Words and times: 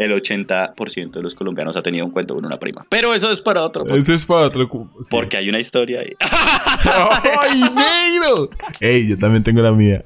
el 0.00 0.12
80% 0.12 1.10
de 1.10 1.22
los 1.22 1.34
colombianos 1.34 1.76
ha 1.76 1.82
tenido 1.82 2.06
un 2.06 2.10
cuento 2.10 2.34
con 2.34 2.46
una 2.46 2.58
prima. 2.58 2.86
Pero 2.88 3.12
eso 3.14 3.30
es 3.30 3.42
para 3.42 3.62
otro. 3.62 3.84
Eso 3.94 4.14
es 4.14 4.24
para 4.24 4.46
otro. 4.46 4.66
sí. 5.02 5.08
Porque 5.10 5.36
hay 5.36 5.50
una 5.50 5.60
historia 5.60 6.00
ahí. 6.00 6.16
¡Ay, 7.40 7.60
negro! 7.60 8.48
Ey, 8.80 9.08
yo 9.08 9.18
también 9.18 9.44
tengo 9.44 9.60
la 9.60 9.72
mía. 9.72 10.02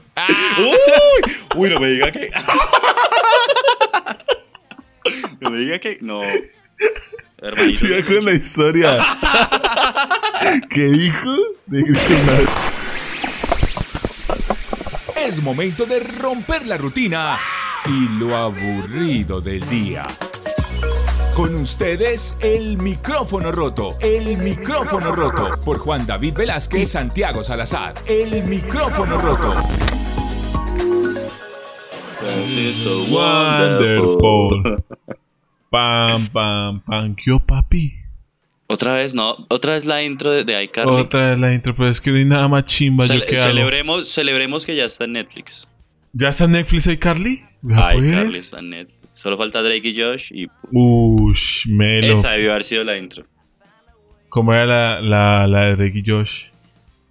uy, 0.58 1.32
uy, 1.54 1.70
no 1.70 1.78
me 1.78 1.86
diga 1.88 2.10
que. 2.10 2.28
no 5.40 5.50
me 5.50 5.58
diga 5.58 5.78
que. 5.78 5.98
No. 6.00 6.22
Hermanito. 7.38 7.78
Siga 7.78 8.04
con 8.04 8.24
la 8.24 8.32
historia. 8.32 8.98
¿Qué 10.70 10.86
dijo? 10.86 11.36
Es 15.16 15.40
momento 15.40 15.86
de 15.86 16.00
romper 16.00 16.66
la 16.66 16.78
rutina 16.78 17.38
y 17.86 18.08
lo 18.18 18.36
aburrido 18.36 19.40
del 19.40 19.68
día. 19.68 20.04
Con 21.34 21.54
ustedes, 21.56 22.36
el 22.40 22.78
micrófono 22.78 23.52
roto. 23.52 23.96
El 24.00 24.38
micrófono 24.38 25.12
roto. 25.12 25.60
Por 25.64 25.78
Juan 25.78 26.06
David 26.06 26.34
Velázquez 26.34 26.80
y 26.80 26.86
Santiago 26.86 27.42
Salazar. 27.42 27.94
El 28.06 28.44
micrófono 28.44 29.18
roto. 29.18 29.54
It's 32.48 32.76
so 32.76 33.04
Wonderful. 33.14 34.82
Pam, 35.70 36.28
pam, 36.28 36.80
pam. 36.80 37.16
¿Qué, 37.16 37.38
papi? 37.44 37.94
Otra 38.68 38.94
vez, 38.94 39.14
no. 39.14 39.36
Otra 39.50 39.74
vez 39.74 39.84
la 39.84 40.02
intro 40.02 40.30
de, 40.30 40.44
de 40.44 40.62
iCarly. 40.64 41.02
Otra 41.02 41.30
vez 41.30 41.38
la 41.38 41.52
intro, 41.52 41.74
pero 41.74 41.88
es 41.88 42.00
que 42.00 42.10
no 42.10 42.16
hay 42.16 42.24
nada 42.24 42.48
más 42.48 42.64
chimba. 42.64 43.04
¿Yo 43.04 43.14
hago? 43.14 43.36
celebremos, 43.36 44.08
celebremos 44.08 44.64
que 44.64 44.74
ya 44.74 44.84
está 44.84 45.04
en 45.04 45.12
Netflix. 45.12 45.66
¿Ya 46.14 46.28
está 46.28 46.46
Netflix 46.46 46.86
ahí, 46.86 46.96
Carly? 46.96 47.42
¿Ya 47.62 47.94
iCarly 47.94 48.24
pues? 48.26 48.34
está 48.36 48.60
en 48.60 48.70
Netflix. 48.70 48.94
Solo 49.12 49.36
falta 49.38 49.62
Drake 49.62 49.88
y 49.88 50.00
Josh 50.00 50.30
y 50.32 50.46
Ush, 50.72 51.68
melo. 51.68 52.14
esa 52.14 52.30
debió 52.32 52.50
haber 52.52 52.64
sido 52.64 52.82
la 52.84 52.96
intro. 52.98 53.24
¿Cómo 54.28 54.52
era 54.52 54.66
la, 54.66 55.00
la, 55.00 55.46
la 55.46 55.60
de 55.66 55.76
Ricky 55.76 56.02
Josh? 56.04 56.46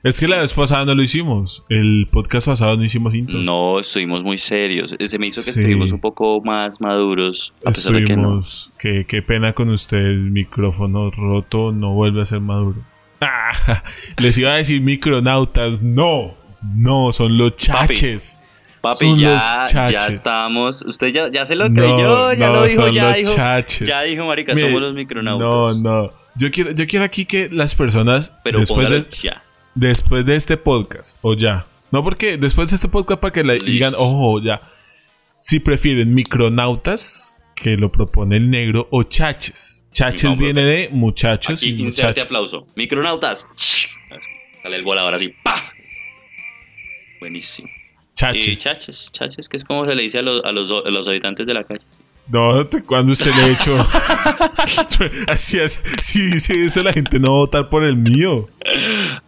Es 0.04 0.20
que 0.20 0.28
la 0.28 0.42
vez 0.42 0.52
pasada 0.54 0.84
no 0.84 0.94
lo 0.96 1.02
hicimos. 1.02 1.64
El 1.70 2.10
podcast 2.12 2.48
pasado 2.48 2.76
no 2.76 2.84
hicimos 2.84 3.16
intro. 3.16 3.40
No, 3.40 3.80
estuvimos 3.80 4.22
muy 4.22 4.38
serios. 4.38 4.94
Se 5.00 5.18
me 5.18 5.28
hizo 5.28 5.42
que 5.46 5.54
Sí. 5.54 5.62
estuvimos 5.62 5.94
un 5.94 6.02
poco 6.02 6.42
más 6.42 6.82
maduros. 6.82 7.54
A 7.64 7.72
pesar 7.72 7.94
de 7.94 8.04
que 8.04 8.14
no. 8.18 8.40
Estuvimos. 8.40 8.72
Qué, 8.78 9.06
qué 9.08 9.22
pena 9.22 9.54
con 9.54 9.70
usted. 9.70 10.00
El 10.00 10.32
micrófono 10.32 11.10
roto 11.10 11.72
no 11.72 11.94
vuelve 11.94 12.22
a 12.22 12.26
ser 12.26 12.42
maduro. 12.42 12.84
Ah, 13.22 13.82
les 14.18 14.38
iba 14.38 14.52
a 14.52 14.58
decir 14.58 14.82
micronautas. 14.82 15.82
No, 15.82 16.36
no, 16.76 17.14
son 17.14 17.38
los 17.38 17.56
chaches. 17.56 18.40
Papi, 18.42 18.43
Son 18.92 19.18
ya, 19.18 19.64
ya 19.90 20.08
estamos. 20.08 20.84
Usted 20.86 21.08
ya, 21.14 21.32
ya 21.32 21.46
se 21.46 21.56
lo 21.56 21.70
No, 21.70 21.74
creyó, 21.76 22.34
ya 22.34 22.48
no, 22.48 22.54
lo 22.56 22.64
dijo, 22.66 22.88
ya 22.90 23.14
dijo. 23.14 23.34
chaches. 23.36 23.88
Ya 23.88 24.02
dijo, 24.02 24.26
marica, 24.26 24.56
somos 24.56 24.82
los 24.82 24.94
micronautas. 24.94 25.82
No, 25.82 26.02
no. 26.04 26.12
Yo 26.36 26.52
quiero, 26.52 26.72
yo 26.72 26.86
quiero 26.88 27.06
aquí 27.06 27.26
que 27.26 27.48
las 27.50 27.76
personas, 27.76 28.36
Pero 28.44 28.60
después, 28.60 28.90
de, 28.90 29.06
ya. 29.22 29.42
después 29.76 30.26
de 30.26 30.36
este 30.36 30.58
podcast, 30.58 31.20
o 31.22 31.34
ya. 31.36 31.66
No, 31.92 32.04
porque 32.04 32.38
después 32.38 32.70
de 32.72 32.76
este 32.76 32.88
podcast, 32.88 33.22
para 33.22 33.32
que 33.32 33.44
le 33.44 33.60
digan, 33.60 33.94
ojo, 33.98 34.42
ya. 34.42 34.62
Si 35.34 35.60
prefieren 35.60 36.14
micronautas, 36.14 37.44
que 37.56 37.78
lo 37.78 37.92
propone 37.92 38.36
el 38.38 38.50
negro, 38.50 38.88
o 38.92 39.04
chaches. 39.04 39.86
Chaches 39.92 40.24
No, 40.32 40.36
viene 40.36 40.62
de 40.64 40.90
muchachos 40.92 41.60
Aquí 41.60 41.70
y 41.70 41.84
muchachos. 41.84 42.26
aplauso. 42.26 42.68
Micronautas. 42.76 43.48
Sale 44.64 44.76
el 44.76 44.84
volador 44.84 45.14
así. 45.14 45.34
¡pa! 45.44 45.56
Buenísimo. 47.20 47.70
Chaches. 48.32 48.48
Y 48.48 48.56
chaches, 48.56 49.10
chaches, 49.12 49.50
que 49.50 49.58
es 49.58 49.64
como 49.64 49.86
se 49.86 49.96
le 49.96 50.04
dice 50.04 50.20
a 50.20 50.22
los, 50.22 50.44
a 50.44 50.52
los, 50.52 50.72
a 50.72 50.90
los 50.90 51.08
habitantes 51.08 51.48
de 51.48 51.54
la 51.54 51.64
calle. 51.64 51.82
No, 52.28 52.68
cuando 52.86 53.12
usted 53.12 53.32
le 53.36 53.44
ha 53.44 53.48
hecho. 53.50 53.76
Así 55.28 55.60
es. 55.60 55.84
Si 56.00 56.22
dice 56.32 56.64
eso, 56.66 56.82
la 56.82 56.94
gente 56.94 57.20
no 57.20 57.32
va 57.32 57.36
a 57.36 57.40
votar 57.40 57.70
por 57.70 57.84
el 57.84 57.98
mío. 57.98 58.48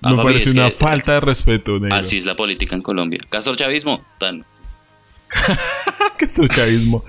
Ah, 0.01 0.11
Me 0.11 0.15
papi, 0.15 0.27
parece 0.27 0.51
una 0.51 0.71
falta 0.71 1.13
de 1.15 1.19
respeto, 1.19 1.77
negro. 1.77 1.95
Así 1.95 2.17
es 2.17 2.25
la 2.25 2.35
política 2.35 2.73
en 2.75 2.81
Colombia. 2.81 3.19
Castor 3.29 3.57
Chavismo, 3.57 4.05
tan. 4.17 4.45
que 6.17 6.25
es 6.25 6.35
chavismo. 6.49 7.03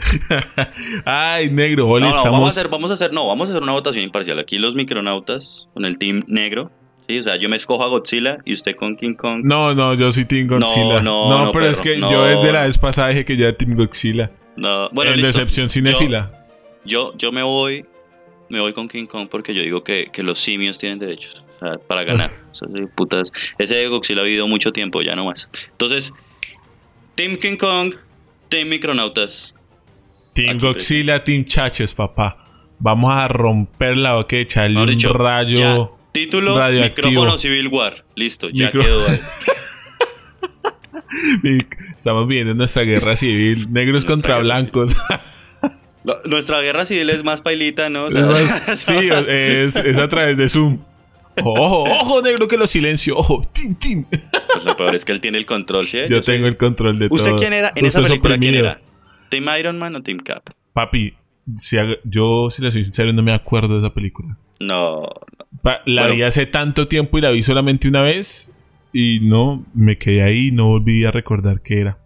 Ay, 1.04 1.50
negro, 1.50 1.84
No, 1.84 1.90
Oli, 1.92 2.04
no, 2.04 2.10
estamos. 2.10 2.32
vamos 2.32 2.48
a 2.48 2.50
hacer, 2.60 2.68
vamos 2.68 2.90
a 2.90 2.94
hacer, 2.94 3.12
no, 3.12 3.26
vamos 3.26 3.48
a 3.48 3.52
hacer 3.52 3.62
una 3.62 3.72
votación 3.72 4.04
imparcial. 4.04 4.38
Aquí 4.38 4.58
los 4.58 4.74
micronautas 4.74 5.68
con 5.74 5.84
el 5.84 5.98
team 5.98 6.24
negro. 6.26 6.70
Sí, 7.08 7.18
o 7.18 7.22
sea, 7.22 7.36
yo 7.36 7.48
me 7.48 7.56
escojo 7.56 7.84
a 7.84 7.88
Godzilla 7.88 8.38
y 8.44 8.52
usted 8.52 8.74
con 8.74 8.96
King 8.96 9.14
Kong. 9.14 9.42
No, 9.44 9.74
no, 9.74 9.94
yo 9.94 10.10
soy 10.10 10.24
Team 10.24 10.48
Godzilla. 10.48 11.00
No, 11.00 11.28
No, 11.30 11.44
no, 11.44 11.52
pero 11.52 11.66
no, 11.66 11.70
es 11.70 11.80
que 11.80 12.00
yo 12.00 12.24
desde 12.24 12.52
la 12.52 12.64
vez 12.64 12.78
pasada 12.78 13.08
dije 13.08 13.24
que 13.24 13.36
ya 13.36 13.44
era 13.44 13.56
Team 13.56 13.76
Godzilla. 13.76 14.30
No, 14.56 14.88
bueno, 14.90 15.12
en 15.12 15.22
decepción 15.22 15.68
cinéfila. 15.68 16.32
Yo, 16.84 17.12
yo, 17.12 17.18
yo 17.18 17.32
me 17.32 17.42
voy, 17.42 17.84
me 18.48 18.58
voy 18.60 18.72
con 18.72 18.88
King 18.88 19.06
Kong 19.06 19.28
porque 19.30 19.54
yo 19.54 19.62
digo 19.62 19.84
que, 19.84 20.08
que 20.12 20.22
los 20.22 20.38
simios 20.38 20.78
tienen 20.78 20.98
derechos. 20.98 21.42
O 21.56 21.58
sea, 21.60 21.78
para 21.86 22.04
ganar. 22.04 22.26
O 22.50 22.54
sea, 22.54 22.68
putas. 22.94 23.30
Ese 23.58 23.74
de 23.76 23.88
Godzilla 23.88 24.22
ha 24.22 24.24
vivido 24.24 24.48
mucho 24.48 24.72
tiempo, 24.72 25.02
ya 25.02 25.14
no 25.14 25.26
más. 25.26 25.48
Entonces, 25.72 26.12
Team 27.14 27.36
King 27.36 27.56
Kong, 27.56 27.94
Team 28.48 28.68
Micronautas. 28.68 29.54
Team 30.32 30.56
Aquí 30.56 30.66
Godzilla, 30.66 31.22
Team 31.22 31.44
Chaches, 31.44 31.94
papá. 31.94 32.38
Vamos 32.78 33.10
a 33.10 33.28
romper 33.28 33.96
la 33.96 34.16
Mejor 34.16 34.90
un 34.90 35.14
rayo. 35.14 35.56
ya. 35.56 35.95
Título, 36.16 36.56
micrófono 36.70 37.38
Civil 37.38 37.68
War. 37.68 38.04
Listo, 38.14 38.48
ya 38.50 38.66
Micro- 38.70 38.82
quedó 38.82 39.06
ahí. 39.08 39.20
Estamos 41.96 42.26
viviendo 42.26 42.54
nuestra 42.54 42.82
guerra 42.82 43.16
civil. 43.16 43.72
Negros 43.72 44.04
Nuestra 44.04 44.34
contra 44.34 44.38
blancos. 44.40 44.96
Nuestra 46.24 46.60
guerra 46.60 46.86
civil 46.86 47.10
es 47.10 47.24
más 47.24 47.42
pailita, 47.42 47.88
¿no? 47.90 48.04
O 48.04 48.10
sea, 48.10 48.76
sí, 48.76 49.08
es, 49.28 49.76
es 49.76 49.98
a 49.98 50.08
través 50.08 50.38
de 50.38 50.48
Zoom. 50.48 50.78
Ojo, 51.42 51.82
ojo, 51.82 52.22
negro, 52.22 52.48
que 52.48 52.56
lo 52.56 52.66
silencio. 52.66 53.16
Ojo, 53.16 53.42
tin, 53.52 53.74
tin. 53.74 54.04
pues 54.06 54.64
lo 54.64 54.76
peor 54.76 54.94
es 54.94 55.04
que 55.04 55.12
él 55.12 55.20
tiene 55.20 55.36
el 55.38 55.44
control, 55.46 55.84
¿sí? 55.86 55.98
Yo 56.08 56.20
tengo 56.22 56.46
el 56.46 56.56
control 56.56 56.98
de 56.98 57.08
¿Usted 57.10 57.30
todo. 57.30 57.38
quién 57.38 57.52
era? 57.52 57.72
En 57.74 57.84
esa 57.84 58.00
Usted 58.00 58.02
es 58.04 58.08
película, 58.20 58.38
¿quién 58.38 58.54
era? 58.54 58.80
¿Team 59.28 59.44
Iron 59.58 59.78
Man 59.78 59.96
o 59.96 60.02
Team 60.02 60.18
Cap? 60.18 60.48
Papi, 60.72 61.14
si 61.56 61.76
yo, 62.04 62.48
si 62.50 62.62
le 62.62 62.72
soy 62.72 62.84
sincero, 62.84 63.12
no 63.12 63.22
me 63.22 63.34
acuerdo 63.34 63.78
de 63.80 63.86
esa 63.86 63.92
película. 63.94 64.38
No, 64.60 65.08
La 65.84 66.02
Bueno. 66.02 66.14
vi 66.14 66.22
hace 66.22 66.46
tanto 66.46 66.86
tiempo 66.88 67.18
y 67.18 67.20
la 67.20 67.30
vi 67.30 67.42
solamente 67.42 67.88
una 67.88 68.02
vez. 68.02 68.52
Y 68.92 69.20
no, 69.20 69.64
me 69.74 69.98
quedé 69.98 70.22
ahí 70.22 70.48
y 70.48 70.52
no 70.52 70.68
volví 70.68 71.04
a 71.04 71.10
recordar 71.10 71.60
qué 71.60 71.80
era. 71.80 71.98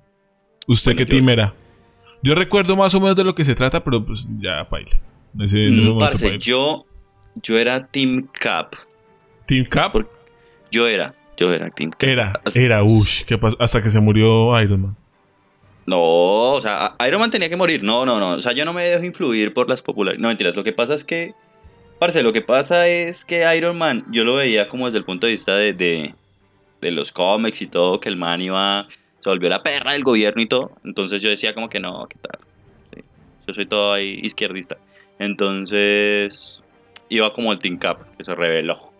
¿Usted 0.66 0.92
Bueno, 0.92 0.98
qué 0.98 1.04
yo- 1.12 1.16
team 1.18 1.28
era? 1.28 1.54
Yo 2.22 2.34
recuerdo 2.34 2.74
más 2.76 2.94
o 2.94 3.00
menos 3.00 3.16
de 3.16 3.24
lo 3.24 3.34
que 3.34 3.44
se 3.44 3.54
trata, 3.54 3.82
pero 3.84 4.04
pues 4.04 4.28
ya, 4.40 4.66
ese 5.40 5.70
Mm, 5.70 5.98
parce, 5.98 6.38
yo, 6.38 6.84
yo 7.42 7.58
era 7.58 7.86
Team 7.86 8.28
Cap. 8.38 8.74
¿Team 9.46 9.64
Cap? 9.66 9.94
Yo 10.70 10.86
era, 10.88 11.14
yo 11.36 11.52
era 11.52 11.70
Team 11.70 11.90
Cap. 11.90 12.02
Era, 12.08 12.32
Hasta- 12.44 12.60
era, 12.60 12.82
ush, 12.82 13.22
¿qué 13.24 13.38
pasó? 13.38 13.56
Hasta 13.60 13.82
que 13.82 13.90
se 13.90 14.00
murió 14.00 14.60
Iron 14.60 14.82
Man. 14.82 14.96
No, 15.86 15.98
o 16.54 16.60
sea, 16.60 16.94
Iron 17.06 17.20
Man 17.20 17.30
tenía 17.30 17.48
que 17.48 17.56
morir. 17.56 17.82
No, 17.82 18.04
no, 18.06 18.20
no. 18.20 18.30
O 18.32 18.40
sea, 18.40 18.52
yo 18.52 18.64
no 18.64 18.72
me 18.72 18.82
dejo 18.82 19.04
influir 19.04 19.52
por 19.52 19.68
las 19.68 19.82
populares. 19.82 20.20
No, 20.20 20.28
mentiras. 20.28 20.54
Lo 20.56 20.62
que 20.64 20.72
pasa 20.72 20.94
es 20.94 21.04
que. 21.04 21.34
Parce, 22.00 22.22
lo 22.22 22.32
que 22.32 22.40
pasa 22.40 22.88
es 22.88 23.26
que 23.26 23.44
Iron 23.54 23.76
Man, 23.76 24.06
yo 24.10 24.24
lo 24.24 24.36
veía 24.36 24.70
como 24.70 24.86
desde 24.86 24.96
el 24.96 25.04
punto 25.04 25.26
de 25.26 25.32
vista 25.32 25.54
de, 25.54 25.74
de, 25.74 26.90
los 26.90 27.12
cómics 27.12 27.60
y 27.60 27.66
todo, 27.66 28.00
que 28.00 28.08
el 28.08 28.16
man 28.16 28.40
iba. 28.40 28.88
Se 29.18 29.28
volvió 29.28 29.50
la 29.50 29.62
perra 29.62 29.92
del 29.92 30.02
gobierno 30.02 30.40
y 30.40 30.46
todo. 30.46 30.72
Entonces 30.82 31.20
yo 31.20 31.28
decía, 31.28 31.52
como 31.52 31.68
que 31.68 31.78
no, 31.78 32.06
¿qué 32.08 32.16
tal? 32.22 32.40
Yo 33.46 33.52
soy 33.52 33.66
todo 33.66 33.92
ahí 33.92 34.18
izquierdista. 34.22 34.78
Entonces. 35.18 36.62
Iba 37.10 37.34
como 37.34 37.52
el 37.52 37.58
Team 37.58 37.74
Cap, 37.74 38.00
que 38.16 38.24
se 38.24 38.34
reveló. 38.34 38.92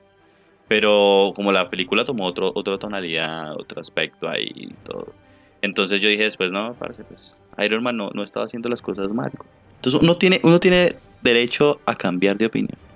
Pero 0.68 1.32
como 1.34 1.52
la 1.52 1.70
película 1.70 2.04
tomó 2.04 2.26
otro, 2.26 2.52
otra 2.54 2.76
tonalidad, 2.76 3.54
otro 3.54 3.80
aspecto 3.80 4.28
ahí 4.28 4.52
y 4.54 4.74
todo. 4.84 5.14
Entonces 5.62 6.02
yo 6.02 6.10
dije 6.10 6.24
después, 6.24 6.52
no, 6.52 6.74
parce, 6.74 7.02
pues 7.04 7.34
Iron 7.64 7.82
Man 7.82 7.96
no, 7.96 8.10
no 8.12 8.22
estaba 8.22 8.44
haciendo 8.44 8.68
las 8.68 8.82
cosas 8.82 9.10
mal. 9.10 9.32
Entonces 9.76 10.02
uno 10.02 10.14
tiene, 10.16 10.38
uno 10.42 10.58
tiene 10.58 10.96
derecho 11.22 11.80
a 11.86 11.94
cambiar 11.94 12.36
de 12.36 12.44
opinión. 12.44 12.89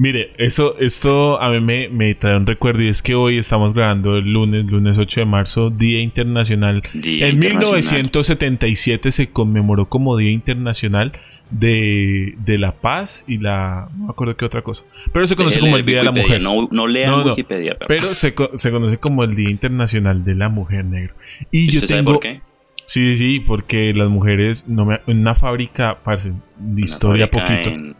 Mire, 0.00 0.32
eso, 0.38 0.78
esto 0.78 1.38
a 1.42 1.50
mí 1.50 1.60
me, 1.60 1.90
me 1.90 2.14
trae 2.14 2.34
un 2.34 2.46
recuerdo 2.46 2.82
y 2.82 2.88
es 2.88 3.02
que 3.02 3.14
hoy 3.14 3.36
estamos 3.36 3.74
grabando 3.74 4.16
el 4.16 4.32
lunes, 4.32 4.64
lunes 4.64 4.96
8 4.96 5.20
de 5.20 5.26
marzo, 5.26 5.68
Día 5.68 6.00
Internacional. 6.00 6.80
Día 6.94 7.26
en 7.28 7.34
Internacional. 7.34 7.82
1977 8.04 9.10
se 9.10 9.30
conmemoró 9.30 9.90
como 9.90 10.16
Día 10.16 10.30
Internacional 10.30 11.12
de, 11.50 12.34
de 12.38 12.56
la 12.56 12.72
Paz 12.80 13.26
y 13.28 13.38
la... 13.38 13.88
No 13.94 14.04
me 14.06 14.10
acuerdo 14.12 14.36
qué 14.38 14.46
otra 14.46 14.62
cosa. 14.62 14.84
Pero 15.12 15.26
se 15.26 15.36
conoce 15.36 15.60
como 15.60 15.76
el 15.76 15.84
Día 15.84 15.98
de 15.98 16.04
la 16.04 16.12
Mujer. 16.12 16.40
No, 16.40 16.66
no 16.70 16.86
lean 16.86 17.10
No, 17.10 17.18
no. 17.18 17.24
Wikipedia. 17.32 17.76
pero- 17.78 18.00
Pero 18.00 18.14
se, 18.14 18.34
se 18.54 18.70
conoce 18.70 18.96
como 18.96 19.22
el 19.24 19.34
Día 19.34 19.50
Internacional 19.50 20.24
de 20.24 20.34
la 20.34 20.48
Mujer 20.48 20.86
Negro. 20.86 21.14
Y 21.50 21.64
¿Y 21.64 21.68
yo 21.68 21.80
sabe 21.80 21.94
tengo... 22.00 22.12
por 22.12 22.20
qué? 22.20 22.40
Sí, 22.86 23.16
sí, 23.16 23.38
porque 23.46 23.92
las 23.94 24.08
mujeres, 24.08 24.66
no 24.66 24.84
me, 24.84 25.00
en 25.06 25.18
una 25.20 25.36
fábrica, 25.36 25.98
parce, 26.02 26.32
de 26.58 26.82
historia 26.82 27.30
poquito. 27.30 27.68
En, 27.70 27.94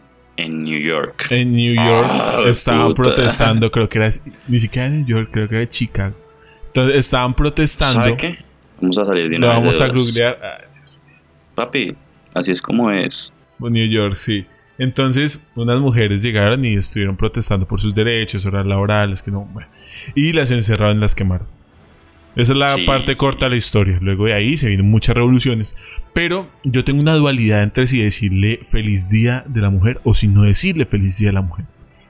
en 0.45 0.63
New 0.63 0.79
York. 0.79 1.27
En 1.29 1.51
New 1.51 1.73
York 1.73 2.07
Ah, 2.09 2.43
estaban 2.47 2.93
puta. 2.93 3.03
protestando, 3.03 3.69
creo 3.71 3.87
que 3.89 3.97
era, 3.99 4.09
ni 4.47 4.59
siquiera 4.59 4.87
en 4.87 4.97
New 4.99 5.05
York, 5.07 5.29
creo 5.31 5.47
que 5.47 5.55
era 5.55 5.69
Chicago. 5.69 6.15
Entonces 6.67 6.95
estaban 6.97 7.33
protestando. 7.33 8.01
¿Sabe 8.01 8.17
qué? 8.17 8.37
Vamos 8.79 8.97
a 8.97 9.05
salir 9.05 9.29
de 9.29 9.37
Lo 9.37 9.45
una 9.45 9.47
vez 9.59 9.79
vamos 9.79 9.81
a 9.81 9.87
googlear. 9.87 10.39
Ah. 10.43 10.57
Papi, 11.55 11.95
así 12.33 12.51
es 12.51 12.61
como 12.61 12.89
es. 12.91 13.31
New 13.59 13.87
York, 13.87 14.15
sí. 14.15 14.45
Entonces, 14.77 15.47
unas 15.55 15.79
mujeres 15.79 16.23
llegaron 16.23 16.65
y 16.65 16.75
estuvieron 16.75 17.15
protestando 17.15 17.67
por 17.67 17.79
sus 17.79 17.93
derechos, 17.93 18.45
horas 18.47 18.65
laborales, 18.65 19.21
que 19.21 19.29
no, 19.29 19.47
y 20.15 20.33
las 20.33 20.49
encerraron, 20.49 20.99
las 20.99 21.13
quemaron. 21.13 21.47
Esa 22.35 22.53
es 22.53 22.57
la 22.57 22.75
parte 22.85 23.15
corta 23.15 23.47
de 23.47 23.51
la 23.51 23.55
historia. 23.57 23.97
Luego 24.01 24.25
de 24.25 24.33
ahí 24.33 24.57
se 24.57 24.67
vienen 24.67 24.89
muchas 24.89 25.15
revoluciones. 25.15 25.75
Pero 26.13 26.49
yo 26.63 26.83
tengo 26.83 27.01
una 27.01 27.15
dualidad 27.15 27.63
entre 27.63 27.87
si 27.87 28.01
decirle 28.01 28.59
feliz 28.63 29.09
día 29.09 29.43
de 29.47 29.61
la 29.61 29.69
mujer 29.69 29.99
o 30.03 30.13
si 30.13 30.27
no 30.27 30.43
decirle 30.43 30.85
feliz 30.85 31.17
día 31.17 31.29
de 31.29 31.33
la 31.33 31.41
mujer. 31.41 31.65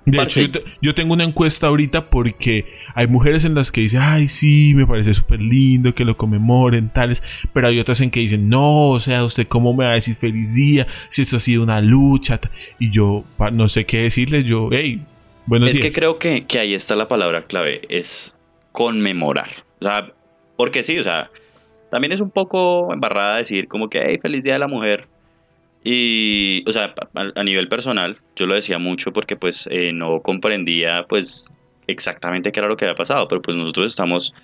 De 0.06 0.20
hecho, 0.20 0.42
yo, 0.82 0.96
tengo 0.96 1.14
una 1.14 1.24
encuesta 1.24 1.68
ahorita 1.68 2.10
porque 2.10 2.66
hay 2.96 3.06
mujeres 3.06 3.46
en 3.46 3.54
las 3.54 3.72
que 3.72 3.82
dicen, 3.82 4.02
ay, 4.02 4.28
sí, 4.28 4.74
me 4.76 4.88
parece 4.88 5.14
súper 5.14 5.40
lindo 5.40 5.94
que 5.94 6.06
lo 6.06 6.18
conmemoren, 6.18 6.90
tales, 6.90 7.22
pero 7.54 7.68
hay 7.68 7.80
otras 7.80 8.02
en 8.02 8.10
que 8.10 8.20
dicen, 8.20 8.50
no, 8.50 8.90
o 8.90 9.00
sea, 9.00 9.24
usted 9.24 9.48
cómo 9.48 9.76
me 9.76 9.86
va 9.86 9.92
a 9.92 9.96
decir 9.96 10.16
feliz 10.16 10.56
día 10.56 10.88
si 11.08 11.22
esto 11.22 11.38
ha 11.38 11.40
sido 11.40 11.62
una 11.62 11.82
lucha. 11.82 12.40
Y 12.80 12.90
yo 12.90 13.26
no 13.54 13.68
sé 13.68 13.86
qué 13.86 14.02
decirles, 14.04 14.44
yo, 14.44 14.70
hey, 14.72 15.06
buenos 15.46 15.70
es 15.70 15.76
días. 15.76 15.86
Es 15.86 15.92
que 15.92 16.00
creo 16.00 16.18
que, 16.18 16.46
que 16.46 16.58
ahí 16.58 16.74
está 16.74 16.96
la 16.96 17.08
palabra 17.08 17.44
clave, 17.44 17.82
es 17.88 18.36
conmemorar. 18.72 19.52
O 19.82 19.84
sea, 19.84 20.12
porque 20.56 20.84
sí, 20.84 21.00
o 21.00 21.04
sea, 21.04 21.30
también 21.90 22.14
es 22.14 22.22
un 22.22 22.32
poco 22.32 22.94
embarrada 22.94 23.38
decir 23.38 23.68
como 23.68 23.90
que, 23.90 24.02
hey, 24.06 24.20
feliz 24.22 24.44
día 24.44 24.54
de 24.54 24.60
la 24.60 24.68
mujer. 24.68 25.08
Y, 25.84 26.64
o 26.68 26.72
sea, 26.72 26.94
a, 27.36 27.44
nivel 27.44 27.68
personal, 27.68 28.18
yo 28.36 28.46
lo 28.46 28.54
decía 28.54 28.78
mucho 28.78 29.12
porque 29.12 29.36
pues 29.36 29.68
eh, 29.72 29.92
no 29.94 30.22
comprendía 30.22 31.06
pues 31.10 31.50
exactamente 31.88 32.52
qué 32.52 32.60
era 32.60 32.70
lo 32.70 32.78
que 32.78 32.86
había 32.86 32.96
pasado, 32.96 33.28
pero 33.28 33.42
pues 33.42 33.58
nosotros 33.58 33.88
estamos, 33.88 34.36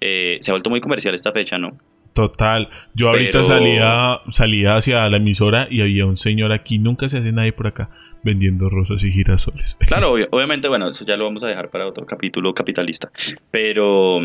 eh, 0.00 0.38
se 0.40 0.50
ha 0.50 0.54
vuelto 0.54 0.70
muy 0.70 0.80
comercial 0.80 1.14
esta 1.14 1.32
fecha, 1.32 1.58
¿no? 1.58 1.76
Total. 2.16 2.70
Yo 2.94 3.10
ahorita 3.10 3.44
salía, 3.44 4.20
salía 4.28 4.76
hacia 4.76 5.06
la 5.10 5.18
emisora 5.18 5.68
y 5.70 5.82
había 5.82 6.06
un 6.06 6.16
señor 6.16 6.50
aquí, 6.50 6.78
nunca 6.78 7.10
se 7.10 7.18
hace 7.18 7.30
nadie 7.30 7.52
por 7.52 7.66
acá, 7.66 7.90
vendiendo 8.22 8.70
rosas 8.70 9.04
y 9.04 9.10
girasoles. 9.10 9.76
Claro, 9.86 10.12
obviamente, 10.30 10.68
bueno, 10.68 10.88
eso 10.88 11.04
ya 11.04 11.18
lo 11.18 11.24
vamos 11.24 11.42
a 11.42 11.48
dejar 11.48 11.68
para 11.68 11.86
otro 11.86 12.06
capítulo 12.06 12.54
capitalista. 12.54 13.10
Pero, 13.50 14.20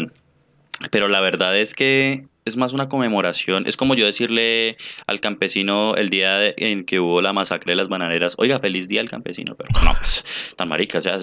pero 0.89 1.07
la 1.07 1.21
verdad 1.21 1.57
es 1.57 1.75
que 1.75 2.25
es 2.45 2.57
más 2.57 2.73
una 2.73 2.87
conmemoración. 2.87 3.63
Es 3.67 3.77
como 3.77 3.95
yo 3.95 4.05
decirle 4.05 4.77
al 5.07 5.19
campesino 5.19 5.95
el 5.95 6.09
día 6.09 6.53
en 6.57 6.83
que 6.83 6.99
hubo 6.99 7.21
la 7.21 7.33
masacre 7.33 7.73
de 7.73 7.75
las 7.75 7.89
bananeras, 7.89 8.35
oiga, 8.37 8.59
feliz 8.59 8.87
día 8.87 9.01
al 9.01 9.09
campesino, 9.09 9.55
pero 9.55 9.69
no, 9.85 9.93
pues, 9.93 10.55
tan 10.57 10.69
marica, 10.69 10.97
o 10.97 11.01
sea, 11.01 11.17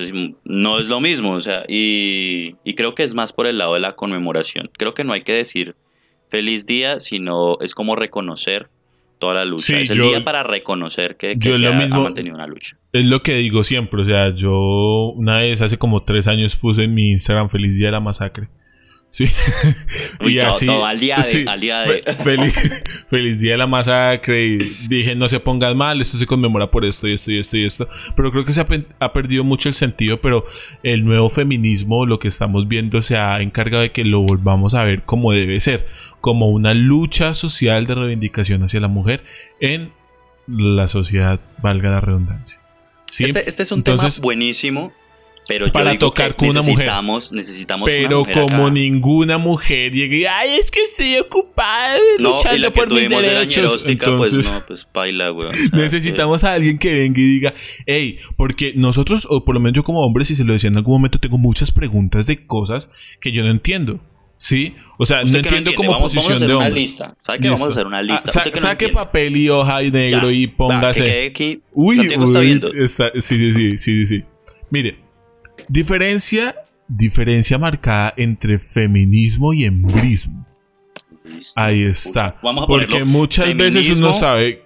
no 0.44 0.78
es 0.78 0.88
lo 0.88 1.00
mismo, 1.00 1.32
o 1.32 1.40
sea, 1.40 1.64
y, 1.68 2.54
creo 2.74 2.94
que 2.94 3.02
es 3.02 3.14
más 3.14 3.32
por 3.32 3.46
el 3.46 3.58
lado 3.58 3.74
de 3.74 3.80
la 3.80 3.96
conmemoración. 3.96 4.70
Creo 4.78 4.94
que 4.94 5.04
no 5.04 5.12
hay 5.12 5.22
que 5.22 5.32
decir 5.32 5.74
feliz 6.30 6.66
día, 6.66 6.98
sino 6.98 7.58
es 7.60 7.74
como 7.74 7.96
reconocer 7.96 8.68
toda 9.18 9.34
la 9.34 9.44
lucha. 9.44 9.80
es 9.80 9.90
el 9.90 10.00
día 10.00 10.22
para 10.22 10.44
reconocer 10.44 11.16
que, 11.16 11.36
se 11.40 11.66
ha, 11.66 11.72
mantenido 11.72 12.36
una 12.36 12.46
lucha. 12.46 12.76
Es 12.92 13.04
lo 13.04 13.22
que 13.22 13.34
digo 13.34 13.64
siempre, 13.64 14.02
o 14.02 14.04
sea, 14.04 14.32
yo 14.32 15.12
una 15.16 15.38
vez 15.38 15.60
hace 15.60 15.76
como 15.76 16.04
tres 16.04 16.28
años 16.28 16.54
puse 16.54 16.84
en 16.84 16.94
mi 16.94 17.10
Instagram 17.10 17.48
feliz 17.48 17.76
día 17.76 17.86
de 17.86 17.92
la 17.92 18.00
masacre. 18.00 18.48
Sí. 19.10 19.24
y 20.20 20.38
así, 20.38 20.66
todo 20.66 20.84
al 20.84 20.98
día 20.98 21.16
de. 21.16 21.48
al 21.48 21.60
día 21.60 21.80
de... 21.80 22.02
Feliz, 22.22 22.58
feliz 23.08 23.40
día 23.40 23.52
de 23.52 23.58
la 23.58 23.66
masacre. 23.66 24.46
Y 24.46 24.58
dije, 24.88 25.14
no 25.14 25.28
se 25.28 25.40
pongan 25.40 25.76
mal, 25.76 26.00
esto 26.00 26.18
se 26.18 26.26
conmemora 26.26 26.70
por 26.70 26.84
esto 26.84 27.08
y 27.08 27.14
esto 27.14 27.32
y 27.32 27.38
esto 27.38 27.56
y 27.56 27.64
esto. 27.64 27.88
Pero 28.16 28.30
creo 28.30 28.44
que 28.44 28.52
se 28.52 28.60
ha, 28.60 29.12
perdido 29.12 29.44
mucho 29.44 29.68
el 29.68 29.74
sentido. 29.74 30.20
Pero 30.20 30.44
el 30.82 31.04
nuevo 31.04 31.30
feminismo, 31.30 32.04
lo 32.04 32.18
que 32.18 32.28
estamos 32.28 32.68
viendo, 32.68 33.00
se 33.00 33.16
ha 33.16 33.40
encargado 33.40 33.82
de 33.82 33.92
que 33.92 34.04
lo 34.04 34.20
volvamos 34.20 34.74
a 34.74 34.84
ver 34.84 35.02
como 35.02 35.32
debe 35.32 35.58
ser. 35.60 35.86
Como 36.20 36.50
una 36.50 36.74
lucha 36.74 37.32
social 37.32 37.86
de 37.86 37.94
reivindicación 37.94 38.62
hacia 38.62 38.80
la 38.80 38.88
mujer 38.88 39.24
en 39.60 39.92
la 40.46 40.88
sociedad, 40.88 41.40
valga 41.62 41.90
la 41.90 42.00
redundancia. 42.00 42.60
¿Sí? 43.06 43.24
Este, 43.24 43.48
este 43.48 43.62
es 43.62 43.72
un 43.72 43.82
tema 43.82 44.06
buenísimo 44.20 44.92
pero 45.48 45.72
para 45.72 45.98
tocar 45.98 46.36
con 46.36 46.50
una 46.50 46.60
mujer. 46.60 46.88
Necesitamos 47.32 47.88
Pero 47.88 48.20
una 48.20 48.28
mujer 48.28 48.34
como 48.34 48.70
ninguna 48.70 49.38
mujer 49.38 49.92
llegue, 49.92 50.28
ay, 50.28 50.50
es 50.58 50.70
que 50.70 50.84
estoy 50.84 51.18
ocupada 51.18 51.96
luchando 52.18 52.50
no, 52.50 52.56
y 52.56 52.58
la 52.58 52.70
que 52.70 52.80
por 52.80 52.92
mis 52.92 53.08
derechos. 53.08 53.82
Pues, 53.82 53.84
Entonces, 53.86 54.30
pues 54.30 54.52
no, 54.52 54.62
pues 54.66 54.88
baila, 54.92 55.30
güey. 55.30 55.48
necesitamos 55.72 56.44
a 56.44 56.52
alguien 56.52 56.78
que 56.78 56.92
venga 56.92 57.18
y 57.18 57.24
diga, 57.24 57.54
hey, 57.86 58.18
porque 58.36 58.74
nosotros, 58.76 59.26
o 59.30 59.44
por 59.44 59.54
lo 59.54 59.60
menos 59.60 59.74
yo 59.74 59.84
como 59.84 60.02
hombre, 60.02 60.26
si 60.26 60.36
se 60.36 60.44
lo 60.44 60.52
decía 60.52 60.68
en 60.68 60.76
algún 60.76 60.96
momento, 60.96 61.18
tengo 61.18 61.38
muchas 61.38 61.72
preguntas 61.72 62.26
de 62.26 62.46
cosas 62.46 62.90
que 63.20 63.32
yo 63.32 63.42
no 63.42 63.50
entiendo. 63.50 64.00
¿Sí? 64.36 64.76
O 64.98 65.06
sea, 65.06 65.24
no 65.24 65.36
entiendo 65.38 65.74
como 65.74 65.98
posición 65.98 66.38
de 66.38 66.52
hombre. 66.52 66.70
Lista. 66.70 67.16
¿Sabe 67.26 67.38
que 67.38 67.48
vamos 67.48 67.66
a 67.66 67.70
hacer 67.70 67.86
una 67.88 68.02
lista? 68.02 68.30
Ah, 68.36 68.50
saque 68.54 68.88
papel 68.90 69.36
y 69.36 69.48
hoja 69.48 69.82
y 69.82 69.90
negro 69.90 70.30
y 70.30 70.46
póngase. 70.46 71.02
que 71.02 71.26
aquí. 71.26 71.62
Uy, 71.72 71.98
uy, 71.98 72.06
está 72.06 72.40
viendo. 72.40 72.72
Está, 72.72 73.10
sí, 73.14 73.52
sí, 73.52 73.52
sí, 73.52 73.78
sí, 73.78 74.06
sí. 74.06 74.24
Mire, 74.70 75.07
Diferencia, 75.68 76.54
diferencia 76.86 77.58
marcada 77.58 78.14
entre 78.16 78.58
feminismo 78.58 79.52
y 79.52 79.64
embrismo. 79.64 80.46
Ahí 81.56 81.82
está. 81.82 82.40
Porque 82.40 83.04
muchas 83.04 83.56
veces 83.56 83.98
uno 83.98 84.12
sabe 84.12 84.62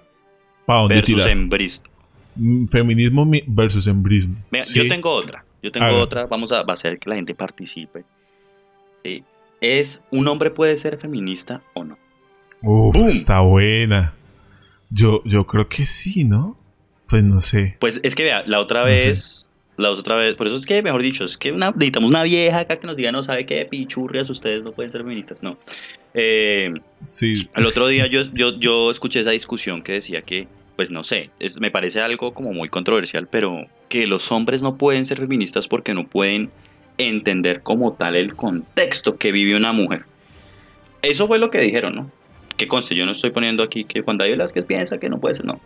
para 0.66 0.80
dónde 0.80 0.94
versus 0.96 1.26
Embrismo. 1.26 1.88
Mm, 2.34 2.66
feminismo 2.66 3.30
versus 3.46 3.86
embrismo. 3.86 4.36
Yo 4.74 4.88
tengo 4.88 5.10
otra. 5.10 5.44
Yo 5.62 5.70
tengo 5.70 5.96
otra. 5.98 6.26
Vamos 6.26 6.52
a, 6.52 6.60
hacer 6.60 6.98
que 6.98 7.10
la 7.10 7.16
gente 7.16 7.34
participe. 7.34 8.04
Es, 9.60 10.02
¿un 10.10 10.26
hombre 10.28 10.50
puede 10.50 10.76
ser 10.76 10.98
feminista 10.98 11.62
o 11.74 11.84
no? 11.84 11.98
Uf, 12.62 12.96
está 12.96 13.40
buena. 13.40 14.14
Yo, 14.90 15.22
yo 15.24 15.46
creo 15.46 15.68
que 15.68 15.86
sí, 15.86 16.24
¿no? 16.24 16.58
Pues 17.08 17.22
no 17.22 17.40
sé. 17.40 17.76
Pues 17.80 18.00
es 18.02 18.14
que 18.14 18.24
vea, 18.24 18.42
la 18.46 18.60
otra 18.60 18.84
vez 18.84 19.46
la 19.76 19.90
otra 19.90 20.16
vez. 20.16 20.34
Por 20.34 20.46
eso 20.46 20.56
es 20.56 20.66
que, 20.66 20.82
mejor 20.82 21.02
dicho, 21.02 21.24
es 21.24 21.36
que 21.36 21.52
necesitamos 21.52 22.10
una 22.10 22.22
vieja 22.22 22.60
acá 22.60 22.76
que 22.76 22.86
nos 22.86 22.96
diga, 22.96 23.12
no 23.12 23.22
sabe 23.22 23.46
qué 23.46 23.64
pichurrias, 23.64 24.28
ustedes 24.30 24.64
no 24.64 24.72
pueden 24.72 24.90
ser 24.90 25.02
feministas. 25.02 25.42
No. 25.42 25.56
Eh, 26.14 26.72
sí. 27.02 27.48
El 27.56 27.66
otro 27.66 27.86
día 27.88 28.06
yo, 28.06 28.22
yo, 28.32 28.58
yo 28.58 28.90
escuché 28.90 29.20
esa 29.20 29.30
discusión 29.30 29.82
que 29.82 29.92
decía 29.92 30.22
que, 30.22 30.46
pues 30.76 30.90
no 30.90 31.04
sé, 31.04 31.30
es, 31.38 31.60
me 31.60 31.70
parece 31.70 32.00
algo 32.00 32.34
como 32.34 32.52
muy 32.52 32.68
controversial, 32.68 33.26
pero 33.28 33.66
que 33.88 34.06
los 34.06 34.30
hombres 34.32 34.62
no 34.62 34.76
pueden 34.76 35.04
ser 35.04 35.18
feministas 35.18 35.68
porque 35.68 35.94
no 35.94 36.06
pueden 36.06 36.50
entender 36.98 37.62
como 37.62 37.94
tal 37.94 38.16
el 38.16 38.34
contexto 38.34 39.16
que 39.16 39.32
vive 39.32 39.56
una 39.56 39.72
mujer. 39.72 40.04
Eso 41.02 41.26
fue 41.26 41.38
lo 41.38 41.50
que 41.50 41.60
dijeron, 41.60 41.94
¿no? 41.94 42.10
Que 42.56 42.68
conste, 42.68 42.94
yo 42.94 43.06
no 43.06 43.12
estoy 43.12 43.30
poniendo 43.30 43.62
aquí 43.62 43.84
que 43.84 44.02
Juan 44.02 44.18
David 44.18 44.32
Velázquez 44.32 44.64
piensa 44.64 44.98
que 44.98 45.08
no 45.08 45.18
puede 45.18 45.34
ser, 45.34 45.46
no. 45.46 45.60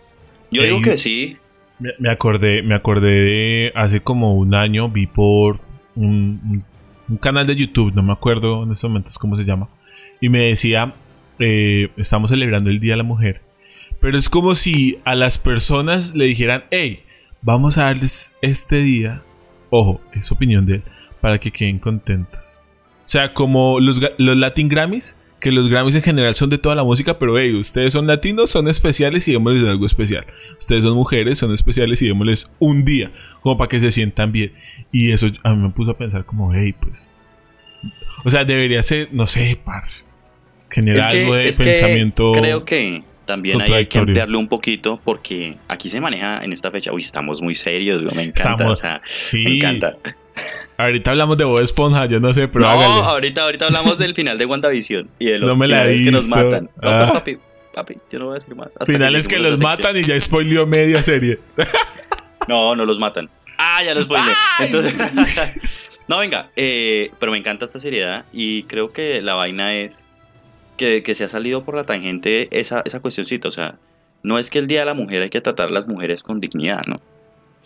Yo 0.51 0.63
digo 0.63 0.81
que 0.81 0.97
sí, 0.97 1.37
me, 1.79 2.11
acordé, 2.11 2.63
me 2.63 2.75
acordé 2.75 3.11
de 3.11 3.73
hace 3.75 4.01
como 4.01 4.35
un 4.35 4.55
año, 4.55 4.89
vi 4.89 5.07
por 5.07 5.61
un, 5.95 6.63
canal 7.21 7.47
de 7.47 7.57
YouTube, 7.57 7.95
no 7.95 8.03
me 8.03 8.13
acuerdo 8.13 8.65
en 8.65 8.73
estos 8.73 8.91
momentos 8.91 9.19
cómo 9.19 9.37
se 9.37 9.45
llama, 9.45 9.69
y 10.21 10.29
me 10.29 10.41
decía, 10.41 10.95
eh, 11.39 11.91
estamos 11.97 12.31
celebrando 12.31 12.71
el 12.71 12.81
Día 12.81 12.95
de 12.95 12.99
la 12.99 13.03
Mujer, 13.03 13.43
pero 14.01 14.19
es 14.19 14.29
como 14.29 14.55
si 14.55 14.99
a 15.05 15.15
las 15.15 15.39
personas 15.39 16.15
le 16.17 16.25
dijeran, 16.27 16.65
hey, 16.71 17.03
vamos 17.43 17.79
a 17.79 17.85
darles 17.85 18.37
este 18.43 18.83
día, 18.83 19.23
ojo, 19.71 20.01
es 20.13 20.31
opinión 20.33 20.67
de 20.67 20.77
él, 20.77 20.83
para 21.21 21.39
que 21.39 21.51
queden 21.51 21.79
contentas. 21.79 22.65
O 23.05 23.09
sea, 23.09 23.33
como 23.33 23.79
los, 23.79 24.01
los 24.19 24.37
Latin 24.37 24.69
Grammys, 24.69 25.21
que 25.41 25.53
los 25.53 25.69
Grammys 25.69 25.95
en 25.95 26.03
general 26.03 26.35
son 26.35 26.51
de 26.51 26.59
toda 26.59 26.75
la 26.75 26.85
música, 26.85 27.19
pero 27.19 27.39
hey, 27.39 27.55
ustedes 27.55 27.93
son 27.93 28.07
latinos, 28.07 28.51
son 28.51 28.69
especiales 28.69 29.29
y 29.29 29.33
démosles 29.33 29.65
algo 29.65 29.87
especial. 29.87 30.27
Ustedes 30.59 30.85
son 30.85 30.95
mujeres, 30.95 31.39
son 31.39 31.53
especiales 31.53 32.01
y 32.03 32.09
démosles 32.09 32.53
un 32.59 32.85
día, 32.85 33.13
como 33.43 33.57
para 33.59 33.69
que 33.69 33.81
se 33.81 33.91
sientan 33.91 34.33
bien. 34.33 34.53
Y 34.93 35.13
eso 35.13 35.27
a 35.43 35.55
mí 35.55 35.63
me 35.63 35.71
puso 35.71 35.91
a 35.91 35.97
pensar 35.97 36.25
como, 36.25 36.53
hey, 36.55 36.75
pues... 36.79 37.13
O 38.25 38.31
sea, 38.31 38.45
debería 38.45 38.83
ser, 38.83 39.11
no 39.13 39.27
sé, 39.27 39.61
parce. 39.63 40.05
Generar 40.71 41.11
algo 41.11 41.35
de 41.35 41.53
pensamiento. 41.53 42.33
creo 42.33 42.65
que 42.65 43.05
también 43.25 43.61
hay 43.61 43.87
que 43.87 43.99
ampliarle 43.99 44.37
un 44.37 44.49
poquito 44.49 45.01
porque 45.05 45.57
aquí 45.69 45.89
se 45.89 46.01
maneja 46.01 46.41
en 46.43 46.53
esta 46.53 46.71
fecha. 46.71 46.93
Uy, 46.93 47.03
estamos 47.03 47.43
muy 47.43 47.55
serios, 47.55 48.03
me 48.15 48.23
encanta. 48.23 48.69
o 48.69 48.77
sea, 48.77 49.03
me 49.33 49.57
encanta. 49.57 49.97
Ahorita 50.79 51.13
hablamos 51.13 51.39
de 51.39 51.45
Bob 51.45 51.61
Esponja, 51.61 52.05
yo 52.07 52.21
no 52.21 52.35
sé, 52.35 52.49
pero 52.49 52.67
no, 52.67 52.71
ahorita, 52.71 53.45
ahorita 53.45 53.67
hablamos 53.67 53.97
del 53.97 54.15
final 54.15 54.37
de 54.37 54.45
WandaVision 54.45 55.09
y 55.19 55.27
de 55.27 55.39
los 55.39 55.49
no 55.49 55.57
me 55.57 55.69
la 55.69 55.87
que 55.87 56.11
nos 56.11 56.29
matan. 56.29 56.65
No, 56.65 56.71
pues, 56.83 56.93
ah. 56.93 57.13
papi, 57.15 57.39
papi, 57.73 57.95
yo 58.11 58.19
no 58.19 58.27
voy 58.27 58.33
a 58.33 58.35
decir 58.35 58.55
más. 58.55 58.77
Finales 58.85 59.27
que, 59.27 59.39
los 59.39 59.61
matan 59.61 59.97
y 59.97 60.03
ya 60.03 60.21
spoileó 60.21 60.67
media 60.67 61.03
serie. 61.03 61.39
no, 62.49 62.77
no 62.77 62.85
los 62.85 62.99
matan. 62.99 63.31
Ah, 63.57 63.83
ya 63.83 63.95
los 63.95 64.05
spoileé. 64.05 64.35
Entonces, 64.61 64.95
no, 66.09 66.19
venga, 66.19 66.51
eh, 66.57 67.11
pero 67.19 67.33
me 67.33 67.39
encanta 67.39 67.65
esta 67.65 67.81
seriedad 67.81 68.27
y 68.33 68.65
creo 68.65 68.93
que 68.93 69.23
la 69.23 69.35
vaina 69.35 69.75
es 69.77 70.05
que, 70.77 71.03
que 71.03 71.15
se 71.15 71.25
ha 71.25 71.29
salido 71.29 71.65
por 71.65 71.75
la 71.75 71.85
tangente 71.85 72.49
esa, 72.51 72.83
esa 72.85 73.01
cuestioncita. 73.01 73.49
O 73.49 73.53
sea, 73.53 73.77
no 74.23 74.39
es 74.39 74.51
que 74.51 74.59
el 74.59 74.67
Día 74.67 74.81
de 74.81 74.87
la 74.87 74.95
Mujer 74.95 75.23
hay 75.23 75.31
que 75.31 75.41
tratar 75.41 75.69
a 75.69 75.73
las 75.73 75.89
mujeres 75.89 76.23
con 76.23 76.39
dignidad, 76.39 76.83
¿no? 76.87 76.97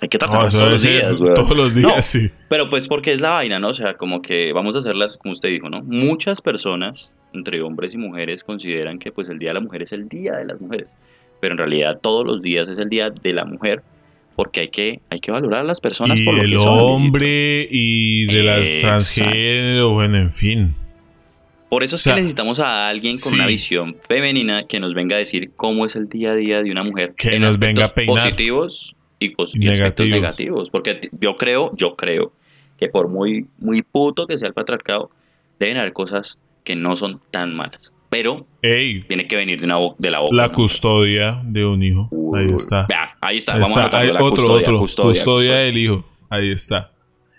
Hay 0.02 0.08
que 0.08 0.16
tratarlas 0.18 0.54
todos 0.54 0.70
los 0.72 0.82
días, 0.82 1.18
güey. 1.20 1.34
Todos 1.34 1.56
los 1.56 1.74
días, 1.74 2.06
sí. 2.06 2.30
Pero 2.48 2.70
pues 2.70 2.88
porque 2.88 3.12
es 3.12 3.20
la 3.20 3.30
vaina, 3.30 3.58
¿no? 3.58 3.68
O 3.68 3.74
sea, 3.74 3.94
como 3.94 4.22
que 4.22 4.52
vamos 4.52 4.74
a 4.76 4.78
hacerlas, 4.78 5.18
como 5.18 5.32
usted 5.32 5.50
dijo, 5.50 5.68
¿no? 5.68 5.82
Muchas 5.82 6.40
personas, 6.40 7.12
entre 7.34 7.60
hombres 7.62 7.92
y 7.94 7.98
mujeres, 7.98 8.42
consideran 8.42 8.98
que 8.98 9.12
pues 9.12 9.28
el 9.28 9.38
Día 9.38 9.50
de 9.50 9.54
la 9.54 9.60
Mujer 9.60 9.82
es 9.82 9.92
el 9.92 10.08
Día 10.08 10.32
de 10.36 10.46
las 10.46 10.60
Mujeres. 10.60 10.88
pero 11.40 11.52
en 11.54 11.58
realidad 11.58 11.98
todos 12.02 12.24
los 12.26 12.42
días 12.42 12.68
es 12.68 12.78
el 12.78 12.88
día 12.88 13.08
de 13.10 13.32
la 13.32 13.44
mujer 13.46 13.82
porque 14.36 14.60
hay 14.60 14.68
que, 14.68 15.00
hay 15.10 15.18
que 15.18 15.32
valorar 15.32 15.60
a 15.60 15.64
las 15.64 15.80
personas 15.80 16.20
y 16.20 16.24
por 16.24 16.34
lo 16.34 16.42
el 16.42 16.50
que 16.52 16.58
son. 16.58 16.78
hombre 16.78 17.68
y 17.70 18.26
de 18.26 18.42
las 18.42 18.80
transgénero, 18.80 19.90
bueno, 19.92 20.16
en 20.18 20.32
fin. 20.32 20.74
Por 21.68 21.82
eso 21.84 21.96
es 21.96 22.02
O 22.02 22.04
sea, 22.04 22.14
que 22.14 22.20
necesitamos 22.22 22.58
a 22.58 22.88
alguien 22.88 23.12
con 23.16 23.30
sí. 23.30 23.36
una 23.36 23.46
visión 23.46 23.94
femenina 24.08 24.66
que 24.66 24.80
nos 24.80 24.92
venga 24.94 25.16
a 25.16 25.18
decir 25.18 25.50
cómo 25.56 25.84
es 25.84 25.94
el 25.94 26.04
día 26.04 26.32
a 26.32 26.36
día 26.36 26.62
de 26.62 26.70
una 26.70 26.82
mujer 26.82 27.14
Que 27.16 27.36
en 27.36 27.42
nos 27.42 27.58
venga 27.58 27.84
a 27.84 27.88
peinar. 27.88 28.16
positivos 28.16 28.96
y, 29.20 29.68
aspectos 29.70 30.08
negativos. 30.08 30.70
Porque 30.70 31.08
yo 31.20 31.36
creo, 31.36 31.70
yo 31.76 31.94
creo 31.94 32.32
que 32.78 32.88
por 32.88 33.08
muy, 33.08 33.46
muy 33.58 33.82
puto 33.82 34.26
que 34.26 34.38
sea 34.38 34.48
el 34.48 34.54
patriarcado, 34.54 35.10
deben 35.58 35.76
haber 35.76 35.92
cosas 35.92 36.38
que 36.64 36.74
no 36.76 36.96
son 36.96 37.20
tan 37.30 37.54
malas. 37.54 37.92
Pero 38.08 38.44
Ey, 38.62 39.02
tiene 39.02 39.26
que 39.28 39.36
venir 39.36 39.60
de, 39.60 39.66
una 39.66 39.76
de 39.98 40.10
la 40.10 40.18
boca. 40.18 40.34
la 40.34 40.48
¿no? 40.48 40.54
custodia 40.54 41.40
de 41.44 41.64
un 41.64 41.82
hijo. 41.82 42.08
Uy, 42.10 42.40
Ahí 42.40 42.50
está. 42.54 42.86
vea, 42.88 43.16
ahí 43.20 43.36
está, 43.36 43.52
Ahí 43.54 43.60
vamos 43.60 43.76
a 43.76 43.84
está. 43.84 43.98
anotarlo, 43.98 44.08
Hay 44.08 44.14
la 44.14 44.24
otro, 44.24 44.30
custodia, 44.42 44.62
otro. 44.62 44.78
custodia, 44.78 45.08
Custodia, 45.10 45.24
custodia. 45.36 45.56
del 45.62 45.78
hijo. 45.78 46.04
Ahí 46.28 46.50
está. 46.50 46.92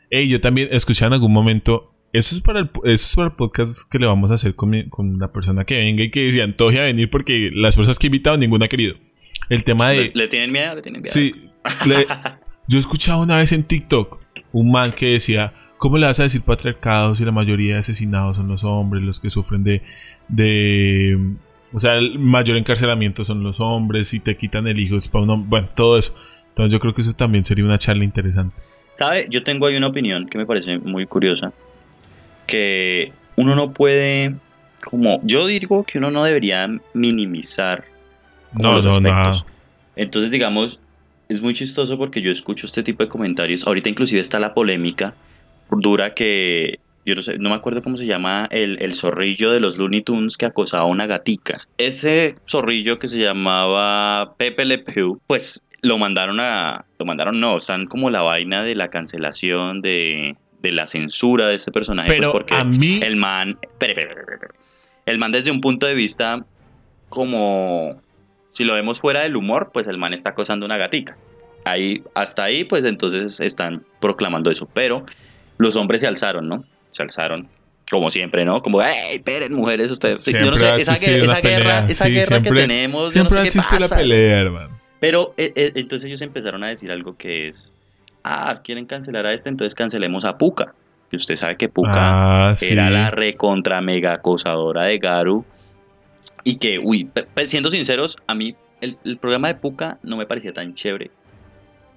Ey, 0.10 0.30
yo 0.30 0.40
también 0.40 0.70
escuché 0.72 1.06
en 1.06 1.14
algún 1.14 1.34
momento. 1.34 1.92
Eso 2.14 2.36
es 2.36 2.42
para 2.42 2.60
el, 2.60 2.70
eso 2.84 3.06
es 3.06 3.16
para 3.16 3.30
el 3.30 3.36
podcast 3.36 3.90
que 3.90 3.98
le 4.00 4.06
vamos 4.06 4.32
a 4.32 4.34
hacer 4.36 4.54
con, 4.56 4.70
mi- 4.70 4.88
con 4.90 5.18
la 5.20 5.32
persona 5.32 5.64
que 5.66 5.78
venga 5.78 6.04
y 6.04 6.12
que 6.12 6.30
se 6.32 6.42
antoje 6.42 6.80
a 6.80 6.84
venir 6.84 7.10
porque 7.10 7.50
las 7.54 7.76
personas 7.76 7.98
que 8.00 8.08
he 8.08 8.10
invitado 8.10 8.38
ninguna 8.38 8.66
ha 8.66 8.70
querido. 8.70 8.96
El 9.50 9.64
tema 9.66 9.90
de. 9.90 9.98
¿Le, 10.06 10.12
le 10.14 10.28
tienen 10.28 10.52
miedo? 10.52 10.76
¿Le 10.76 10.82
tienen 10.82 11.02
miedo? 11.02 11.14
Sí. 11.14 11.34
Le- 11.88 12.08
yo 12.68 12.80
escuchaba 12.80 13.22
una 13.22 13.38
vez 13.38 13.52
en 13.52 13.64
TikTok 13.64 14.20
un 14.54 14.72
man 14.72 14.92
que 14.92 15.08
decía, 15.14 15.54
¿cómo 15.78 15.98
le 15.98 16.06
vas 16.08 16.20
a 16.20 16.24
decir 16.24 16.42
patriarcado 16.42 17.16
si 17.16 17.26
la 17.26 17.32
mayoría 17.32 17.74
de 17.74 17.80
asesinados 17.80 18.38
son 18.38 18.48
los 18.48 18.64
hombres, 18.64 19.04
los 19.04 19.20
que 19.20 19.30
sufren 19.30 19.64
de... 19.64 19.82
de 20.28 21.18
o 21.74 21.80
sea, 21.80 21.94
el 21.96 22.20
mayor 22.20 22.58
encarcelamiento 22.58 23.24
son 23.24 23.44
los 23.44 23.62
hombres 23.62 24.14
y 24.14 24.20
te 24.20 24.36
quitan 24.36 24.68
el 24.68 24.78
hijo 24.80 24.98
es 24.98 25.08
para 25.08 25.26
Bueno, 25.26 25.70
todo 25.74 25.98
eso. 25.98 26.14
Entonces 26.50 26.72
yo 26.74 26.80
creo 26.82 26.94
que 26.94 27.02
eso 27.02 27.14
también 27.14 27.46
sería 27.46 27.64
una 27.64 27.78
charla 27.78 28.04
interesante. 28.04 28.54
¿Sabe? 28.94 29.28
Yo 29.30 29.42
tengo 29.44 29.68
ahí 29.68 29.78
una 29.78 29.88
opinión 29.88 30.28
que 30.28 30.38
me 30.38 30.46
parece 30.46 30.80
muy 30.80 31.06
curiosa. 31.06 31.54
Que 32.46 33.14
uno 33.38 33.56
no 33.56 33.72
puede, 33.72 34.36
como, 34.84 35.22
yo 35.24 35.48
digo 35.48 35.84
que 35.86 35.98
uno 36.00 36.12
no 36.12 36.26
debería 36.26 36.68
minimizar 36.94 37.86
No, 38.62 38.74
los 38.74 38.84
no, 38.86 38.92
aspectos. 38.92 39.14
nada. 39.14 39.46
Entonces, 39.96 40.30
digamos, 40.30 40.80
es 41.32 41.42
muy 41.42 41.54
chistoso 41.54 41.98
porque 41.98 42.22
yo 42.22 42.32
escucho 42.32 42.66
este 42.66 42.84
tipo 42.84 43.04
de 43.04 43.10
comentarios. 43.10 43.66
Ahorita 43.66 43.90
inclusive 43.90 44.20
está 44.20 44.40
la 44.40 44.54
polémica 44.54 45.16
dura 45.70 46.14
que, 46.14 46.80
yo 47.06 47.16
no 47.16 47.22
sé, 47.22 47.38
no 47.38 47.50
me 47.50 47.56
acuerdo 47.56 47.82
cómo 47.82 47.96
se 47.96 48.06
llama, 48.06 48.48
el, 48.52 48.78
el 48.82 48.94
zorrillo 48.96 49.52
de 49.52 49.60
los 49.60 49.78
Looney 49.78 50.02
Tunes 50.02 50.36
que 50.36 50.46
acosaba 50.46 50.84
a 50.84 50.88
una 50.88 51.08
gatica. 51.08 51.66
Ese 51.78 52.36
zorrillo 52.50 53.00
que 53.00 53.08
se 53.08 53.22
llamaba 53.22 54.36
Pepe 54.38 54.66
Le 54.66 54.80
Pew, 54.80 55.22
pues 55.28 55.66
lo 55.82 55.98
mandaron 55.98 56.40
a, 56.40 56.86
lo 57.00 57.06
mandaron 57.06 57.40
no, 57.40 57.58
están 57.58 57.86
como 57.86 58.10
la 58.10 58.22
vaina 58.22 58.64
de 58.64 58.76
la 58.76 58.90
cancelación 58.90 59.82
de, 59.82 60.36
de 60.62 60.72
la 60.72 60.86
censura 60.86 61.48
de 61.48 61.56
este 61.56 61.72
personaje, 61.72 62.10
pues 62.10 62.20
Pero 62.20 62.32
porque 62.34 62.56
a 62.56 62.66
mí... 62.66 63.00
el 63.02 63.16
man, 63.16 63.58
el 65.06 65.20
man 65.20 65.32
desde 65.32 65.52
un 65.52 65.62
punto 65.62 65.88
de 65.88 65.96
vista 65.96 66.46
como, 67.10 68.02
si 68.52 68.64
lo 68.64 68.74
vemos 68.74 69.00
fuera 69.02 69.22
del 69.22 69.36
humor, 69.36 69.72
pues 69.74 69.88
el 69.88 69.98
man 69.98 70.14
está 70.14 70.32
acosando 70.32 70.66
una 70.66 70.78
gatica. 70.78 71.18
Ahí, 71.66 72.04
hasta 72.16 72.44
ahí, 72.44 72.64
pues 72.64 72.86
entonces 72.86 73.40
están 73.40 73.86
proclamando 74.00 74.50
eso. 74.52 74.68
Pero 74.74 75.06
los 75.58 75.76
hombres 75.76 76.02
se 76.02 76.08
alzaron, 76.08 76.48
¿no? 76.48 76.64
Se 76.90 77.04
alzaron, 77.04 77.48
como 77.90 78.10
siempre, 78.10 78.44
¿no? 78.46 78.60
Como, 78.62 78.82
¡hey, 78.82 78.96
esperen, 79.14 79.54
mujeres, 79.54 79.92
ustedes! 79.92 80.24
Sí, 80.24 80.34
yo 80.34 80.40
no 80.52 80.58
Siempre 80.58 80.84
sé, 80.86 80.94
esa, 80.94 81.06
guerra, 81.06 81.24
esa 81.24 81.42
guerra, 81.42 81.64
pelea. 81.64 81.86
esa 81.88 82.06
Sí, 82.06 82.12
guerra 82.12 82.26
siempre- 82.28 82.52
que 82.52 82.58
tenemos, 82.62 83.04
yo 83.06 83.10
Siempre 83.12 83.40
no 83.40 83.46
sé 83.46 83.52
qué 83.52 83.58
existe 83.60 83.80
la 83.80 83.90
pelea, 83.96 84.40
hermano. 84.42 84.80
Pero 85.00 85.34
eh, 85.38 85.52
eh, 85.56 85.72
entonces 85.76 86.08
ellos 86.08 86.22
empezaron 86.22 86.64
a 86.64 86.68
decir 86.68 86.92
algo 86.92 87.16
que 87.18 87.48
es, 87.48 87.74
ah, 88.24 88.56
quieren 88.64 88.86
cancelar 88.86 89.26
a 89.26 89.34
este, 89.34 89.50
entonces 89.50 89.74
cancelemos 89.76 90.26
a 90.26 90.38
Puka. 90.38 90.74
Que 91.10 91.18
usted 91.18 91.36
sabe 91.36 91.58
que 91.58 91.68
Puka 91.70 91.92
Ah, 92.50 92.56
sí. 92.56 92.72
era 92.72 92.90
la 92.90 93.12
recontra 93.12 93.82
mega 93.82 94.14
acosadora 94.14 94.86
de 94.86 94.98
Garu. 94.98 95.44
Y 96.44 96.56
que, 96.56 96.80
uy, 96.80 97.10
siendo 97.46 97.70
sinceros, 97.70 98.18
a 98.28 98.36
mí 98.36 98.56
el, 98.82 98.98
el 99.06 99.18
programa 99.18 99.48
de 99.50 99.56
Puka 99.56 100.00
no 100.04 100.18
me 100.18 100.26
parecía 100.26 100.54
tan 100.54 100.74
chévere. 100.76 101.12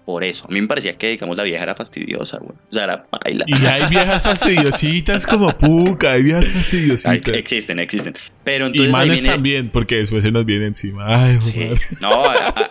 Por 0.04 0.22
eso, 0.22 0.44
a 0.46 0.52
mí 0.52 0.60
me 0.60 0.66
parecía 0.66 0.98
que, 0.98 1.08
digamos, 1.08 1.38
la 1.38 1.44
vieja 1.44 1.62
era 1.62 1.74
fastidiosa, 1.74 2.38
güey. 2.38 2.52
O 2.52 2.72
sea, 2.74 2.84
era 2.84 3.06
baila. 3.10 3.46
Y 3.48 3.54
hay 3.64 3.88
viejas 3.88 4.22
fastidiositas 4.24 5.24
como 5.26 5.48
Puca, 5.56 6.12
hay 6.12 6.22
viejas 6.24 6.44
Ay, 6.44 6.50
fastidiositas. 6.50 7.28
existen, 7.28 7.78
existen. 7.78 8.14
Pero 8.44 8.66
Y 8.66 8.68
entonces 8.68 8.86
ahí 8.88 8.92
manes 8.92 9.20
viene... 9.22 9.34
también, 9.34 9.70
porque 9.70 9.96
después 9.96 10.22
se 10.22 10.30
nos 10.30 10.44
viene 10.44 10.66
encima. 10.66 11.06
Ay, 11.08 11.40
Sí. 11.40 11.70
No, 12.02 12.22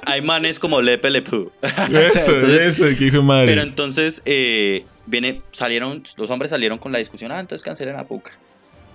hay 0.05 0.21
manes 0.21 0.59
como 0.59 0.79
Lepe 0.79 1.09
Lepú. 1.09 1.51
Eso, 1.91 2.33
Entonces, 2.33 2.79
eso, 2.79 2.97
que 2.99 3.05
hijo 3.05 3.17
de 3.17 3.23
madre. 3.23 3.45
Pero 3.47 3.63
entonces 3.63 4.21
eh, 4.25 4.85
viene, 5.07 5.41
salieron, 5.51 6.03
los 6.17 6.29
hombres 6.29 6.51
salieron 6.51 6.77
con 6.77 6.91
la 6.91 6.99
discusión, 6.99 7.31
ah, 7.31 7.39
entonces 7.39 7.65
cancelen 7.65 7.95
a 7.95 8.03
Puka. 8.03 8.33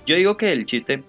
Yo 0.07 0.15
digo 0.15 0.37
que 0.37 0.53
el 0.53 0.65
chiste, 0.65 1.03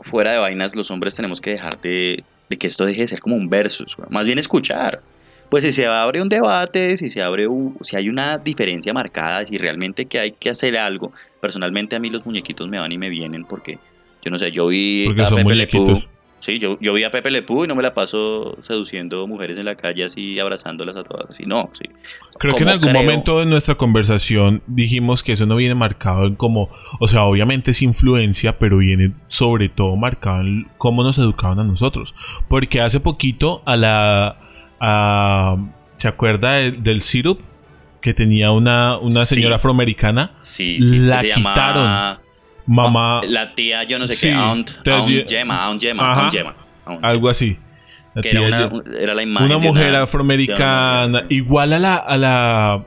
fuera 0.00 0.32
de 0.32 0.38
vainas, 0.38 0.74
los 0.76 0.90
hombres 0.90 1.14
tenemos 1.14 1.40
que 1.40 1.50
dejar 1.50 1.80
de, 1.80 2.22
de 2.48 2.56
que 2.56 2.66
esto 2.66 2.84
deje 2.86 3.02
de 3.02 3.08
ser 3.08 3.20
como 3.20 3.36
un 3.36 3.48
versus, 3.48 3.96
güey. 3.96 4.08
más 4.10 4.24
bien 4.26 4.38
escuchar. 4.38 5.00
Pues 5.50 5.64
si 5.64 5.72
se 5.72 5.86
abre 5.86 6.20
un 6.20 6.28
debate, 6.28 6.96
si 6.98 7.08
se 7.08 7.22
abre 7.22 7.46
un- 7.46 7.76
si 7.80 7.96
hay 7.96 8.08
una 8.10 8.36
diferencia 8.36 8.92
marcada, 8.92 9.46
si 9.46 9.56
realmente 9.56 10.04
que 10.04 10.18
hay 10.18 10.32
que 10.32 10.50
hacer 10.50 10.76
algo. 10.76 11.10
Personalmente 11.40 11.96
a 11.96 11.98
mí 12.00 12.10
los 12.10 12.26
muñequitos 12.26 12.68
me 12.68 12.78
van 12.78 12.92
y 12.92 12.98
me 12.98 13.08
vienen 13.08 13.44
porque, 13.44 13.78
yo 14.22 14.30
no 14.30 14.36
sé, 14.38 14.50
yo 14.52 14.66
vi 14.66 15.04
porque 15.06 15.22
a 15.22 15.26
son 15.26 15.36
Pepe 15.38 15.48
Le. 15.54 16.08
Sí, 16.40 16.60
yo, 16.60 16.78
yo 16.80 16.92
vi 16.92 17.02
a 17.02 17.10
Pepe 17.10 17.30
Le 17.32 17.42
Pew 17.42 17.64
y 17.64 17.66
no 17.66 17.74
me 17.74 17.82
la 17.82 17.92
paso 17.94 18.56
seduciendo 18.62 19.26
mujeres 19.26 19.58
en 19.58 19.64
la 19.64 19.74
calle 19.74 20.04
así, 20.04 20.38
abrazándolas 20.38 20.96
a 20.96 21.02
todas 21.02 21.30
así, 21.30 21.44
no, 21.46 21.68
sí. 21.72 21.84
Creo 22.38 22.54
que 22.54 22.62
en 22.62 22.68
algún 22.68 22.90
creo- 22.90 23.02
momento 23.02 23.40
de 23.40 23.46
nuestra 23.46 23.74
conversación 23.74 24.62
dijimos 24.68 25.24
que 25.24 25.32
eso 25.32 25.46
no 25.46 25.56
viene 25.56 25.74
marcado 25.74 26.26
en 26.26 26.36
como, 26.36 26.70
o 27.00 27.08
sea, 27.08 27.24
obviamente 27.24 27.72
es 27.72 27.82
influencia, 27.82 28.56
pero 28.58 28.78
viene 28.78 29.14
sobre 29.26 29.68
todo 29.68 29.96
marcado 29.96 30.42
en 30.42 30.68
cómo 30.78 31.02
nos 31.02 31.18
educaban 31.18 31.58
a 31.58 31.64
nosotros. 31.64 32.14
Porque 32.48 32.80
hace 32.80 33.00
poquito 33.00 33.62
a 33.66 33.76
la, 33.76 34.38
a, 34.78 35.56
¿se 35.96 36.06
acuerda 36.08 36.52
de- 36.52 36.70
del 36.72 37.00
syrup? 37.00 37.40
Que 38.00 38.14
tenía 38.14 38.52
una, 38.52 38.96
una 38.98 39.24
Sí. 39.26 39.34
señora 39.34 39.56
afroamericana. 39.56 40.30
Sí, 40.38 40.78
sí, 40.78 41.00
La 41.00 41.18
se 41.18 41.28
llama- 41.30 41.52
quitaron. 41.52 42.27
Mamá, 42.68 43.22
La 43.26 43.54
tía, 43.54 43.82
yo 43.84 43.98
no 43.98 44.06
sé 44.06 44.14
Sí, 44.14 44.28
qué, 44.28 44.34
Aunt, 44.34 44.70
Aunt 44.86 45.28
Gemma, 45.28 45.64
Aunt 45.64 45.80
Gemma, 45.82 46.12
Ajá. 46.12 46.20
Aunt 46.22 46.32
Gemma. 46.32 46.54
Aunt 46.84 46.98
Gemma. 47.00 47.08
algo 47.08 47.28
así. 47.28 47.58
La 48.14 48.22
que 48.22 48.28
era, 48.30 48.66
una, 48.66 49.14
la 49.14 49.22
imagen 49.22 49.46
una 49.46 49.58
mujer 49.58 49.88
una- 49.90 50.02
afroamericana, 50.02 51.06
una- 51.20 51.26
igual 51.30 51.72
a 51.72 51.78
la, 51.78 51.96
a 51.96 52.16
la, 52.16 52.86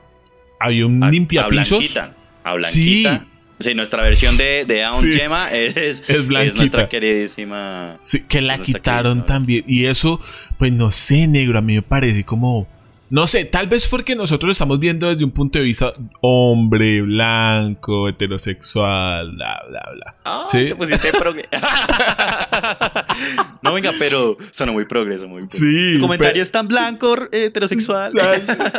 había 0.59 0.85
un 0.85 1.03
a- 1.03 1.07
A 1.07 1.11
limpiapisos. 1.11 1.79
Blanquita, 1.79 2.13
a 2.43 2.53
Blanquita. 2.53 3.17
Sí. 3.19 3.27
Sí, 3.59 3.75
nuestra 3.75 4.01
versión 4.01 4.37
de, 4.37 4.65
de 4.65 4.83
Aunt 4.83 5.11
Sí. 5.13 5.19
Gemma 5.19 5.51
es, 5.51 5.77
Es 5.77 6.09
es, 6.09 6.27
nuestra 6.55 6.87
queridísima. 6.89 7.95
Sí, 7.99 8.23
que 8.27 8.41
la 8.41 8.57
quitaron 8.57 9.25
también. 9.25 9.63
Y 9.67 9.85
eso, 9.85 10.19
pues 10.57 10.71
no 10.71 10.89
sé, 10.89 11.27
negro, 11.27 11.59
a 11.59 11.61
mí 11.61 11.75
me 11.75 11.81
parece 11.83 12.23
como... 12.23 12.67
No 13.11 13.27
sé, 13.27 13.43
tal 13.43 13.67
vez 13.67 13.87
porque 13.89 14.15
nosotros 14.15 14.47
lo 14.47 14.51
estamos 14.53 14.79
viendo 14.79 15.09
desde 15.09 15.25
un 15.25 15.31
punto 15.31 15.59
de 15.59 15.65
vista 15.65 15.91
hombre, 16.21 17.01
blanco, 17.01 18.07
heterosexual, 18.07 19.31
bla, 19.35 19.59
bla, 19.69 19.81
bla. 19.93 20.15
Ah, 20.23 20.45
Sí. 20.49 20.69
te 20.69 20.75
pusiste 20.75 21.11
progre. 21.19 21.43
no, 23.61 23.73
venga, 23.73 23.91
pero 23.99 24.37
sonó 24.51 24.71
muy 24.73 24.85
progreso, 24.85 25.27
muy 25.27 25.41
Sí, 25.41 25.95
Tu 25.95 25.99
comentario 26.01 26.41
es 26.41 26.51
tan 26.53 26.67
blanco, 26.69 27.17
heterosexual. 27.33 28.13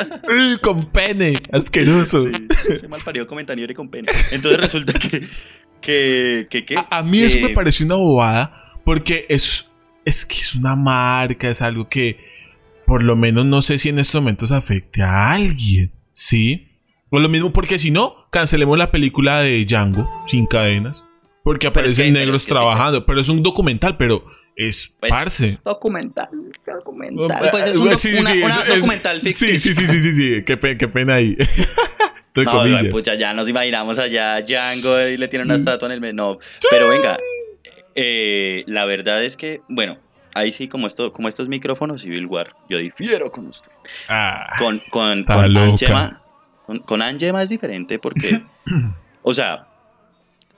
Con 0.63 0.83
pene, 0.85 1.37
asqueroso. 1.53 2.23
Sí, 2.23 2.49
ese 2.71 2.89
mal 2.89 3.01
parido 3.05 3.27
comentario 3.27 3.67
con 3.75 3.91
pene. 3.91 4.11
Entonces 4.31 4.59
resulta 4.61 4.95
que. 4.95 5.21
que, 5.83 6.47
que, 6.49 6.65
que 6.65 6.77
A, 6.79 6.87
a 6.91 7.03
mí 7.03 7.21
eso 7.21 7.39
me 7.41 7.51
pareció 7.51 7.85
una 7.87 7.97
bobada 7.97 8.63
porque 8.85 9.27
es, 9.29 9.67
es 10.05 10.25
que 10.25 10.37
es 10.37 10.55
una 10.55 10.75
marca, 10.75 11.49
es 11.51 11.61
algo 11.61 11.89
que 11.89 12.32
por 12.93 13.03
lo 13.05 13.17
menos 13.17 13.47
no 13.47 13.63
sé 13.63 13.79
si 13.79 13.89
en 13.89 13.99
estos 13.99 14.21
momentos 14.21 14.53
afecte 14.53 15.03
a 15.03 15.31
alguien, 15.33 15.91
¿sí? 16.13 16.69
O 17.11 17.21
lo 17.21 17.31
mismo 17.31 17.51
porque 17.51 17.79
si 17.79 17.91
no, 17.91 18.15
cancelemos 18.31 18.77
la 18.77 18.91
película 18.91 19.41
de 19.41 19.65
Django 19.65 20.07
sin 20.27 20.45
cadenas 20.45 21.07
porque 21.43 21.69
aparecen 21.69 22.13
negros 22.13 22.43
sí, 22.43 22.49
trabajando, 22.51 23.07
pero 23.07 23.19
es 23.19 23.31
un 23.31 23.43
documental, 23.43 23.97
pero 23.97 24.27
es 24.57 24.95
Pues, 25.01 25.11
parce. 25.11 25.59
Documental, 25.65 26.29
documental. 26.67 27.49
Pues 27.51 27.63
es 27.69 27.77
un 27.79 27.89
doc- 27.89 27.99
Sí, 27.99 28.11
sí, 28.13 28.19
una, 28.21 28.31
sí, 28.31 28.39
una 28.43 28.49
es- 28.49 28.67
es- 28.69 28.75
documental 28.75 29.21
ficticio. 29.23 29.49
Sí, 29.49 29.59
sí, 29.59 29.75
sí, 29.75 29.87
sí, 29.87 30.01
sí, 30.01 30.13
sí, 30.13 30.45
qué, 30.45 30.59
pe- 30.59 30.77
qué 30.77 30.87
pena 30.89 31.15
ahí. 31.15 31.35
No, 32.45 32.61
ay, 32.61 32.91
pucha, 32.91 33.15
ya 33.15 33.33
nos 33.33 33.49
imaginamos 33.49 33.99
allá 33.99 34.43
Django 34.43 35.01
y 35.09 35.17
le 35.17 35.29
tiene 35.29 35.47
una 35.47 35.55
estatua 35.57 35.89
en 35.89 35.93
el 35.93 36.01
medio. 36.03 36.13
No, 36.15 36.39
pero 36.71 36.91
venga, 36.91 37.17
eh, 37.95 38.63
la 38.67 38.85
verdad 38.85 39.25
es 39.25 39.39
que, 39.39 39.63
bueno, 39.71 39.99
ahí 40.35 40.53
sí, 40.53 40.69
como 40.69 40.87
esto, 40.87 41.13
como 41.13 41.29
estos 41.29 41.49
micrófonos 41.49 42.03
Civil 42.03 42.27
War, 42.27 42.55
yo 42.69 42.79
difiero 42.79 43.31
con 43.31 43.47
usted. 43.47 43.71
Ah, 44.09 44.47
Con, 44.59 44.81
con, 44.91 45.25
con. 45.25 45.57
Angema, 45.57 46.23
con, 46.67 46.79
con 46.81 47.03
Angema 47.03 47.43
es 47.43 47.51
diferente 47.51 47.99
porque, 47.99 48.43
o 49.23 49.35
sea, 49.35 49.67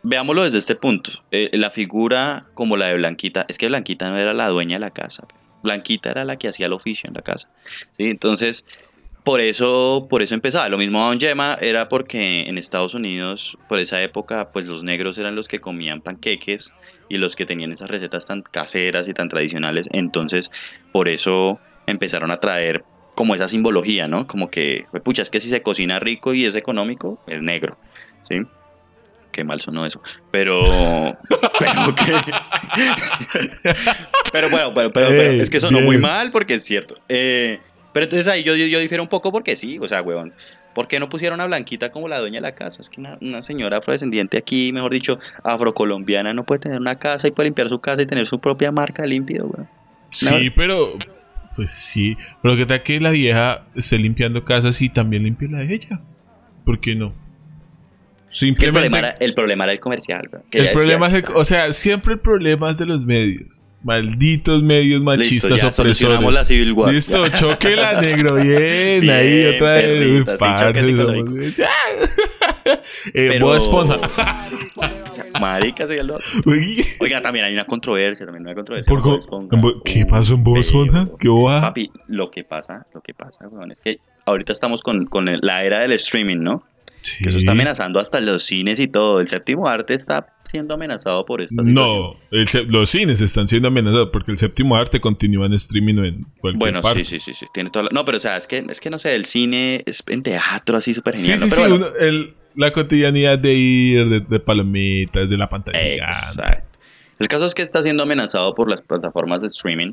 veámoslo 0.02 0.44
desde 0.44 0.58
este 0.58 0.76
punto. 0.76 1.10
Eh, 1.32 1.50
la 1.54 1.70
figura 1.70 2.46
como 2.54 2.76
la 2.76 2.86
de 2.86 2.96
Blanquita, 2.96 3.46
es 3.48 3.58
que 3.58 3.68
Blanquita 3.68 4.08
no 4.08 4.18
era 4.18 4.32
la 4.32 4.48
dueña 4.48 4.76
de 4.76 4.80
la 4.80 4.90
casa. 4.90 5.26
Blanquita 5.62 6.10
era 6.10 6.24
la 6.24 6.36
que 6.36 6.48
hacía 6.48 6.66
el 6.66 6.72
oficio 6.72 7.08
en 7.08 7.14
la 7.14 7.22
casa. 7.22 7.48
¿sí? 7.96 8.04
Entonces, 8.04 8.64
por 9.24 9.40
eso, 9.40 10.06
por 10.08 10.22
eso 10.22 10.34
empezaba. 10.34 10.68
Lo 10.68 10.76
mismo 10.76 11.00
Don 11.00 11.18
Yema 11.18 11.56
era 11.60 11.88
porque 11.88 12.42
en 12.42 12.58
Estados 12.58 12.94
Unidos, 12.94 13.56
por 13.68 13.78
esa 13.78 14.00
época, 14.02 14.52
pues 14.52 14.66
los 14.66 14.84
negros 14.84 15.16
eran 15.16 15.34
los 15.34 15.48
que 15.48 15.60
comían 15.60 16.02
panqueques 16.02 16.72
y 17.08 17.18
los 17.18 17.36
que 17.36 17.46
tenían 17.46 17.72
esas 17.72 17.90
recetas 17.90 18.26
tan 18.26 18.42
caseras 18.42 19.08
y 19.08 19.14
tan 19.14 19.28
tradicionales. 19.28 19.88
Entonces, 19.92 20.50
por 20.92 21.08
eso 21.08 21.58
empezaron 21.86 22.30
a 22.30 22.40
traer 22.40 22.84
como 23.14 23.34
esa 23.34 23.48
simbología, 23.48 24.08
¿no? 24.08 24.26
Como 24.26 24.50
que, 24.50 24.86
pucha, 25.04 25.22
es 25.22 25.30
que 25.30 25.40
si 25.40 25.48
se 25.48 25.62
cocina 25.62 26.00
rico 26.00 26.34
y 26.34 26.44
es 26.44 26.56
económico, 26.56 27.20
es 27.26 27.42
negro, 27.42 27.78
¿sí? 28.28 28.36
Qué 29.30 29.44
mal 29.44 29.60
sonó 29.60 29.84
eso. 29.84 30.00
Pero, 30.30 30.60
pero 31.58 31.94
que... 31.94 32.12
pero 34.32 34.50
bueno, 34.50 34.74
pero, 34.74 34.92
pero, 34.92 35.10
es 35.10 35.50
que 35.50 35.60
sonó 35.60 35.80
muy 35.80 35.96
bien. 35.96 36.02
mal 36.02 36.30
porque 36.30 36.54
es 36.54 36.64
cierto. 36.64 36.94
Eh, 37.08 37.58
pero 37.92 38.04
entonces 38.04 38.26
ahí 38.28 38.42
yo, 38.42 38.54
yo, 38.56 38.66
yo 38.66 38.78
difiero 38.78 39.02
un 39.02 39.08
poco 39.08 39.32
porque 39.32 39.56
sí, 39.56 39.78
o 39.80 39.88
sea, 39.88 40.02
huevón. 40.02 40.32
¿Por 40.74 40.88
qué 40.88 40.98
no 41.00 41.08
pusieron 41.08 41.40
a 41.40 41.46
Blanquita 41.46 41.90
como 41.92 42.08
la 42.08 42.18
dueña 42.18 42.36
de 42.38 42.42
la 42.42 42.54
casa? 42.54 42.80
Es 42.80 42.90
que 42.90 43.00
una, 43.00 43.16
una 43.22 43.40
señora 43.42 43.78
afrodescendiente 43.78 44.36
aquí, 44.38 44.72
mejor 44.72 44.92
dicho, 44.92 45.18
afrocolombiana, 45.44 46.34
no 46.34 46.44
puede 46.44 46.58
tener 46.60 46.80
una 46.80 46.98
casa 46.98 47.28
y 47.28 47.30
puede 47.30 47.48
limpiar 47.48 47.68
su 47.68 47.80
casa 47.80 48.02
y 48.02 48.06
tener 48.06 48.26
su 48.26 48.38
propia 48.40 48.72
marca 48.72 49.06
límpido, 49.06 49.46
weón. 49.46 49.68
Sí, 50.10 50.50
pero. 50.50 50.94
Pues 51.56 51.70
sí. 51.70 52.16
Pero 52.42 52.56
que 52.56 52.66
tal 52.66 52.82
que 52.82 53.00
la 53.00 53.10
vieja 53.10 53.64
esté 53.74 53.96
limpiando 53.98 54.44
casas 54.44 54.80
y 54.82 54.88
también 54.88 55.22
limpie 55.22 55.48
la 55.48 55.58
de 55.58 55.74
ella. 55.74 56.00
¿Por 56.64 56.80
qué 56.80 56.94
no? 56.96 57.14
Es 58.28 58.40
que 58.40 58.46
el 58.48 58.54
Simplemente. 58.54 58.90
problema, 58.90 59.08
era, 59.08 59.16
el 59.20 59.34
problema 59.34 59.64
era 59.64 59.72
el 59.74 59.80
comercial, 59.80 60.28
que 60.50 60.58
el 60.58 60.68
problema 60.70 61.06
es. 61.08 61.14
el- 61.14 61.24
o 61.34 61.44
sea, 61.44 61.72
siempre 61.72 62.14
el 62.14 62.20
problema 62.20 62.70
es 62.70 62.78
de 62.78 62.86
los 62.86 63.06
medios. 63.06 63.63
Malditos 63.84 64.62
medios 64.62 65.02
machistas 65.02 65.60
ya 65.60 65.70
solucionamos 65.70 66.24
opresores. 66.24 66.40
la 66.40 66.44
Civil 66.46 66.72
War. 66.72 66.92
Listo, 66.92 67.22
Ya. 67.22 67.38
choquela, 67.38 68.00
negro. 68.00 68.34
Bien, 68.42 69.10
ahí 69.10 69.46
otra 69.54 69.72
vez. 69.72 70.24
sí, 70.38 71.54
Ya. 71.58 71.70
eh, 72.64 72.78
Pero- 73.12 73.46
Bob 73.46 73.56
Esponja. 73.56 73.98
Marica, 75.40 75.86
otro. 75.86 76.16
Uy, 76.46 76.84
Oiga, 77.00 77.20
también 77.20 77.44
hay 77.44 77.52
una 77.54 77.64
controversia, 77.64 78.24
también 78.24 78.46
hay 78.46 78.52
una 78.52 78.54
controversia. 78.56 78.90
¿Por 78.90 79.00
con 79.02 79.10
Bob 79.10 79.12
co- 79.12 79.18
Esponja. 79.18 79.56
en 79.56 79.60
Bo- 79.62 79.82
¿Qué 79.84 80.06
pasó 80.06 80.34
en 80.34 80.44
Bob 80.44 80.56
Esponja? 80.58 81.08
¿Qué? 81.18 81.60
Papi, 81.60 81.90
lo 82.08 82.30
que 82.30 82.44
pasa, 82.44 82.86
lo 82.94 83.00
que 83.00 83.14
pasa, 83.14 83.46
weón, 83.48 83.70
es 83.72 83.80
que 83.80 83.98
ahorita 84.26 84.52
estamos 84.52 84.82
con, 84.82 85.06
con 85.06 85.26
la 85.42 85.62
era 85.62 85.80
del 85.80 85.92
streaming, 85.92 86.38
¿no? 86.38 86.58
Que 87.18 87.28
eso 87.28 87.38
está 87.38 87.52
amenazando 87.52 88.00
hasta 88.00 88.20
los 88.20 88.42
cines 88.44 88.80
y 88.80 88.88
todo. 88.88 89.20
El 89.20 89.28
séptimo 89.28 89.68
arte 89.68 89.94
está 89.94 90.26
siendo 90.44 90.74
amenazado 90.74 91.24
por 91.26 91.40
esta 91.42 91.62
situación. 91.64 91.74
No, 91.74 92.16
los 92.70 92.88
cines 92.88 93.20
están 93.20 93.46
siendo 93.48 93.68
amenazados 93.68 94.08
porque 94.12 94.30
el 94.32 94.38
séptimo 94.38 94.74
arte 94.76 95.00
continúa 95.00 95.46
en 95.46 95.52
streaming 95.54 95.94
o 95.98 96.04
en 96.04 96.22
cualquier 96.40 96.58
Bueno, 96.58 96.80
parte. 96.80 97.04
sí, 97.04 97.18
sí, 97.18 97.32
sí, 97.32 97.34
sí, 97.34 97.46
tiene 97.52 97.70
toda 97.70 97.84
la- 97.84 97.90
No, 97.92 98.04
pero 98.04 98.16
o 98.16 98.20
sea, 98.20 98.36
es 98.36 98.46
que, 98.46 98.64
es 98.68 98.80
que 98.80 98.88
no 98.90 98.98
sé, 98.98 99.14
el 99.14 99.24
cine 99.26 99.82
es 99.86 100.02
en 100.08 100.22
teatro 100.22 100.78
así 100.78 100.94
súper 100.94 101.12
Sí, 101.12 101.22
genial. 101.32 101.40
sí, 101.40 101.46
¿no? 101.50 101.54
sí, 101.54 101.60
bueno, 101.60 101.76
uno- 101.76 101.96
el- 101.98 102.34
la 102.56 102.72
cotidianidad 102.72 103.38
de 103.38 103.52
ir, 103.54 104.08
de, 104.08 104.20
de 104.20 104.40
palomitas, 104.40 105.28
de 105.28 105.36
la 105.36 105.48
pantalla. 105.48 105.78
gigante. 105.80 106.04
Exacto. 106.06 106.78
El 107.18 107.28
caso 107.28 107.46
es 107.46 107.54
que 107.54 107.62
está 107.62 107.82
siendo 107.82 108.02
amenazado 108.04 108.54
por 108.54 108.68
las 108.70 108.80
plataformas 108.82 109.40
de 109.40 109.48
streaming 109.48 109.92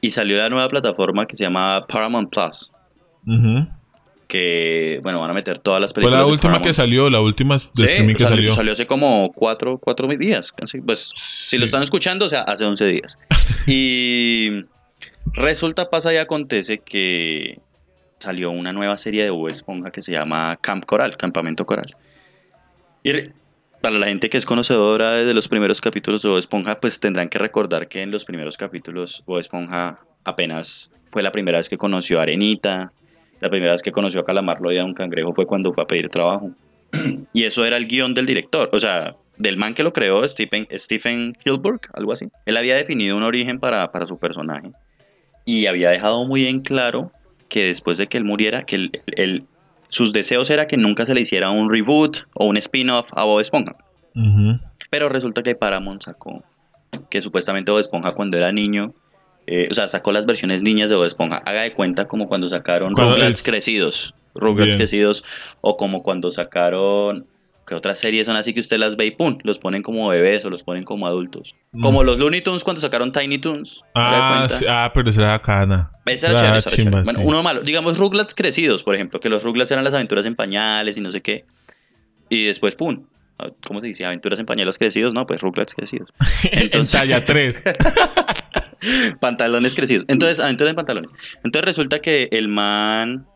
y 0.00 0.10
salió 0.10 0.38
la 0.38 0.48
nueva 0.48 0.68
plataforma 0.68 1.26
que 1.26 1.36
se 1.36 1.44
llama 1.44 1.86
Paramount 1.86 2.30
Plus, 2.32 2.70
Ujú. 3.26 3.68
Que, 4.28 5.00
bueno, 5.02 5.20
van 5.20 5.30
a 5.30 5.34
meter 5.34 5.58
todas 5.58 5.80
las 5.80 5.92
Fue 5.92 6.02
películas 6.02 6.22
la 6.22 6.26
de 6.26 6.32
última 6.32 6.62
que 6.62 6.74
salió, 6.74 7.10
la 7.10 7.20
última 7.20 7.54
de 7.54 7.60
Sí, 7.60 7.84
streaming 7.84 8.14
que 8.14 8.20
salió, 8.20 8.36
salió. 8.36 8.50
salió 8.50 8.72
hace 8.72 8.86
como 8.86 9.32
cuatro, 9.32 9.78
cuatro 9.78 10.06
días. 10.06 10.52
Pues, 10.86 11.10
si 11.14 11.58
lo 11.58 11.64
están 11.64 11.82
escuchando, 11.82 12.26
o 12.26 12.28
sea, 12.28 12.42
hace 12.42 12.64
11 12.64 12.86
días. 12.86 13.18
Y 13.66 14.64
resulta, 15.34 15.90
pasa 15.90 16.12
y 16.14 16.16
acontece 16.16 16.78
que 16.78 17.58
salió 18.18 18.50
una 18.50 18.72
nueva 18.72 18.96
serie 18.96 19.24
de 19.24 19.30
Bob 19.30 19.48
Esponja 19.48 19.90
que 19.90 20.00
se 20.00 20.12
llama 20.12 20.56
Camp 20.60 20.84
Coral, 20.84 21.16
Campamento 21.16 21.66
Coral. 21.66 21.94
Y 23.02 23.12
para 23.80 23.98
la 23.98 24.06
gente 24.06 24.28
que 24.28 24.38
es 24.38 24.46
conocedora 24.46 25.12
de 25.12 25.34
los 25.34 25.48
primeros 25.48 25.80
capítulos 25.80 26.22
de 26.22 26.28
Bob 26.28 26.38
Esponja, 26.38 26.80
pues 26.80 26.98
tendrán 26.98 27.28
que 27.28 27.38
recordar 27.38 27.88
que 27.88 28.02
en 28.02 28.10
los 28.10 28.24
primeros 28.24 28.56
capítulos 28.56 29.22
Bob 29.26 29.38
Esponja 29.38 30.00
apenas 30.24 30.90
fue 31.12 31.22
la 31.22 31.32
primera 31.32 31.58
vez 31.58 31.68
que 31.68 31.78
conoció 31.78 32.18
a 32.18 32.22
Arenita, 32.22 32.92
la 33.40 33.50
primera 33.50 33.72
vez 33.72 33.82
que 33.82 33.92
conoció 33.92 34.20
a 34.20 34.24
Calamarlo 34.24 34.72
y 34.72 34.78
a 34.78 34.84
un 34.84 34.94
cangrejo 34.94 35.32
fue 35.34 35.46
cuando 35.46 35.72
fue 35.72 35.84
a 35.84 35.86
pedir 35.86 36.08
trabajo. 36.08 36.50
y 37.32 37.44
eso 37.44 37.64
era 37.64 37.76
el 37.76 37.86
guion 37.86 38.14
del 38.14 38.26
director, 38.26 38.70
o 38.72 38.80
sea, 38.80 39.12
del 39.36 39.56
man 39.56 39.74
que 39.74 39.82
lo 39.82 39.92
creó, 39.92 40.26
Stephen, 40.26 40.66
Stephen 40.72 41.36
Hilberg, 41.44 41.80
algo 41.94 42.12
así. 42.12 42.28
Él 42.46 42.56
había 42.56 42.74
definido 42.74 43.16
un 43.16 43.22
origen 43.22 43.60
para, 43.60 43.92
para 43.92 44.06
su 44.06 44.18
personaje 44.18 44.72
y 45.44 45.66
había 45.66 45.90
dejado 45.90 46.24
muy 46.26 46.46
en 46.46 46.60
claro 46.60 47.12
que 47.48 47.66
después 47.66 47.98
de 47.98 48.06
que 48.08 48.18
él 48.18 48.24
muriera, 48.24 48.64
que 48.64 48.76
él- 48.76 49.02
él- 49.16 49.44
sus 49.90 50.12
deseos 50.12 50.50
era 50.50 50.66
que 50.66 50.76
nunca 50.76 51.06
se 51.06 51.14
le 51.14 51.20
hiciera 51.22 51.50
un 51.50 51.70
reboot 51.70 52.18
o 52.34 52.44
un 52.46 52.56
spin-off 52.58 53.08
a 53.12 53.24
Bob 53.24 53.40
Esponja. 53.40 53.76
Pero 54.90 55.08
resulta 55.08 55.42
que 55.42 55.54
Paramount 55.54 56.02
sacó 56.02 56.42
que 57.10 57.22
supuestamente 57.22 57.70
Bob 57.70 57.80
Esponja 57.80 58.12
cuando 58.12 58.36
era 58.36 58.50
niño, 58.52 58.92
eh, 59.50 59.68
o 59.70 59.74
sea, 59.74 59.88
sacó 59.88 60.12
las 60.12 60.26
versiones 60.26 60.62
niñas 60.62 60.90
de 60.90 60.96
Bob 60.96 61.06
Esponja. 61.06 61.38
Haga 61.38 61.62
de 61.62 61.72
cuenta 61.72 62.06
como 62.06 62.28
cuando 62.28 62.48
sacaron 62.48 62.94
Rugrats 62.94 63.42
crecidos, 63.42 64.14
Rugrats 64.34 64.76
crecidos, 64.76 65.24
o 65.62 65.76
como 65.76 66.02
cuando 66.02 66.30
sacaron 66.30 67.26
que 67.66 67.74
otras 67.74 67.98
series 67.98 68.26
son 68.26 68.36
así 68.36 68.52
que 68.52 68.60
usted 68.60 68.78
las 68.78 68.96
ve 68.96 69.06
y 69.06 69.10
pum, 69.10 69.38
los 69.42 69.58
ponen 69.58 69.82
como 69.82 70.08
bebés 70.08 70.44
o 70.44 70.50
los 70.50 70.62
ponen 70.62 70.82
como 70.82 71.06
adultos. 71.06 71.54
Mm. 71.72 71.80
Como 71.82 72.02
los 72.02 72.18
Looney 72.18 72.40
Tunes 72.40 72.64
cuando 72.64 72.80
sacaron 72.80 73.12
Tiny 73.12 73.36
de 73.36 73.62
Ah, 73.94 74.46
sí, 74.48 74.64
ah, 74.68 74.90
pero 74.92 75.10
esa 75.10 75.22
era 75.22 75.30
bacana. 75.32 75.92
Esa 76.06 76.28
era 76.28 76.36
chévere, 76.38 76.58
era 76.58 76.62
chimba, 76.62 76.76
chévere. 76.90 77.02
Bueno, 77.04 77.18
sí. 77.20 77.24
uno 77.26 77.42
malo. 77.42 77.60
Digamos 77.60 77.98
Rugrats 77.98 78.34
crecidos, 78.34 78.82
por 78.82 78.94
ejemplo, 78.94 79.20
que 79.20 79.28
los 79.28 79.42
Rugrats 79.42 79.70
eran 79.70 79.84
las 79.84 79.94
aventuras 79.94 80.24
en 80.26 80.34
pañales 80.34 80.96
y 80.96 81.00
no 81.00 81.10
sé 81.10 81.20
qué. 81.20 81.44
Y 82.30 82.46
después, 82.46 82.74
pum. 82.74 83.04
¿Cómo 83.64 83.80
se 83.80 83.86
dice? 83.86 84.04
Aventuras 84.04 84.40
en 84.40 84.46
pañales 84.46 84.78
crecidos, 84.78 85.14
no, 85.14 85.26
pues 85.26 85.40
Rugrats 85.42 85.74
crecidos. 85.74 86.08
en 86.50 86.58
Entonces- 86.64 86.98
talla 86.98 87.24
3. 87.24 87.64
pantalones 89.20 89.74
crecidos. 89.74 90.04
Entonces, 90.08 90.40
aventuras 90.40 90.70
en 90.72 90.76
pantalones. 90.76 91.10
Entonces 91.44 91.64
resulta 91.64 91.98
que 92.00 92.28
el 92.32 92.48
man. 92.48 93.26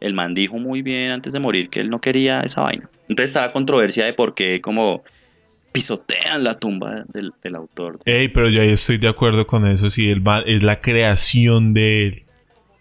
El 0.00 0.14
man 0.14 0.32
dijo 0.32 0.56
muy 0.58 0.80
bien 0.80 1.10
antes 1.10 1.34
de 1.34 1.40
morir 1.40 1.68
que 1.68 1.80
él 1.80 1.90
no 1.90 2.00
quería 2.00 2.40
esa 2.40 2.62
vaina. 2.62 2.88
Entonces 3.10 3.30
está 3.30 3.42
la 3.42 3.52
controversia 3.52 4.06
de 4.06 4.14
por 4.14 4.32
qué 4.34 4.62
como 4.62 5.02
pisotean 5.72 6.42
la 6.42 6.58
tumba 6.58 7.04
del, 7.12 7.32
del 7.42 7.54
autor. 7.54 7.98
Ey, 8.06 8.28
pero 8.28 8.48
yo 8.48 8.62
ahí 8.62 8.70
estoy 8.70 8.96
de 8.96 9.08
acuerdo 9.08 9.46
con 9.46 9.66
eso. 9.66 9.90
Sí, 9.90 10.08
el 10.08 10.22
ma- 10.22 10.40
es 10.46 10.62
la 10.62 10.80
creación 10.80 11.74
de 11.74 12.06
él. 12.06 12.22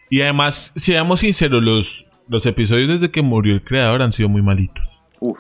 Y 0.10 0.22
además, 0.22 0.72
seamos 0.78 1.20
sinceros, 1.20 1.62
los, 1.62 2.06
los 2.30 2.46
episodios 2.46 2.88
desde 2.88 3.12
que 3.12 3.22
murió 3.22 3.54
el 3.54 3.64
creador 3.64 4.02
han 4.02 4.14
sido 4.14 4.30
muy 4.30 4.42
malitos. 4.42 4.99
Uf. 5.22 5.38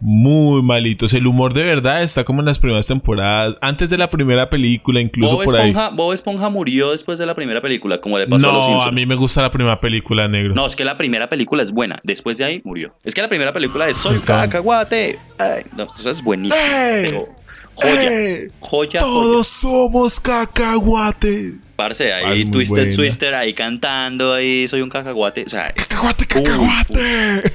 Muy 0.00 0.60
malitos. 0.62 1.14
El 1.14 1.26
humor 1.26 1.54
de 1.54 1.62
verdad 1.62 2.02
está 2.02 2.24
como 2.24 2.40
en 2.40 2.46
las 2.46 2.58
primeras 2.58 2.86
temporadas. 2.86 3.56
Antes 3.60 3.88
de 3.90 3.96
la 3.98 4.10
primera 4.10 4.50
película, 4.50 5.00
incluso 5.00 5.36
Bob 5.36 5.44
por 5.44 5.56
ahí. 5.56 5.68
Esponja, 5.70 5.90
Bob 5.90 6.12
Esponja 6.12 6.50
murió 6.50 6.90
después 6.92 7.18
de 7.18 7.26
la 7.26 7.34
primera 7.34 7.60
película, 7.60 7.98
como 7.98 8.18
le 8.18 8.26
pasó 8.26 8.50
a 8.50 8.52
los 8.52 8.60
No, 8.60 8.66
Simpsons. 8.66 8.86
a 8.88 8.90
mí 8.92 9.06
me 9.06 9.14
gusta 9.14 9.42
la 9.42 9.50
primera 9.50 9.80
película, 9.80 10.26
negro. 10.28 10.54
No, 10.54 10.66
es 10.66 10.74
que 10.74 10.84
la 10.84 10.98
primera 10.98 11.28
película 11.28 11.62
es 11.62 11.70
buena. 11.72 11.98
Después 12.02 12.38
de 12.38 12.44
ahí 12.44 12.60
murió. 12.64 12.92
Es 13.04 13.14
que 13.14 13.22
la 13.22 13.28
primera 13.28 13.52
película 13.52 13.88
es 13.88 13.96
Soy 13.96 14.16
un 14.16 14.20
cacahuate. 14.22 15.18
Ay, 15.38 15.62
no, 15.76 15.84
eso 15.84 16.10
es 16.10 16.22
buenísimo. 16.22 17.28
Joya, 17.76 18.02
joya, 18.02 18.48
joya. 18.60 19.00
Todos 19.00 19.46
somos 19.46 20.18
cacahuates. 20.20 21.72
Parce, 21.76 22.12
Ah, 22.12 22.28
ahí 22.30 22.42
muy 22.42 22.50
Twisted 22.50 22.76
buena. 22.76 22.96
Twister 22.96 23.34
ahí 23.34 23.54
cantando, 23.54 24.34
ahí 24.34 24.66
soy 24.68 24.82
un 24.82 24.90
cacahuate. 24.90 25.44
O 25.46 25.48
sea, 25.48 25.72
Cacahuate, 25.72 26.26
cacahuate. 26.26 27.52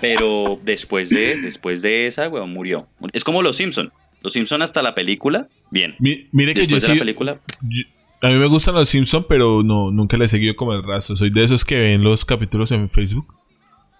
Pero 0.00 0.58
después 0.62 1.10
de, 1.10 1.40
después 1.40 1.82
de 1.82 2.06
esa, 2.06 2.28
weón, 2.28 2.52
murió. 2.52 2.86
Es 3.12 3.24
como 3.24 3.42
los 3.42 3.56
Simpson. 3.56 3.92
Los 4.22 4.32
Simpson 4.32 4.62
hasta 4.62 4.82
la 4.82 4.94
película, 4.94 5.48
bien. 5.70 5.94
Mi- 5.98 6.28
mire 6.32 6.54
que 6.54 6.60
yo 6.62 6.76
Después 6.76 6.82
de 6.82 6.86
sí. 6.88 6.94
la 6.94 6.98
película, 7.00 7.40
yo- 7.62 7.84
a 8.22 8.28
mí 8.28 8.34
me 8.36 8.46
gustan 8.46 8.74
los 8.74 8.88
Simpsons, 8.88 9.26
pero 9.28 9.62
no, 9.62 9.90
nunca 9.90 10.16
les 10.16 10.30
he 10.32 10.36
seguido 10.38 10.56
como 10.56 10.72
el 10.72 10.82
rastro. 10.82 11.14
Soy 11.14 11.28
de 11.30 11.44
esos 11.44 11.62
que 11.64 11.78
ven 11.78 12.02
los 12.02 12.24
capítulos 12.24 12.72
en 12.72 12.88
Facebook. 12.88 13.34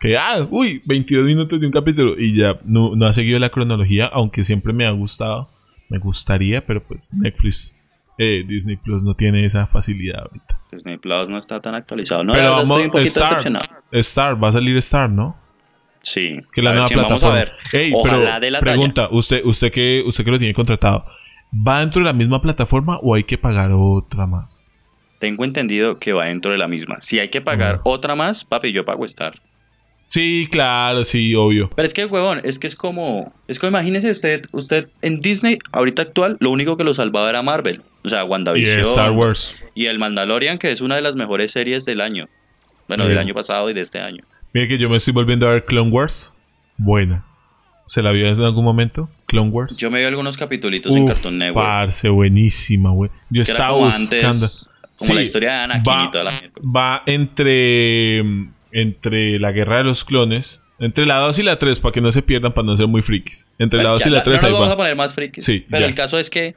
Que, 0.00 0.16
ah, 0.16 0.46
uy, 0.50 0.82
22 0.87 1.26
minutos 1.26 1.60
de 1.60 1.66
un 1.66 1.72
capítulo. 1.72 2.14
Y 2.18 2.37
ya 2.38 2.58
no, 2.64 2.96
no 2.96 3.06
ha 3.06 3.12
seguido 3.12 3.38
la 3.38 3.50
cronología, 3.50 4.06
aunque 4.06 4.42
siempre 4.44 4.72
me 4.72 4.87
ha 4.87 4.90
gustado. 4.92 5.50
Me 5.90 5.98
gustaría, 5.98 6.64
pero 6.64 6.82
pues 6.82 7.12
Netflix, 7.14 7.76
eh, 8.18 8.44
Disney 8.46 8.76
Plus 8.76 9.02
no 9.02 9.14
tiene 9.14 9.44
esa 9.44 9.66
facilidad 9.66 10.22
ahorita. 10.22 10.58
Disney 10.72 10.96
Plus 10.96 11.28
no 11.28 11.37
está 11.37 11.60
tan 11.60 11.74
actualizado. 11.74 12.24
No, 12.24 12.32
pero 12.32 12.44
la 12.44 12.50
verdad, 12.50 12.62
vamos, 12.64 12.70
estoy 12.70 12.84
un 12.87 12.90
poquito 12.92 13.08
Star, 13.08 13.28
decepcionado. 13.28 13.64
Star, 13.92 14.42
va 14.42 14.48
a 14.48 14.52
salir 14.52 14.76
Star, 14.78 15.10
¿no? 15.10 15.37
Sí. 16.04 16.36
Que 16.52 16.62
la 16.62 16.70
nueva 16.72 16.86
sí, 16.88 16.94
vamos 16.94 17.12
a 17.12 17.16
plataforma. 17.32 17.34
ver. 17.36 17.52
Ey, 17.72 17.92
Ojalá 17.94 18.12
pero 18.12 18.40
de 18.40 18.50
la 18.52 18.60
talla. 18.60 18.72
pregunta, 18.72 19.08
usted, 19.10 19.44
usted 19.44 19.72
que, 19.72 20.02
usted 20.06 20.24
que 20.24 20.30
lo 20.30 20.38
tiene 20.38 20.54
contratado, 20.54 21.06
¿va 21.52 21.80
dentro 21.80 22.00
de 22.00 22.06
la 22.06 22.12
misma 22.12 22.40
plataforma 22.40 22.98
o 23.02 23.14
hay 23.14 23.24
que 23.24 23.36
pagar 23.38 23.70
otra 23.72 24.26
más? 24.26 24.66
Tengo 25.18 25.44
entendido 25.44 25.98
que 25.98 26.12
va 26.12 26.26
dentro 26.26 26.52
de 26.52 26.58
la 26.58 26.68
misma. 26.68 27.00
Si 27.00 27.18
hay 27.18 27.28
que 27.28 27.40
pagar 27.40 27.78
Mm. 27.78 27.80
otra 27.84 28.14
más, 28.14 28.44
papi, 28.44 28.70
yo 28.72 28.84
pago 28.84 29.04
Star. 29.06 29.40
Sí, 30.06 30.46
claro, 30.50 31.02
sí, 31.02 31.34
obvio. 31.34 31.70
Pero 31.74 31.86
es 31.86 31.94
que, 31.94 32.04
huevón, 32.04 32.40
es 32.44 32.58
que 32.58 32.66
es 32.66 32.76
como. 32.76 33.32
Es 33.48 33.58
como, 33.58 33.70
imagínese 33.70 34.10
usted, 34.10 34.44
usted 34.52 34.88
en 35.02 35.18
Disney, 35.18 35.58
ahorita 35.72 36.02
actual, 36.02 36.36
lo 36.40 36.50
único 36.50 36.76
que 36.76 36.84
lo 36.84 36.92
salvaba 36.92 37.30
era 37.30 37.42
Marvel. 37.42 37.82
O 38.04 38.08
sea, 38.10 38.20
Y 38.22 38.26
WandaVision. 38.26 38.80
Star 38.82 39.10
Wars. 39.12 39.56
Y 39.74 39.86
el 39.86 39.98
Mandalorian, 39.98 40.58
que 40.58 40.70
es 40.70 40.82
una 40.82 40.94
de 40.96 41.02
las 41.02 41.16
mejores 41.16 41.52
series 41.52 41.86
del 41.86 42.02
año. 42.02 42.28
Bueno, 42.86 43.08
del 43.08 43.16
año 43.16 43.32
pasado 43.32 43.70
y 43.70 43.72
de 43.72 43.80
este 43.80 43.98
año. 43.98 44.22
Mire 44.54 44.68
que 44.68 44.78
yo 44.78 44.88
me 44.88 44.96
estoy 44.96 45.12
volviendo 45.12 45.48
a 45.48 45.52
ver 45.52 45.64
Clone 45.64 45.90
Wars. 45.90 46.38
Buena. 46.76 47.26
¿Se 47.86 48.00
la 48.02 48.12
vio 48.12 48.28
en 48.28 48.40
algún 48.40 48.64
momento? 48.64 49.10
Clone 49.26 49.50
Wars. 49.50 49.76
Yo 49.76 49.90
me 49.90 49.98
vi 49.98 50.04
algunos 50.04 50.36
capítulos 50.36 50.94
en 50.94 51.06
Cartoon 51.08 51.38
Network. 51.38 51.66
Parce, 51.66 52.08
buenísima, 52.08 52.90
güey. 52.90 53.10
Yo 53.30 53.42
que 53.42 53.50
estaba 53.50 53.70
como 53.70 53.86
buscando. 53.86 54.26
antes, 54.28 54.70
como 54.96 55.08
Sí, 55.08 55.12
la 55.12 55.22
historia 55.22 55.50
de 55.50 55.58
Anakin 55.64 55.92
va, 55.92 56.04
y 56.04 56.10
toda 56.12 56.24
la 56.24 56.30
va 56.64 57.02
entre, 57.06 58.20
entre 58.70 59.40
la 59.40 59.50
guerra 59.50 59.78
de 59.78 59.84
los 59.84 60.04
clones. 60.04 60.62
Entre 60.78 61.04
la 61.04 61.18
2 61.18 61.38
y 61.40 61.42
la 61.42 61.58
3, 61.58 61.80
para 61.80 61.92
que 61.92 62.00
no 62.00 62.12
se 62.12 62.22
pierdan, 62.22 62.54
para 62.54 62.66
no 62.66 62.76
ser 62.76 62.86
muy 62.86 63.02
frikis. 63.02 63.48
Entre 63.58 63.78
la 63.78 63.90
Bueno, 63.90 63.94
2 63.94 64.02
ya, 64.02 64.08
y 64.08 64.12
la 64.12 64.18
no 64.18 64.24
3 64.24 64.34
nos 64.34 64.44
ahí 64.44 64.52
vamos 64.52 64.70
a 64.70 64.76
poner 64.76 64.96
más 64.96 65.14
frikis. 65.14 65.44
Sí, 65.44 65.66
pero 65.68 65.80
ya. 65.80 65.86
el 65.88 65.94
caso 65.94 66.16
es 66.18 66.30
que, 66.30 66.54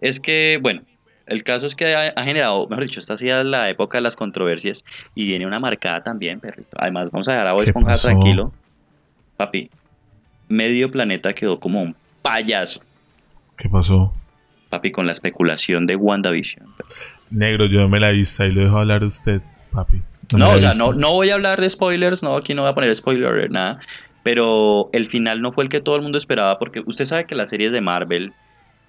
es 0.00 0.20
que, 0.20 0.60
bueno, 0.62 0.82
el 1.26 1.42
caso 1.42 1.66
es 1.66 1.74
que 1.74 1.94
ha, 1.94 2.08
ha 2.16 2.24
generado, 2.24 2.66
mejor 2.68 2.84
dicho, 2.84 3.00
esta 3.00 3.14
ha 3.14 3.16
sido 3.16 3.42
la 3.44 3.68
época 3.68 3.98
de 3.98 4.02
las 4.02 4.16
controversias 4.16 4.84
y 5.14 5.26
viene 5.26 5.46
una 5.46 5.60
marcada 5.60 6.02
también, 6.02 6.40
perrito. 6.40 6.76
Además, 6.78 7.08
vamos 7.10 7.28
a 7.28 7.32
dejar 7.32 7.46
a 7.46 7.52
Bob 7.52 7.60
¿Qué 7.60 7.70
Esponja 7.70 7.90
pasó? 7.90 8.08
tranquilo. 8.08 8.52
Papi, 9.36 9.70
medio 10.48 10.90
planeta 10.90 11.32
quedó 11.32 11.58
como 11.58 11.82
un 11.82 11.96
payaso, 12.22 12.80
¿Qué 13.56 13.68
pasó? 13.68 14.12
papi, 14.70 14.90
con 14.90 15.06
la 15.06 15.12
especulación 15.12 15.86
de 15.86 15.96
WandaVision. 15.96 16.66
Negro, 17.30 17.66
yo 17.66 17.80
no 17.80 17.88
me 17.88 18.00
la 18.00 18.10
he 18.10 18.14
visto. 18.14 18.42
Ahí 18.42 18.52
lo 18.52 18.62
dejo 18.62 18.78
hablar 18.78 19.04
usted, 19.04 19.42
papi. 19.70 20.02
No, 20.36 20.50
o 20.50 20.58
sea, 20.60 20.72
no, 20.74 20.92
no 20.92 21.12
voy 21.12 21.28
a 21.28 21.34
hablar 21.34 21.60
de 21.60 21.68
spoilers, 21.68 22.22
no, 22.22 22.36
aquí 22.36 22.54
no 22.54 22.62
voy 22.62 22.70
a 22.70 22.74
poner 22.74 22.94
spoiler, 22.94 23.50
nada. 23.50 23.78
Pero 24.22 24.88
el 24.92 25.06
final 25.06 25.42
no 25.42 25.52
fue 25.52 25.64
el 25.64 25.70
que 25.70 25.80
todo 25.80 25.96
el 25.96 26.02
mundo 26.02 26.16
esperaba, 26.16 26.58
porque 26.58 26.82
usted 26.86 27.04
sabe 27.04 27.26
que 27.26 27.34
las 27.34 27.50
series 27.50 27.72
de 27.72 27.80
Marvel 27.80 28.32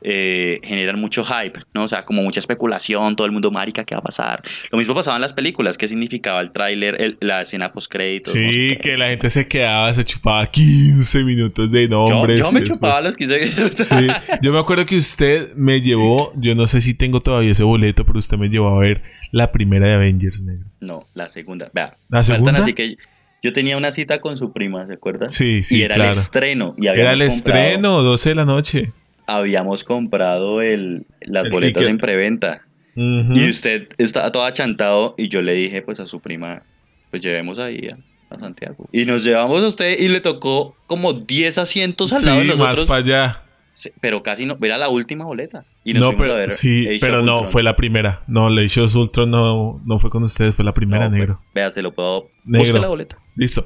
eh, 0.04 0.60
generan 0.64 1.00
mucho 1.00 1.24
hype, 1.24 1.60
¿no? 1.74 1.84
O 1.84 1.88
sea, 1.88 2.04
como 2.06 2.22
mucha 2.22 2.40
especulación, 2.40 3.16
todo 3.16 3.26
el 3.26 3.32
mundo, 3.32 3.52
marica, 3.52 3.84
¿qué 3.86 3.96
va 3.96 4.00
a 4.00 4.04
pasar? 4.04 4.44
Lo 4.72 4.78
mismo 4.78 4.94
pasaba 4.94 5.16
en 5.18 5.22
las 5.22 5.34
películas, 5.34 5.78
¿qué 5.78 5.88
significaba 5.88 6.42
el 6.42 6.52
tráiler, 6.52 7.18
la 7.22 7.42
escena 7.42 7.72
post-créditos? 7.72 8.36
no 8.36 8.52
sé 8.52 8.70
Sí, 8.70 8.78
que 8.78 8.98
la 8.98 9.08
gente 9.08 9.30
se 9.30 9.48
quedaba, 9.48 9.94
se 9.94 10.04
chupaba 10.04 10.46
15 10.48 11.24
minutos 11.24 11.72
de 11.72 11.88
nombres. 11.88 12.40
yo 12.40 12.52
me 12.52 12.60
después- 12.60 12.64
chupaba 12.78 13.02
los 13.02 13.16
15 13.18 13.46
Sí, 13.72 14.08
yo 14.42 14.52
me 14.52 14.60
acuerdo 14.60 14.86
que 14.86 14.98
usted 14.98 15.54
me 15.56 15.82
llevó, 15.82 16.34
yo 16.36 16.54
no 16.56 16.68
sé 16.68 16.82
si 16.82 16.94
tengo 16.94 17.22
todavía 17.22 17.52
ese 17.52 17.64
boleto, 17.64 18.06
pero 18.06 18.20
usted 18.20 18.38
me 18.38 18.50
llevó 18.50 18.70
a 18.76 18.80
ver 18.80 19.02
la 19.32 19.52
primera 19.52 19.88
de 19.88 19.94
Avengers, 19.94 20.44
negro. 20.44 20.66
No, 20.82 21.08
la 21.14 21.30
segunda. 21.30 21.72
Vea, 21.74 21.96
¿La 22.10 22.24
segunda? 22.24 22.60
Así 22.60 22.74
que 22.74 22.98
yo 23.42 23.52
tenía 23.54 23.78
una 23.78 23.92
cita 23.92 24.20
con 24.20 24.38
su 24.38 24.52
prima, 24.54 24.86
¿se 24.88 24.94
acuerda? 24.94 25.28
Sí, 25.30 25.64
sí, 25.64 25.78
Y 25.80 25.82
era 25.84 25.96
claro. 25.96 26.12
el 26.12 26.18
estreno. 26.18 26.76
Y 26.78 26.88
Era 26.88 27.12
el 27.14 27.20
comprado- 27.20 27.28
estreno, 27.28 28.02
12 28.04 28.30
de 28.30 28.36
la 28.36 28.46
noche. 28.46 28.92
Habíamos 29.28 29.84
comprado 29.84 30.62
el, 30.62 31.06
las 31.22 31.48
El 31.48 31.54
boletas 31.54 31.74
ticket. 31.82 31.90
en 31.90 31.98
preventa. 31.98 32.62
Y 32.96 33.50
usted 33.50 33.88
estaba 33.98 34.32
todo 34.32 34.44
achantado 34.46 35.16
y 35.18 35.28
yo 35.28 35.42
le 35.42 35.54
dije 35.54 35.82
pues 35.82 36.00
a 36.00 36.06
su 36.06 36.20
prima, 36.20 36.62
pues 37.10 37.24
llevemos 37.24 37.58
ahí 37.58 37.88
a, 37.92 38.36
a 38.36 38.40
Santiago. 38.40 38.88
Y 38.92 39.06
nos 39.06 39.24
llevamos 39.24 39.64
a 39.64 39.68
usted 39.68 39.98
y 39.98 40.10
le 40.10 40.20
tocó 40.22 40.76
como 40.86 41.14
10 41.14 41.58
asientos 41.58 42.14
al 42.14 42.24
lado 42.24 42.38
de 42.40 42.44
Sí, 42.44 42.50
más 42.50 42.58
nosotros. 42.60 42.88
para 42.88 43.00
allá. 43.00 43.40
Sí, 43.76 43.90
Pero 44.02 44.22
casi 44.22 44.46
no, 44.46 44.56
era 44.62 44.78
la 44.78 44.90
última 44.90 45.26
boleta. 45.26 45.66
Y 45.84 45.94
nos 45.94 46.02
No, 46.02 46.08
fuimos 46.10 46.26
a 46.26 46.28
pero, 46.28 46.36
ver 46.38 46.52
sí, 46.52 46.86
Age 46.88 47.00
pero 47.02 47.24
no, 47.24 47.46
fue 47.48 47.64
la 47.64 47.76
primera. 47.76 48.24
No, 48.28 48.48
la 48.52 48.62
Age 48.62 48.82
of 48.82 48.96
Ultron 48.96 49.32
no, 49.32 49.82
no 49.84 49.98
fue 49.98 50.12
con 50.12 50.22
ustedes, 50.22 50.54
fue 50.54 50.64
la 50.64 50.76
primera, 50.76 51.10
No, 51.10 51.16
negro. 51.16 51.42
Vea, 51.56 51.72
se 51.72 51.82
lo 51.82 51.96
puedo... 51.96 52.30
Negro. 52.46 52.80
La 52.80 52.88
boleta. 52.90 53.18
Listo. 53.36 53.66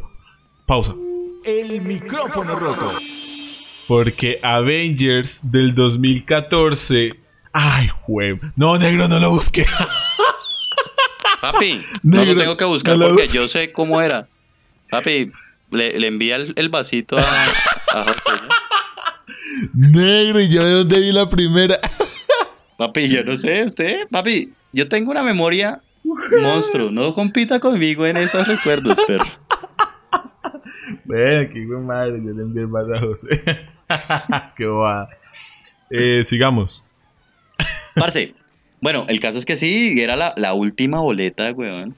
Pausa. 0.65 0.95
El 1.43 1.81
micrófono 1.81 2.55
roto. 2.55 2.93
Porque 3.87 4.39
Avengers 4.41 5.51
del 5.51 5.73
2014. 5.73 7.09
Ay, 7.53 7.87
juez. 7.87 8.39
No, 8.55 8.77
negro, 8.77 9.07
no 9.07 9.19
lo 9.19 9.31
busqué. 9.31 9.65
Papi, 11.41 11.81
no 12.03 12.17
Negro, 12.17 12.33
lo 12.33 12.39
tengo 12.41 12.57
que 12.57 12.65
buscar 12.65 12.97
no 12.97 13.07
porque 13.09 13.27
yo 13.27 13.47
sé 13.47 13.71
cómo 13.71 14.01
era. 14.01 14.27
Papi, 14.89 15.29
le, 15.71 15.99
le 15.99 16.07
envía 16.07 16.35
el, 16.35 16.53
el 16.55 16.69
vasito 16.69 17.17
a, 17.17 17.21
a 17.21 18.03
José. 18.03 18.43
¿no? 18.47 18.67
negro, 19.73 20.39
¿y 20.39 20.49
yo 20.49 20.63
de 20.63 20.71
dónde 20.71 20.99
vi 20.99 21.11
la 21.11 21.29
primera? 21.29 21.79
Papi, 22.77 23.09
yo 23.09 23.23
no 23.23 23.35
sé, 23.37 23.63
usted, 23.63 24.07
papi, 24.11 24.53
yo 24.71 24.87
tengo 24.87 25.09
una 25.09 25.23
memoria 25.23 25.81
monstruo. 26.41 26.91
No 26.91 27.13
compita 27.13 27.59
conmigo 27.59 28.05
en 28.05 28.17
esos 28.17 28.47
recuerdos, 28.47 28.99
perro. 29.07 29.25
Bueno, 31.05 31.49
qué 31.51 31.65
madre, 31.65 32.21
yo 32.23 32.33
le 32.33 32.43
envié 32.43 32.61
el 32.61 32.67
vaso 32.67 32.93
a 32.93 32.99
José. 32.99 33.41
qué 34.57 34.65
bobada. 34.65 35.07
Eh, 35.89 36.23
sigamos. 36.25 36.83
Parce, 37.95 38.33
bueno, 38.81 39.05
el 39.07 39.19
caso 39.19 39.37
es 39.37 39.45
que 39.45 39.57
sí, 39.57 39.99
era 39.99 40.15
la, 40.15 40.33
la 40.37 40.53
última 40.53 40.99
boleta, 40.99 41.51
weón. 41.51 41.95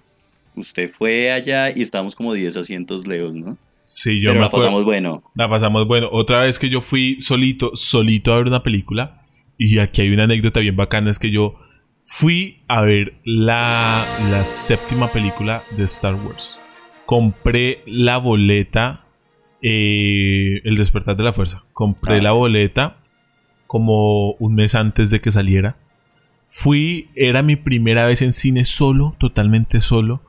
Usted 0.56 0.92
fue 0.92 1.32
allá 1.32 1.70
y 1.76 1.82
estábamos 1.82 2.16
como 2.16 2.34
10 2.34 2.58
asientos 2.58 3.08
lejos, 3.08 3.34
¿no? 3.34 3.58
Sí, 3.84 4.22
yo 4.22 4.30
Pero 4.30 4.36
me 4.36 4.40
la 4.42 4.46
acuerdo. 4.48 4.66
pasamos 4.66 4.84
bueno. 4.86 5.24
La 5.38 5.50
pasamos 5.50 5.88
bueno. 5.88 6.10
Otra 6.12 6.42
vez 6.42 6.60
que 6.60 6.70
yo 6.70 6.82
fui 6.82 7.20
solito, 7.22 7.72
solito 7.76 8.34
a 8.34 8.38
ver 8.38 8.48
una 8.48 8.62
película. 8.62 9.22
Y 9.58 9.80
aquí 9.80 10.02
hay 10.02 10.14
una 10.14 10.24
anécdota 10.26 10.60
bien 10.60 10.76
bacana. 10.76 11.10
Es 11.10 11.18
que 11.20 11.32
yo 11.32 11.56
fui 12.04 12.62
a 12.68 12.82
ver 12.82 13.14
la, 13.24 14.06
la 14.30 14.46
séptima 14.46 15.08
película 15.12 15.64
de 15.72 15.86
Star 15.86 16.16
Wars. 16.16 16.60
Compré 17.06 17.82
la 17.88 18.18
boleta. 18.18 19.06
Eh, 19.62 20.62
el 20.64 20.76
despertar 20.76 21.16
de 21.18 21.24
la 21.24 21.34
fuerza. 21.34 21.64
Compré 21.74 22.18
Ah, 22.18 22.22
la 22.22 22.32
sí. 22.32 22.38
boleta 22.38 22.98
como 23.68 24.32
un 24.34 24.56
mes 24.56 24.76
antes 24.76 25.10
de 25.10 25.22
que 25.22 25.32
saliera. 25.32 25.76
Fui, 26.44 27.10
era 27.16 27.44
mi 27.44 27.56
primera 27.56 28.06
vez 28.06 28.22
en 28.22 28.34
cine 28.34 28.66
solo, 28.66 29.16
totalmente 29.20 29.82
solo. 29.82 30.22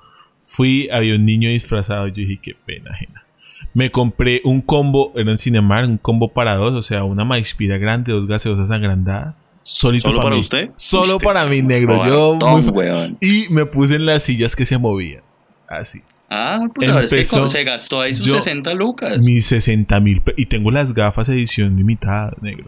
Fui, 0.43 0.89
había 0.93 1.15
un 1.15 1.25
niño 1.25 1.49
disfrazado. 1.49 2.07
Yo 2.09 2.15
dije, 2.15 2.39
qué 2.43 2.55
pena 2.55 2.91
ajena. 2.93 3.25
Me 3.73 3.91
compré 3.91 4.41
un 4.45 4.61
combo, 4.61 5.13
era 5.15 5.31
en 5.31 5.39
Cinemark, 5.39 5.89
un 5.89 5.97
combo 5.97 6.29
para 6.33 6.57
dos, 6.57 6.75
o 6.75 6.83
sea, 6.83 7.05
una 7.05 7.25
Maixpira 7.25 7.79
grande, 7.79 8.13
dos 8.13 8.27
gaseosas 8.27 8.71
agrandadas. 8.73 9.49
Solito 9.61 10.09
¿Solo 10.11 10.21
para 10.23 10.37
usted? 10.37 10.71
Solo 10.77 11.13
Usted 11.17 11.25
para 11.25 11.45
mí, 11.47 11.61
un 11.61 11.69
negro. 11.69 12.05
Yo 12.07 12.35
muy- 12.35 12.63
weón. 12.69 13.17
Y 13.21 13.47
me 13.51 13.67
puse 13.67 13.95
en 13.95 14.07
las 14.07 14.25
sillas 14.25 14.57
que 14.57 14.67
se 14.67 14.77
movían. 14.77 15.23
Así. 15.69 16.01
Ah, 16.31 16.61
puta, 16.73 17.03
es 17.03 17.11
que 17.11 17.17
Empezó- 17.17 17.49
se 17.49 17.65
gastó 17.65 18.01
ahí 18.01 18.15
sus 18.15 18.27
yo- 18.27 18.37
60 18.37 18.73
lucas. 18.75 19.19
Mis 19.19 19.47
60 19.47 19.99
mil. 20.01 20.23
Y 20.37 20.47
tengo 20.47 20.71
las 20.71 20.95
gafas 20.95 21.29
edición 21.29 21.77
limitada, 21.77 22.33
negro. 22.41 22.67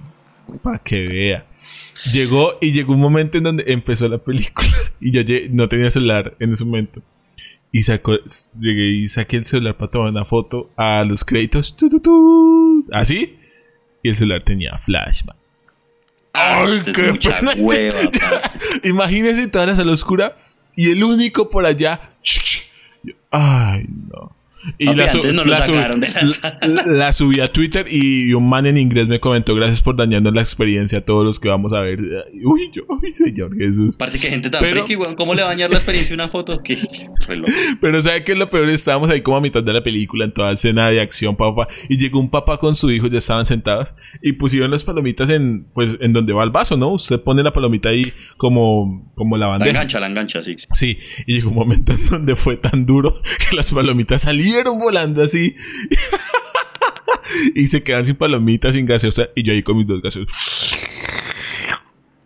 Para 0.63 0.79
que 0.79 1.07
vea. 1.07 1.47
Llegó 2.13 2.55
y 2.61 2.73
llegó 2.73 2.95
un 2.95 2.99
momento 3.01 3.39
en 3.39 3.45
donde 3.45 3.65
empezó 3.69 4.09
la 4.09 4.19
película. 4.19 4.69
Y 5.01 5.11
yo 5.13 5.23
no 5.51 5.69
tenía 5.69 5.91
celular 5.91 6.35
en 6.41 6.53
ese 6.53 6.65
momento. 6.65 7.01
Y 7.73 7.85
sacó, 7.85 8.17
llegué 8.59 8.91
y 9.03 9.09
saqué 9.09 9.37
el 9.37 9.45
celular 9.45 9.77
para 9.77 9.91
tomar 9.91 10.11
una 10.11 10.25
foto 10.25 10.71
a 10.77 11.03
los 11.05 11.25
créditos. 11.25 11.77
Tu, 11.77 11.89
tu, 11.89 12.01
tu, 12.01 12.87
así. 12.93 13.37
Y 14.03 14.09
el 14.11 14.15
celular 14.17 14.43
tenía 14.43 14.77
flashback. 14.79 15.37
Ah, 16.35 16.65
Ay, 16.65 16.73
usted 16.73 16.93
qué 16.93 17.09
es 17.11 17.19
pena. 17.35 17.53
hueva. 17.57 17.99
Imagínense 18.85 19.49
toda 19.49 19.67
la 19.67 19.77
sala 19.77 19.93
oscura 19.93 20.37
y 20.77 20.91
el 20.91 21.03
único 21.05 21.49
por 21.49 21.65
allá. 21.67 22.11
Yo, 22.23 22.41
Ay, 23.33 23.87
no. 23.89 24.42
Y 24.79 24.87
Papi, 24.87 24.99
su- 25.09 25.17
antes 25.19 25.35
no 25.35 25.45
lo 25.45 25.55
sacaron 25.57 26.01
de 26.01 26.09
la 26.09 26.27
sala. 26.27 26.59
la- 26.67 26.87
la 26.87 27.13
subí 27.13 27.41
a 27.41 27.47
Twitter 27.47 27.87
y 27.91 28.33
un 28.33 28.49
man 28.49 28.67
en 28.67 28.77
inglés 28.77 29.09
me 29.09 29.19
comentó: 29.21 29.55
Gracias 29.55 29.81
por 29.83 29.97
dañarnos 29.97 30.33
la 30.35 30.41
experiencia 30.41 30.99
a 30.99 31.01
todos 31.01 31.25
los 31.25 31.41
que 31.41 31.49
vamos 31.49 31.73
a 31.73 31.81
ver. 31.81 31.99
Uy, 32.45 32.71
yo, 32.73 32.83
uy, 32.89 33.13
Señor 33.13 33.57
Jesús. 33.57 33.97
Parece 33.97 34.19
que 34.21 34.29
gente 34.29 34.51
tan 34.51 34.61
Pero- 34.63 34.79
friki, 34.85 34.97
weón. 34.97 35.15
¿Cómo 35.17 35.35
le 35.35 35.43
va 35.43 35.49
a 35.49 35.51
dañar 35.51 35.71
la 35.71 35.77
experiencia 35.77 36.15
una 36.15 36.29
foto? 36.29 36.59
Pero 37.81 38.01
¿sabe 38.01 38.25
qué 38.25 38.33
es 38.33 38.39
lo 38.39 38.49
peor? 38.49 38.69
Estábamos 38.71 39.11
ahí 39.11 39.21
como 39.23 39.37
a 39.37 39.41
mitad 39.41 39.63
de 39.63 39.73
la 39.73 39.83
película, 39.83 40.25
en 40.25 40.33
toda 40.33 40.53
escena 40.53 40.89
de 40.89 41.01
acción, 41.01 41.37
papá. 41.37 41.69
Y 41.89 41.99
llegó 41.99 42.19
un 42.21 42.31
papá 42.31 42.59
con 42.59 42.75
su 42.75 42.91
hijo, 42.91 43.07
ya 43.09 43.19
estaban 43.19 43.47
sentados. 43.47 43.95
Y 44.23 44.33
pusieron 44.33 44.71
las 44.71 44.85
palomitas 44.85 45.29
en, 45.31 45.67
pues, 45.75 45.97
en 46.01 46.13
donde 46.13 46.33
va 46.33 46.45
el 46.45 46.51
vaso, 46.51 46.77
¿no? 46.77 46.89
Usted 46.91 47.21
pone 47.21 47.43
la 47.43 47.53
palomita 47.53 47.89
ahí 47.91 48.05
como, 48.37 49.13
como 49.15 49.37
la 49.37 49.47
La 49.47 49.51
bandeja. 49.53 49.71
engancha, 49.71 50.01
la 50.01 50.07
engancha, 50.07 50.43
sí. 50.43 50.57
sí. 50.73 50.99
Y 51.27 51.35
llegó 51.35 51.51
un 51.51 51.57
momento 51.57 51.93
en 51.93 52.07
donde 52.09 52.37
fue 52.37 52.57
tan 52.57 52.87
duro 52.87 53.15
que 53.51 53.57
las 53.57 53.73
palomitas 53.73 54.27
salieron 54.53 54.79
volando 54.79 55.23
así. 55.23 55.55
y 57.55 57.67
se 57.67 57.83
quedan 57.83 58.05
sin 58.05 58.17
palomitas, 58.17 58.75
sin 58.75 58.87
gaseosa. 58.87 59.29
Y 59.35 59.43
yo 59.43 59.53
ahí 59.53 59.63
con 59.63 59.77
mis 59.77 59.87
dos 59.87 60.01
gaseosas. 60.03 60.37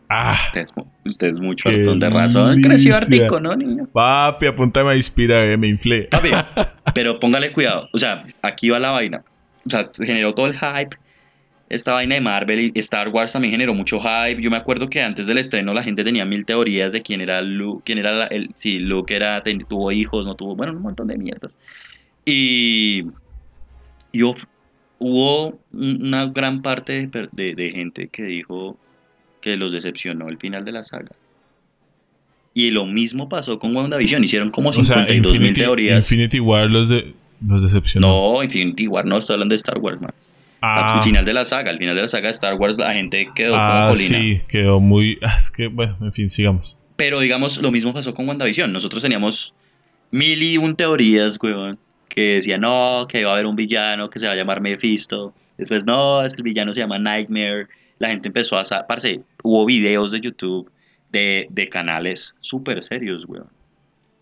Ah, 0.09 0.39
Usted 0.49 0.61
es, 0.61 0.77
mu- 0.77 0.87
usted 1.05 1.27
es 1.29 1.37
mucho 1.41 1.69
de 1.69 2.11
razón. 2.11 2.63
Creció 2.63 2.95
artico, 2.95 3.41
¿no, 3.41 3.57
niño? 3.57 3.89
papi, 3.93 4.47
apúntame 4.47 4.93
a 4.93 4.97
inspira, 4.97 5.45
eh, 5.45 5.57
me 5.57 5.67
inflé. 5.69 6.05
Papi, 6.05 6.31
pero 6.95 7.19
póngale 7.19 7.51
cuidado. 7.53 7.89
O 7.93 7.99
sea, 7.99 8.25
aquí 8.43 8.69
va 8.69 8.79
la 8.79 8.93
vaina. 8.93 9.25
O 9.67 9.69
sea, 9.71 9.91
se 9.93 10.07
generó 10.07 10.33
todo 10.33 10.47
el 10.47 10.55
hype. 10.57 10.97
Esta 11.69 11.95
vaina 11.95 12.15
de 12.15 12.21
Marvel 12.21 12.71
y 12.73 12.79
Star 12.79 13.09
Wars 13.09 13.33
también 13.33 13.51
generó 13.51 13.75
mucho 13.75 13.99
hype. 13.99 14.41
Yo 14.41 14.49
me 14.49 14.57
acuerdo 14.57 14.89
que 14.89 15.03
antes 15.03 15.27
del 15.27 15.39
estreno 15.39 15.75
la 15.75 15.83
gente 15.83 16.05
tenía 16.05 16.25
mil 16.25 16.45
teorías 16.45 16.93
de 16.93 17.03
quién 17.03 17.21
era 17.21 17.43
Luke, 17.43 17.83
quién 17.85 17.99
era 17.99 18.13
la- 18.13 18.27
el, 18.27 18.51
si 18.55 18.79
Luke 18.79 19.13
era, 19.13 19.43
ten- 19.43 19.67
tuvo 19.69 19.91
hijos, 19.91 20.25
no 20.25 20.37
tuvo, 20.37 20.55
bueno, 20.55 20.73
un 20.75 20.83
montón 20.83 21.09
de 21.09 21.19
mierdas. 21.19 21.57
Y, 22.27 23.05
y 24.13 24.23
hubo, 24.99 25.59
una 25.73 26.27
gran 26.27 26.61
parte 26.63 27.07
de, 27.07 27.29
de- 27.33 27.55
de 27.55 27.71
gente 27.71 28.09
que 28.09 28.25
dijo 28.25 28.77
que 29.41 29.57
los 29.57 29.73
decepcionó 29.73 30.29
el 30.29 30.37
final 30.39 30.65
de 30.65 30.73
la 30.73 30.83
saga. 30.83 31.13
Y 32.53 32.71
lo 32.71 32.85
mismo 32.87 33.29
pasó 33.29 33.59
con 33.59 33.77
WandaVision. 33.77 34.25
Hicieron 34.25 34.51
como 34.51 34.71
O 34.71 34.73
sea, 34.73 34.83
52 35.07 35.41
mil 35.41 35.55
teorías. 35.55 36.11
Infinity 36.11 36.41
War 36.41 36.69
los, 36.71 36.89
de, 36.89 37.15
los 37.47 37.63
decepcionó. 37.63 38.09
No, 38.09 38.43
Infinity 38.43 38.87
War 38.89 39.05
no, 39.05 39.19
estoy 39.19 39.35
hablando 39.35 39.53
de 39.53 39.57
Star 39.57 39.79
Wars, 39.79 40.01
man. 40.01 40.13
ah, 40.63 40.97
Al 40.97 41.03
final 41.03 41.25
de 41.25 41.35
la 41.35 41.45
saga, 41.45 41.71
al 41.71 41.79
final 41.79 41.95
de 41.95 42.01
la 42.03 42.09
saga 42.09 42.29
de 42.29 42.33
Star 42.33 42.55
Wars, 42.55 42.79
la 42.79 42.93
gente 42.95 43.29
quedó 43.37 43.55
ah, 43.57 43.89
como 43.91 43.99
colina. 43.99 44.19
sí, 44.19 44.41
quedó 44.49 44.81
muy... 44.81 45.19
ah, 45.23 45.35
Es 45.37 45.51
que, 45.51 45.67
bueno, 45.69 45.97
en 46.01 46.13
fin, 46.13 46.31
sigamos. 46.31 46.79
Pero 46.97 47.21
digamos, 47.21 47.61
lo 47.63 47.71
mismo 47.71 47.93
pasó 47.93 48.15
con 48.15 48.27
WandaVision. 48.27 48.73
Nosotros 48.73 49.03
teníamos 49.03 49.53
mil 50.11 50.43
y 50.43 50.57
un 50.57 50.75
teorías, 50.75 51.37
weón, 51.43 51.79
que 52.17 52.35
decían, 52.37 52.63
no, 52.63 53.07
que 53.09 53.23
va 53.25 53.31
a 53.31 53.35
haber 53.35 53.45
un 53.47 53.55
villano 53.57 54.09
que 54.11 54.19
se 54.19 54.27
va 54.27 54.33
a 54.33 54.37
llamar 54.37 54.61
Mephisto. 54.63 55.35
Después, 55.59 55.85
no, 55.85 56.25
es 56.25 56.35
que 56.35 56.41
el 56.41 56.45
villano 56.45 56.73
se 56.73 56.81
llama 56.81 56.99
Nightmare. 56.99 57.69
La 57.99 58.09
gente 58.09 58.29
empezó 58.29 58.59
a... 58.59 58.65
Parce, 58.89 59.21
hubo 59.43 59.67
videos 59.67 60.13
de 60.13 60.21
YouTube 60.23 60.71
de, 61.13 61.47
de 61.51 61.69
canales 61.69 62.35
súper 62.41 62.83
serios, 62.83 63.27
weón. 63.29 63.49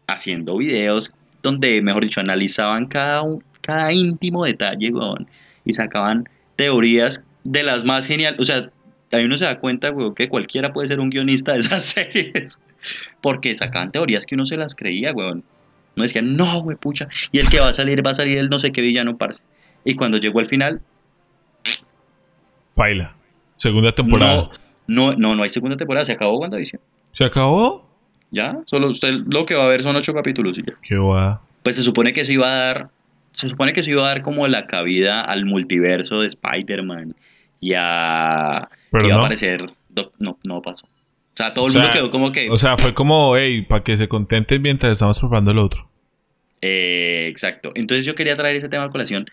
Haciendo 0.09 0.59
videos 0.59 1.15
donde, 1.43 1.81
mejor 1.83 2.03
dicho, 2.03 2.21
analizaban 2.21 2.87
cada, 2.87 3.23
un- 3.23 3.45
cada 3.61 3.93
íntimo 3.93 4.45
detalle, 4.45 4.91
weón. 4.91 5.29
Y 5.65 5.73
sacaban 5.73 6.29
teorías 6.57 7.23
de 7.45 7.63
las 7.63 7.85
más 7.85 8.07
geniales. 8.07 8.41
O 8.41 8.45
sea, 8.45 8.71
ahí 9.13 9.25
uno 9.25 9.37
se 9.37 9.45
da 9.45 9.61
cuenta, 9.61 9.93
weón, 9.93 10.15
que 10.17 10.29
cualquiera 10.29 10.73
puede 10.73 10.89
ser 10.89 10.99
un 10.99 11.11
guionista 11.11 11.53
de 11.53 11.61
esas 11.61 11.85
series. 11.95 12.61
Porque 13.23 13.57
sacaban 13.57 13.93
teorías 13.93 14.27
que 14.27 14.35
uno 14.35 14.47
se 14.47 14.57
las 14.57 14.75
creía, 14.75 15.13
weón. 15.13 15.45
No 15.97 16.03
decían, 16.03 16.37
no, 16.37 16.61
güey, 16.63 16.77
pucha. 16.77 17.09
Y 17.33 17.39
el 17.39 17.49
que 17.49 17.61
va 17.61 17.69
a 17.69 17.73
salir, 17.73 18.05
va 18.07 18.11
a 18.11 18.15
salir 18.15 18.39
el 18.39 18.49
no 18.49 18.59
sé 18.59 18.73
qué 18.73 18.81
villano, 18.83 19.17
parce. 19.17 19.43
Y 19.85 19.95
cuando 19.95 20.19
llegó 20.19 20.41
al 20.41 20.47
final, 20.47 20.81
Paila. 22.75 23.15
Segunda 23.55 23.93
temporada. 23.93 24.51
no, 24.87 25.13
no, 25.13 25.17
no, 25.17 25.37
no 25.37 25.43
hay 25.43 25.51
segunda 25.51 25.77
temporada. 25.77 26.05
Se 26.05 26.13
acabó 26.13 26.39
WandaVision. 26.39 26.81
¿Se 27.13 27.25
acabó? 27.25 27.89
Ya, 28.31 28.59
solo 28.67 28.89
usted 28.89 29.15
lo 29.33 29.47
que 29.47 29.55
va 29.55 29.65
a 29.65 29.69
ver 29.69 29.83
son 29.83 29.95
ocho 29.97 30.13
capítulos 30.13 30.59
y 30.59 30.63
ya. 30.67 30.75
Qué 30.83 30.97
va. 30.97 31.41
Pues 31.63 31.77
se 31.77 31.83
supone 31.83 32.13
que 32.13 32.25
se 32.25 32.33
iba 32.33 32.47
a 32.49 32.57
dar, 32.57 32.91
se 33.33 33.49
supone 33.49 33.73
que 33.73 33.85
se 33.85 33.93
iba 33.93 34.03
a 34.03 34.09
dar 34.09 34.23
como 34.23 34.47
la 34.49 34.67
cabida 34.67 35.21
al 35.21 35.45
multiverso 35.45 36.21
de 36.21 36.27
Spider-Man 36.27 37.15
y 37.61 37.75
a 37.77 38.69
Pero 38.91 39.07
iba 39.07 39.15
no. 39.15 39.21
a 39.21 39.25
aparecer, 39.25 39.71
no, 40.19 40.39
no 40.43 40.63
pasó. 40.63 40.89
O 41.35 41.37
sea, 41.37 41.53
todo 41.53 41.65
O 41.65 41.67
el 41.69 41.73
sea, 41.73 41.83
mundo 41.83 41.93
quedó 41.95 42.11
como 42.11 42.31
que, 42.33 42.49
O 42.49 42.57
sea, 42.59 42.77
fue 42.77 42.95
como, 42.95 43.37
hey, 43.37 43.63
para 43.63 43.83
que 43.83 43.97
se 43.97 44.07
contenten 44.09 44.63
mientras 44.63 44.93
estamos 44.93 45.19
probando 45.19 45.51
el 45.51 45.59
otro. 45.59 45.91
eh, 46.63 47.27
exacto. 47.29 47.73
Entonces 47.75 48.07
yo 48.07 48.15
quería 48.15 48.35
traer 48.37 48.57
ese 48.57 48.69
tema 48.69 48.85
a 48.85 48.91
colación. 48.91 49.27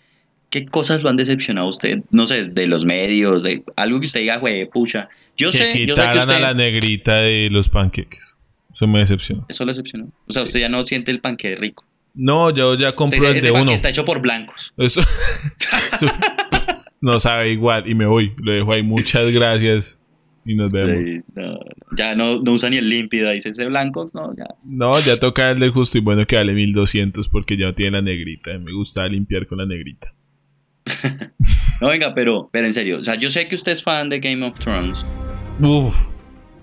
¿Qué 0.50 0.66
cosas 0.66 1.02
lo 1.02 1.10
han 1.10 1.16
decepcionado 1.16 1.68
a 1.68 1.70
usted? 1.70 2.00
No 2.10 2.28
sé, 2.28 2.44
de 2.44 2.68
los 2.68 2.84
medios, 2.84 3.44
de 3.44 3.64
algo 3.78 4.00
que 4.02 4.08
usted 4.08 4.20
diga, 4.22 4.38
güey, 4.38 4.66
pucha. 4.70 5.08
Yo 5.38 5.50
que 5.52 5.58
sé, 5.58 5.86
yo 5.86 5.96
sé 5.96 6.02
que 6.12 6.18
usted... 6.18 6.34
a 6.34 6.40
la 6.40 6.54
negrita 6.54 7.16
de 7.18 7.48
los 7.50 7.70
panqueques. 7.70 8.38
Eso 8.74 8.86
me 8.88 9.00
decepcionó. 9.00 9.46
Eso 9.48 9.64
lo 9.64 9.72
decepcionó. 9.72 10.12
O 10.28 10.32
sea, 10.34 10.44
usted 10.44 10.60
ya 10.60 10.68
no 10.70 10.86
siente 10.86 11.12
el 11.12 11.22
panque 11.22 11.56
rico. 11.56 11.86
No, 12.14 12.50
yo 12.50 12.74
ya 12.76 12.96
compro 12.96 13.30
el 13.30 13.40
de 13.40 13.52
uno. 13.52 13.72
está 13.72 13.90
hecho 13.90 14.04
por 14.04 14.20
blancos. 14.20 14.74
Eso, 14.78 15.00
eso 15.94 16.08
no 17.02 17.20
sabe 17.20 17.52
igual. 17.52 17.90
Y 17.90 17.96
me 17.96 18.06
voy. 18.06 18.34
Lo 18.44 18.52
dejo 18.52 18.74
ahí. 18.74 18.84
Muchas 18.84 19.32
gracias. 19.32 20.01
Y 20.46 20.56
nos 20.56 20.72
vemos. 20.72 21.10
Sí, 21.10 21.22
no, 21.36 21.60
ya 21.98 22.16
no, 22.16 22.42
no 22.42 22.54
usa 22.54 22.70
ni 22.70 22.78
el 22.78 22.90
límpida, 22.90 23.32
dice 23.32 23.50
ese 23.50 23.66
blancos, 23.66 24.14
no, 24.16 24.36
ya. 24.36 24.46
No, 24.64 25.00
ya 25.00 25.20
toca 25.20 25.52
el 25.52 25.60
del 25.60 25.72
justo 25.72 25.98
y 25.98 26.02
bueno 26.02 26.26
que 26.26 26.36
vale 26.36 26.54
1200 26.54 27.30
porque 27.30 27.58
ya 27.58 27.68
no 27.68 27.74
tiene 27.74 27.92
la 27.98 28.02
negrita. 28.02 28.58
Me 28.58 28.72
gusta 28.74 29.06
limpiar 29.08 29.46
con 29.48 29.60
la 29.60 29.66
negrita. 29.66 30.14
No, 31.82 31.88
venga, 31.90 32.14
pero, 32.14 32.48
pero 32.52 32.68
en 32.68 32.76
serio, 32.76 33.00
o 33.00 33.04
sea, 33.04 33.16
yo 33.16 33.32
sé 33.32 33.48
que 33.48 33.56
usted 33.56 33.72
es 33.72 33.82
fan 33.84 34.08
de 34.08 34.20
Game 34.20 34.46
of 34.46 34.54
Thrones 34.60 35.04
Uf. 35.64 35.96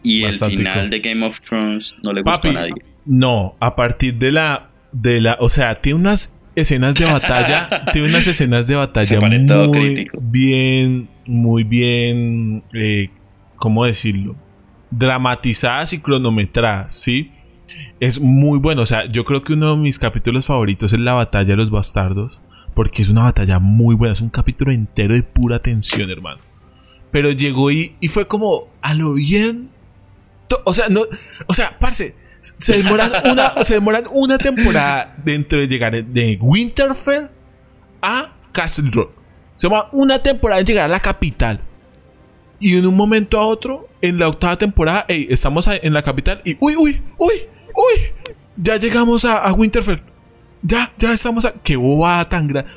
y 0.04 0.22
el 0.22 0.32
final 0.32 0.90
de 0.90 1.00
Game 1.00 1.26
of 1.26 1.40
Thrones 1.40 1.92
no 2.04 2.12
le 2.12 2.22
gustó 2.22 2.36
Papi, 2.42 2.48
a 2.50 2.52
nadie. 2.52 2.74
no, 3.04 3.56
a 3.58 3.74
partir 3.74 4.14
de 4.14 4.30
la, 4.30 4.70
de 4.92 5.20
la, 5.20 5.36
o 5.40 5.48
sea, 5.48 5.74
tiene 5.80 5.98
unas 5.98 6.40
escenas 6.54 6.94
de 6.94 7.06
batalla, 7.06 7.68
tiene 7.92 8.06
unas 8.10 8.28
escenas 8.28 8.68
de 8.68 8.76
batalla 8.76 9.18
muy 9.20 9.70
crítico. 9.72 10.20
bien, 10.22 11.08
muy 11.26 11.64
bien, 11.64 12.62
eh, 12.74 13.08
¿cómo 13.58 13.84
decirlo? 13.84 14.36
Dramatizadas 14.90 15.92
y 15.92 16.00
cronometradas, 16.00 16.94
¿sí? 16.94 17.32
Es 18.00 18.20
muy 18.20 18.58
bueno, 18.58 18.82
o 18.82 18.86
sea, 18.86 19.06
yo 19.06 19.24
creo 19.24 19.42
que 19.42 19.52
uno 19.52 19.74
de 19.74 19.82
mis 19.82 19.98
capítulos 19.98 20.46
favoritos 20.46 20.92
es 20.92 21.00
la 21.00 21.14
batalla 21.14 21.50
de 21.50 21.56
los 21.56 21.70
bastardos, 21.70 22.40
porque 22.74 23.02
es 23.02 23.08
una 23.08 23.24
batalla 23.24 23.58
muy 23.58 23.94
buena, 23.94 24.12
es 24.12 24.20
un 24.20 24.30
capítulo 24.30 24.72
entero 24.72 25.14
de 25.14 25.22
pura 25.22 25.60
tensión, 25.60 26.10
hermano. 26.10 26.40
Pero 27.10 27.30
llegó 27.32 27.70
y, 27.70 27.96
y 28.00 28.08
fue 28.08 28.26
como, 28.26 28.68
a 28.82 28.94
lo 28.94 29.14
bien, 29.14 29.70
O 30.64 30.74
sea, 30.74 30.88
no. 30.88 31.02
O 31.46 31.54
sea, 31.54 31.76
parce. 31.78 32.14
Se 32.40 32.72
demoran 32.82 33.10
una, 33.30 33.64
se 33.64 33.74
demoran 33.74 34.04
una 34.12 34.38
temporada 34.38 35.16
dentro 35.24 35.58
de 35.58 35.66
llegar 35.66 36.04
de 36.04 36.38
Winterfell 36.40 37.28
a 38.00 38.32
Castle 38.52 38.90
Rock. 38.92 39.10
Se 39.56 39.66
demora 39.66 39.88
una 39.90 40.20
temporada 40.20 40.60
en 40.60 40.66
llegar 40.66 40.84
a 40.84 40.88
la 40.88 41.00
capital. 41.00 41.60
Y 42.60 42.76
en 42.76 42.86
un 42.86 42.96
momento 42.96 43.38
a 43.38 43.46
otro, 43.46 43.88
en 44.02 44.18
la 44.18 44.28
octava 44.28 44.56
temporada, 44.56 45.04
ey, 45.08 45.26
estamos 45.30 45.68
en 45.68 45.92
la 45.92 46.02
capital 46.02 46.40
y. 46.44 46.56
¡Uy, 46.60 46.74
uy, 46.76 47.00
uy! 47.18 47.32
¡Uy! 47.74 48.34
Ya 48.56 48.76
llegamos 48.76 49.24
a, 49.24 49.38
a 49.38 49.52
Winterfell. 49.52 50.00
Ya, 50.62 50.92
ya 50.98 51.12
estamos 51.12 51.44
a. 51.44 51.52
¡Qué 51.52 51.76
bobada 51.76 52.28
tan 52.28 52.48
grande! 52.48 52.70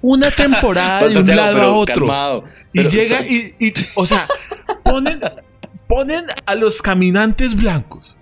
Una 0.00 0.30
temporada 0.36 1.06
de 1.06 1.18
un 1.18 1.26
lado 1.26 1.62
a 1.62 1.68
otro. 1.76 2.06
calmado, 2.06 2.44
Y 2.72 2.82
llega 2.84 3.20
y, 3.26 3.54
y, 3.58 3.72
o 3.94 4.06
sea, 4.06 4.26
ponen, 4.84 5.20
ponen 5.88 6.24
a 6.46 6.54
los 6.54 6.82
caminantes 6.82 7.54
blancos. 7.54 8.18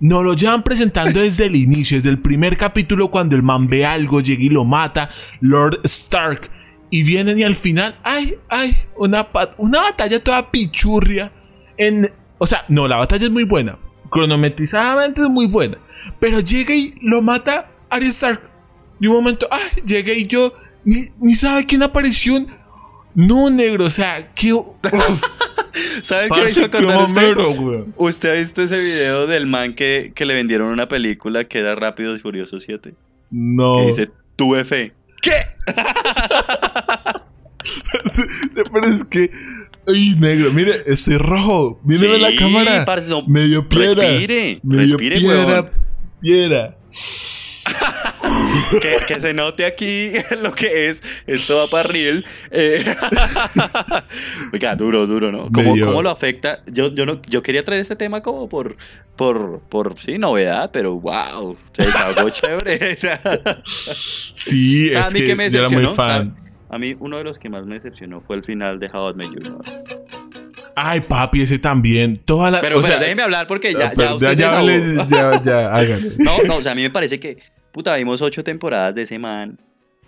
Nos 0.00 0.24
lo 0.24 0.34
llevan 0.34 0.62
presentando 0.62 1.20
desde 1.20 1.46
el 1.46 1.56
inicio, 1.56 1.98
desde 1.98 2.08
el 2.08 2.20
primer 2.20 2.56
capítulo, 2.56 3.10
cuando 3.10 3.36
el 3.36 3.42
man 3.42 3.68
ve 3.68 3.84
algo, 3.84 4.20
llega 4.20 4.42
y 4.42 4.48
lo 4.48 4.64
mata, 4.64 5.10
Lord 5.40 5.80
Stark. 5.84 6.50
Y 6.90 7.04
vienen 7.04 7.38
y 7.38 7.44
al 7.44 7.54
final, 7.54 7.98
ay, 8.02 8.36
ay, 8.48 8.76
una, 8.96 9.28
una 9.58 9.80
batalla 9.80 10.22
toda 10.22 10.50
pichurria. 10.50 11.32
En, 11.76 12.12
o 12.38 12.46
sea, 12.46 12.64
no, 12.68 12.88
la 12.88 12.96
batalla 12.96 13.24
es 13.24 13.30
muy 13.30 13.44
buena. 13.44 13.78
Cronometrizadamente 14.10 15.22
es 15.22 15.28
muy 15.28 15.46
buena. 15.46 15.78
Pero 16.18 16.40
llega 16.40 16.74
y 16.74 16.94
lo 17.00 17.22
mata 17.22 17.70
Arya 17.88 18.08
Stark. 18.08 18.50
De 18.98 19.08
un 19.08 19.14
momento, 19.14 19.46
ay, 19.50 19.82
llegué 19.86 20.18
y 20.18 20.26
yo, 20.26 20.52
ni, 20.84 21.06
ni 21.20 21.34
sabe 21.34 21.64
quién 21.64 21.82
apareció. 21.82 22.44
No, 23.14 23.50
negro, 23.50 23.86
o 23.86 23.90
sea, 23.90 24.32
qué. 24.34 24.52
¿Sabes 26.02 26.30
qué 26.32 26.42
me 26.42 26.50
hizo 26.50 26.64
acordar 26.64 27.02
usted? 27.02 27.36
weón. 27.36 27.94
¿Usted 27.96 28.30
ha 28.30 28.38
visto 28.38 28.62
ese 28.62 28.78
video 28.78 29.26
del 29.26 29.46
man 29.46 29.74
que, 29.74 30.12
que 30.14 30.24
le 30.24 30.34
vendieron 30.34 30.68
una 30.68 30.88
película 30.88 31.44
que 31.44 31.58
era 31.58 31.74
Rápidos 31.74 32.18
y 32.18 32.22
Furiosos 32.22 32.62
7? 32.64 32.94
No. 33.30 33.76
Que 33.76 33.86
dice, 33.86 34.10
tuve 34.36 34.64
fe. 34.64 34.92
¿Qué? 35.22 35.32
Pero 38.72 38.86
es 38.86 39.04
que. 39.04 39.30
Ay, 39.86 40.14
negro, 40.18 40.52
mire, 40.52 40.82
estoy 40.86 41.16
rojo. 41.16 41.80
Míreme 41.84 42.16
Sí, 42.16 42.20
la 42.20 42.34
cámara. 42.36 42.84
parce, 42.84 43.10
no, 43.10 43.26
medio 43.26 43.68
piedra. 43.68 44.02
Respire, 44.02 44.60
medio 44.62 44.96
respire, 44.96 45.18
piedra. 45.18 45.46
weón. 45.62 45.70
Piedra. 46.20 46.76
que, 48.80 48.96
que 49.06 49.20
se 49.20 49.34
note 49.34 49.64
aquí 49.64 50.10
lo 50.42 50.52
que 50.52 50.88
es. 50.88 51.02
Esto 51.26 51.56
va 51.58 51.66
para 51.68 51.88
riel. 51.88 52.24
Eh, 52.50 52.84
Oiga, 54.52 54.74
duro, 54.76 55.06
duro, 55.06 55.30
¿no? 55.32 55.50
¿Cómo, 55.52 55.74
cómo 55.84 56.02
lo 56.02 56.10
afecta? 56.10 56.62
Yo, 56.72 56.92
yo, 56.94 57.06
no, 57.06 57.20
yo 57.28 57.42
quería 57.42 57.64
traer 57.64 57.80
este 57.80 57.96
tema 57.96 58.20
como 58.20 58.48
por, 58.48 58.76
por, 59.16 59.60
por, 59.68 59.98
sí, 59.98 60.18
novedad, 60.18 60.70
pero 60.72 60.94
wow, 61.00 61.56
se 61.72 61.84
desahogó 61.84 62.30
chévere. 62.30 62.92
O 62.92 62.96
sea, 62.96 63.20
Sí, 63.64 64.90
¿Sabe 64.90 65.04
a 65.04 65.08
es 65.08 65.14
mí 65.14 65.24
que 65.24 65.36
me 65.36 65.50
yo 65.50 65.60
era 65.60 65.68
muy 65.68 65.86
fan. 65.86 66.36
a 66.68 66.78
mí 66.78 66.96
uno 66.98 67.18
de 67.18 67.24
los 67.24 67.38
que 67.38 67.48
más 67.48 67.66
me 67.66 67.74
decepcionó 67.74 68.20
fue 68.20 68.36
el 68.36 68.42
final 68.44 68.78
de 68.80 68.88
How 68.92 69.10
I 69.10 69.14
Met 69.14 69.28
Your. 69.32 69.64
Ay, 70.76 71.00
papi, 71.00 71.42
ese 71.42 71.58
también. 71.58 72.18
Toda 72.24 72.50
la. 72.50 72.60
Pero, 72.60 72.78
o 72.78 72.80
pero 72.80 72.92
sea, 72.92 73.02
déjeme 73.02 73.22
hablar 73.22 73.46
porque 73.46 73.72
ya, 73.72 73.90
pero 73.94 74.18
ya 74.18 74.30
usted 74.30 74.38
ya, 74.38 74.62
ya, 75.08 75.42
ya, 75.42 75.74
hágale. 75.74 76.12
No, 76.18 76.32
no, 76.46 76.56
o 76.56 76.62
sea, 76.62 76.72
a 76.72 76.74
mí 76.74 76.82
me 76.82 76.90
parece 76.90 77.18
que, 77.20 77.38
puta, 77.72 77.96
vimos 77.96 78.20
ocho 78.22 78.42
temporadas 78.44 78.94
de 78.94 79.02
ese 79.02 79.18
man 79.18 79.58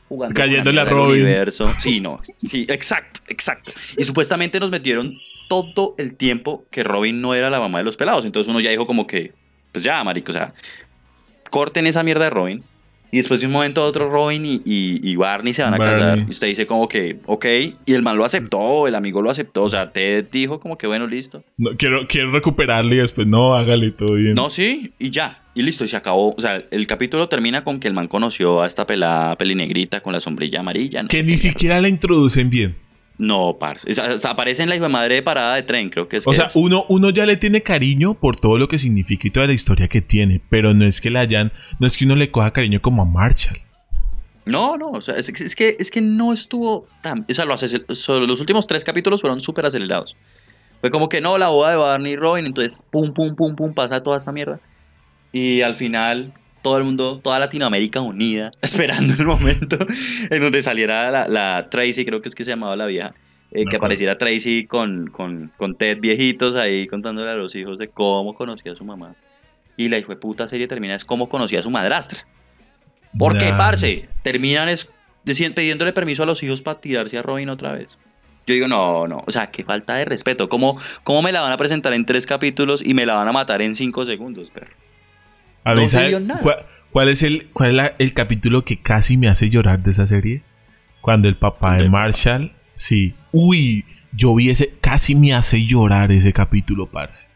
jugando 0.09 0.35
Cayéndole 0.35 0.81
a 0.81 0.85
Robin. 0.85 1.23
universo. 1.23 1.67
Sí, 1.79 2.01
no, 2.01 2.21
sí, 2.37 2.65
exacto, 2.69 3.21
exacto. 3.29 3.73
Y 3.97 4.05
supuestamente 4.05 4.61
nos 4.61 4.71
metieron 4.71 5.15
todo 5.49 5.95
el 5.99 6.15
tiempo 6.17 6.65
que 6.71 6.85
Robin 6.85 7.21
no 7.21 7.35
era 7.35 7.49
la 7.51 7.61
mamá 7.61 7.79
de 7.79 7.85
los 7.85 7.97
pelados. 7.97 8.27
Entonces 8.27 8.51
uno 8.51 8.61
ya 8.61 8.71
dijo 8.71 8.87
como 8.87 9.07
que, 9.07 9.33
pues 9.73 9.85
ya, 9.85 10.03
marico, 10.05 10.31
o 10.31 10.35
sea, 10.35 10.53
corten 11.51 11.87
esa 11.87 12.03
mierda 12.03 12.25
de 12.25 12.31
Robin. 12.31 12.65
Y 13.15 13.19
después 13.19 13.41
de 13.41 13.47
un 13.47 13.53
momento 13.53 13.83
a 13.83 13.85
otro 13.85 14.09
Robin 14.09 14.43
y, 14.47 14.55
y, 14.65 14.99
y 15.03 15.17
Barney 15.17 15.53
se 15.53 15.63
van 15.63 15.75
a 15.75 15.77
Barney. 15.77 15.95
casar. 16.01 16.19
Y 16.21 16.31
usted 16.31 16.47
dice 16.47 16.67
como 16.67 16.89
que, 16.89 17.19
ok. 17.27 17.45
Y 17.85 17.93
el 17.93 18.03
man 18.03 18.17
lo 18.17 18.25
aceptó, 18.25 18.89
el 18.89 18.95
amigo 18.95 19.21
lo 19.21 19.29
aceptó. 19.31 19.65
O 19.65 19.69
sea, 19.69 19.93
Ted 19.93 20.27
dijo 20.33 20.59
como 20.61 20.79
que 20.79 20.87
bueno, 20.87 21.07
listo. 21.07 21.45
No, 21.59 21.73
quiero, 21.77 22.07
quiero 22.09 22.31
recuperarle 22.31 22.95
y 22.97 22.99
después 23.01 23.27
no, 23.27 23.55
hágale 23.55 23.91
todo 23.91 24.15
bien. 24.15 24.33
No, 24.33 24.49
sí, 24.49 24.95
y 24.99 25.11
ya. 25.11 25.42
Y 25.55 25.63
listo, 25.63 25.85
y 25.85 25.89
se 25.89 25.97
acabó. 25.97 26.35
O 26.37 26.41
sea, 26.41 26.63
el 26.71 26.87
capítulo 26.87 27.29
termina 27.29 27.65
con 27.65 27.79
que 27.79 27.89
el 27.89 27.95
man 27.95 28.09
conoció 28.09 28.63
a 28.63 28.67
esta 28.67 28.87
pelada 28.87 29.37
pelinegrita 29.37 30.01
con 30.01 30.13
la 30.13 30.21
sombrilla 30.21 30.61
amarilla. 30.61 31.03
no 31.03 31.09
Que 31.09 31.23
ni 31.23 31.37
siquiera 31.39 31.81
la 31.81 31.89
introducen 31.89 32.51
bien. 32.51 32.77
No, 33.19 33.57
parce. 33.61 33.89
O 33.91 33.95
sea, 34.19 34.31
aparece 34.31 34.63
en 34.63 34.69
la 34.71 34.75
hijo 34.77 34.85
de 34.85 34.89
madre 34.91 35.17
de 35.17 35.23
parada 35.23 35.55
de 35.55 35.63
tren, 35.63 35.91
creo 35.91 36.09
que 36.09 36.17
es. 36.17 36.27
O 36.27 36.31
que 36.31 36.37
sea, 36.37 36.47
es. 36.47 36.57
uno, 36.57 36.85
uno 36.89 37.11
ya 37.11 37.27
le 37.27 37.37
tiene 37.37 37.63
cariño 37.63 38.15
por 38.15 38.37
todo 38.37 38.59
lo 38.59 38.67
que 38.69 38.79
significa 38.79 39.29
y 39.29 39.31
toda 39.31 39.47
la 39.47 39.53
historia 39.53 39.87
que 39.87 40.01
tiene, 40.01 40.41
pero 40.49 40.75
no 40.75 40.85
es 40.87 41.01
que 41.01 41.11
le 41.11 41.19
hayan, 41.19 41.53
no 41.79 41.87
es 41.87 41.97
que 41.97 42.05
uno 42.07 42.17
le 42.17 42.31
coja 42.31 42.53
cariño 42.53 42.81
como 42.81 43.03
a 43.03 43.05
Marshall. 43.05 43.59
No, 44.45 44.77
no, 44.77 44.89
o 44.91 45.01
sea, 45.01 45.15
es, 45.15 45.29
es 45.29 45.55
que, 45.55 45.77
es 45.79 45.91
que 45.91 46.01
no 46.01 46.33
estuvo 46.33 46.89
tan... 47.01 47.25
O 47.31 47.35
sea, 47.35 47.45
lo 47.45 47.55
hace- 47.55 47.85
los 47.87 48.41
últimos 48.41 48.67
tres 48.67 48.83
capítulos 48.83 49.21
fueron 49.21 49.41
súper 49.41 49.67
acelerados. 49.67 50.17
Fue 50.81 50.91
como 50.91 51.09
que 51.09 51.21
no, 51.21 51.39
la 51.39 51.51
boda 51.51 51.71
de 51.71 51.77
Barney 51.77 52.15
y 52.15 52.17
Robin, 52.17 52.47
entonces 52.47 52.83
pum, 52.91 53.13
pum, 53.15 53.37
pum, 53.37 53.55
pum, 53.55 53.73
pasa 53.73 54.03
toda 54.03 54.17
esta 54.17 54.33
mierda. 54.33 54.59
Y 55.33 55.63
al 55.63 55.75
final, 55.77 56.33
todo 56.63 56.79
el 56.79 56.85
mundo, 56.85 57.19
toda 57.21 57.39
Latinoamérica 57.39 58.01
unida, 58.01 58.51
esperando 58.63 59.15
el 59.15 59.27
momento 59.27 59.77
en 60.31 60.41
donde 60.41 60.63
saliera 60.63 61.11
la, 61.11 61.29
la 61.29 61.69
Tracy, 61.71 62.05
creo 62.05 62.21
que 62.21 62.29
es 62.29 62.35
que 62.35 62.45
se 62.45 62.51
llamaba 62.51 62.77
la 62.77 62.87
vieja, 62.87 63.15
eh, 63.51 63.65
que 63.69 63.77
apareciera 63.77 64.17
Tracy 64.19 64.67
con, 64.67 65.09
con, 65.09 65.53
con 65.57 65.75
Ted 65.77 65.99
viejitos 66.01 66.57
ahí 66.57 66.87
contándole 66.87 67.31
a 67.31 67.35
los 67.35 67.55
hijos 67.55 67.79
de 67.79 67.89
cómo 67.89 68.35
conocía 68.35 68.73
a 68.73 68.77
su 68.77 68.85
mamá. 68.85 69.15
Y 69.77 69.89
la 69.89 69.99
hijo 69.99 70.13
de 70.13 70.17
puta 70.17 70.47
serie 70.49 70.69
termina 70.69 70.95
es 70.95 71.05
cómo 71.05 71.29
conocía 71.29 71.61
a 71.61 71.63
su 71.63 71.71
madrastra. 71.71 72.27
¿Por 73.19 73.37
qué, 73.37 73.51
Nah. 73.51 73.57
parce? 73.59 74.09
Terminan 74.23 74.69
es, 74.69 74.91
pidiéndole 75.25 75.93
permiso 75.93 76.23
a 76.23 76.27
los 76.27 76.43
hijos 76.43 76.63
para 76.63 76.81
tirarse 76.81 77.19
a 77.19 77.23
Robin 77.23 77.49
otra 77.49 77.73
vez. 77.73 77.89
Yo 78.47 78.55
digo, 78.55 78.69
no, 78.69 79.07
no, 79.07 79.23
o 79.27 79.31
sea, 79.31 79.51
qué 79.51 79.65
falta 79.65 79.95
de 79.95 80.05
respeto. 80.05 80.49
¿Cómo, 80.49 80.77
¿Cómo 81.05 81.23
me 81.23 81.31
la 81.31 81.43
van 81.43 81.53
a 81.53 81.57
presentar 81.57 81.93
en 81.93 82.05
tres 82.05 82.27
capítulos 82.27 82.85
y 82.85 82.93
me 82.95 83.07
la 83.07 83.15
van 83.15 83.29
a 83.29 83.33
matar 83.33 83.63
en 83.63 83.75
cinco 83.75 84.05
segundos, 84.05 84.51
perro? 84.51 84.73
A 85.65 85.75
mí, 85.75 85.83
No 85.83 85.89
se 85.89 85.97
¿sabe 85.97 86.09
vio 86.09 86.21
nada. 86.21 86.41
cuál, 86.43 86.67
cuál 86.91 87.09
es, 87.09 87.23
el, 87.23 87.49
cuál 87.53 87.71
es 87.71 87.77
la- 87.77 87.95
el 87.99 88.15
capítulo 88.15 88.65
que 88.65 88.81
casi 88.81 89.17
me 89.17 89.29
hace 89.29 89.49
llorar 89.51 89.83
de 89.83 89.91
esa 89.93 90.07
serie? 90.07 90.43
Cuando 91.01 91.29
el 91.29 91.37
papá 91.37 91.73
de 91.73 91.79
¿Del 91.83 91.91
Marshall, 91.91 92.53
sí. 92.75 93.15
Uy, 93.33 93.85
yo 94.13 94.35
vi 94.35 94.51
ese, 94.51 94.75
casi 94.81 95.15
me 95.15 95.33
hace 95.35 95.65
llorar 95.65 96.13
ese 96.13 96.33
capítulo, 96.33 96.87
parce. 96.91 97.29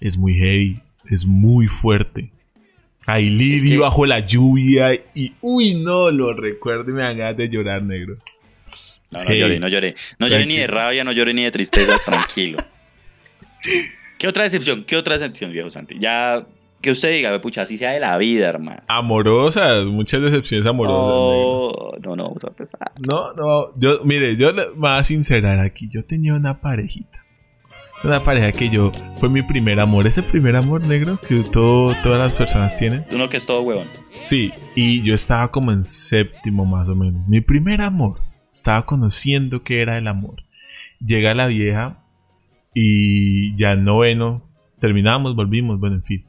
Es 0.00 0.16
muy 0.16 0.34
heavy, 0.34 0.80
es 1.10 1.26
muy 1.26 1.66
fuerte. 1.66 2.30
Ahí 3.06 3.28
Lily 3.28 3.70
que- 3.72 3.78
bajo 3.78 4.06
la 4.06 4.20
lluvia 4.20 4.94
y, 5.14 5.34
uy, 5.42 5.74
no, 5.74 6.10
lo 6.10 6.32
recuerdo 6.32 6.90
y 6.90 6.94
me 6.94 7.02
dan 7.02 7.18
ganas 7.18 7.36
de 7.36 7.48
llorar, 7.48 7.82
negro. 7.82 8.16
No, 9.10 9.22
no 9.22 9.32
lloré, 9.34 9.60
no 9.60 9.68
lloré. 9.68 9.94
No 10.18 10.26
lloré 10.26 10.46
ni 10.46 10.56
de 10.56 10.66
rabia, 10.66 11.04
no 11.04 11.12
lloré 11.12 11.34
ni 11.34 11.44
de 11.44 11.50
tristeza, 11.50 11.98
tranquilo. 12.04 12.58
¿Qué 14.18 14.28
otra 14.28 14.44
decepción? 14.44 14.84
¿Qué 14.84 14.96
otra 14.96 15.14
decepción, 15.18 15.52
viejo 15.52 15.68
Santi? 15.70 15.96
Ya 16.00 16.46
que 16.84 16.90
usted 16.92 17.10
diga, 17.12 17.30
"Ve, 17.30 17.40
pucha, 17.40 17.62
así 17.62 17.78
sea 17.78 17.92
de 17.92 18.00
la 18.00 18.16
vida, 18.18 18.48
hermano. 18.50 18.82
Amorosas, 18.86 19.86
muchas 19.86 20.20
decepciones 20.22 20.66
amorosas. 20.66 21.00
Oh, 21.02 21.92
no, 22.04 22.14
no, 22.14 22.24
vamos 22.24 22.44
a 22.44 22.48
empezar. 22.48 22.92
No, 23.10 23.32
no, 23.32 23.76
yo, 23.78 24.04
mire, 24.04 24.36
yo 24.36 24.52
le- 24.52 24.66
me 24.66 24.72
voy 24.76 24.90
a 24.90 25.02
sincerar 25.02 25.58
aquí. 25.60 25.88
Yo 25.90 26.04
tenía 26.04 26.34
una 26.34 26.60
parejita. 26.60 27.24
Una 28.04 28.20
pareja 28.22 28.52
que 28.52 28.68
yo, 28.68 28.92
fue 29.16 29.30
mi 29.30 29.40
primer 29.40 29.80
amor. 29.80 30.06
Ese 30.06 30.22
primer 30.22 30.56
amor 30.56 30.82
negro 30.86 31.18
que 31.26 31.36
todo, 31.50 31.94
todas 32.02 32.18
las 32.18 32.34
personas 32.34 32.76
tienen. 32.76 33.06
Uno 33.12 33.30
que 33.30 33.38
es 33.38 33.46
todo 33.46 33.62
huevón. 33.62 33.86
Sí, 34.18 34.52
y 34.74 35.00
yo 35.02 35.14
estaba 35.14 35.50
como 35.50 35.72
en 35.72 35.82
séptimo 35.82 36.66
más 36.66 36.86
o 36.90 36.94
menos. 36.94 37.26
Mi 37.26 37.40
primer 37.40 37.80
amor. 37.80 38.20
Estaba 38.52 38.84
conociendo 38.84 39.62
qué 39.62 39.80
era 39.80 39.96
el 39.96 40.06
amor. 40.06 40.42
Llega 41.00 41.32
la 41.34 41.46
vieja 41.46 42.04
y 42.74 43.56
ya 43.56 43.72
en 43.72 43.84
noveno, 43.84 44.42
terminamos, 44.80 45.34
volvimos, 45.34 45.80
bueno, 45.80 45.96
en 45.96 46.02
fin. 46.02 46.24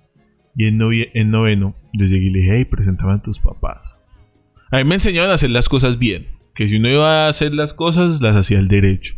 Y 0.55 0.67
en, 0.67 0.79
novie- 0.79 1.11
en 1.13 1.31
noveno, 1.31 1.75
yo 1.93 2.05
llegué 2.05 2.27
y 2.27 2.29
le 2.31 2.39
dije, 2.39 2.57
hey, 2.57 2.65
preséntame 2.65 3.13
a 3.13 3.21
tus 3.21 3.39
papás. 3.39 4.01
A 4.71 4.77
mí 4.77 4.83
me 4.85 4.95
enseñaron 4.95 5.31
a 5.31 5.33
hacer 5.35 5.49
las 5.49 5.67
cosas 5.69 5.99
bien. 5.99 6.27
Que 6.53 6.67
si 6.69 6.77
uno 6.77 6.87
iba 6.89 7.25
a 7.25 7.29
hacer 7.29 7.53
las 7.53 7.73
cosas, 7.73 8.21
las 8.21 8.35
hacía 8.35 8.59
al 8.59 8.67
derecho. 8.67 9.15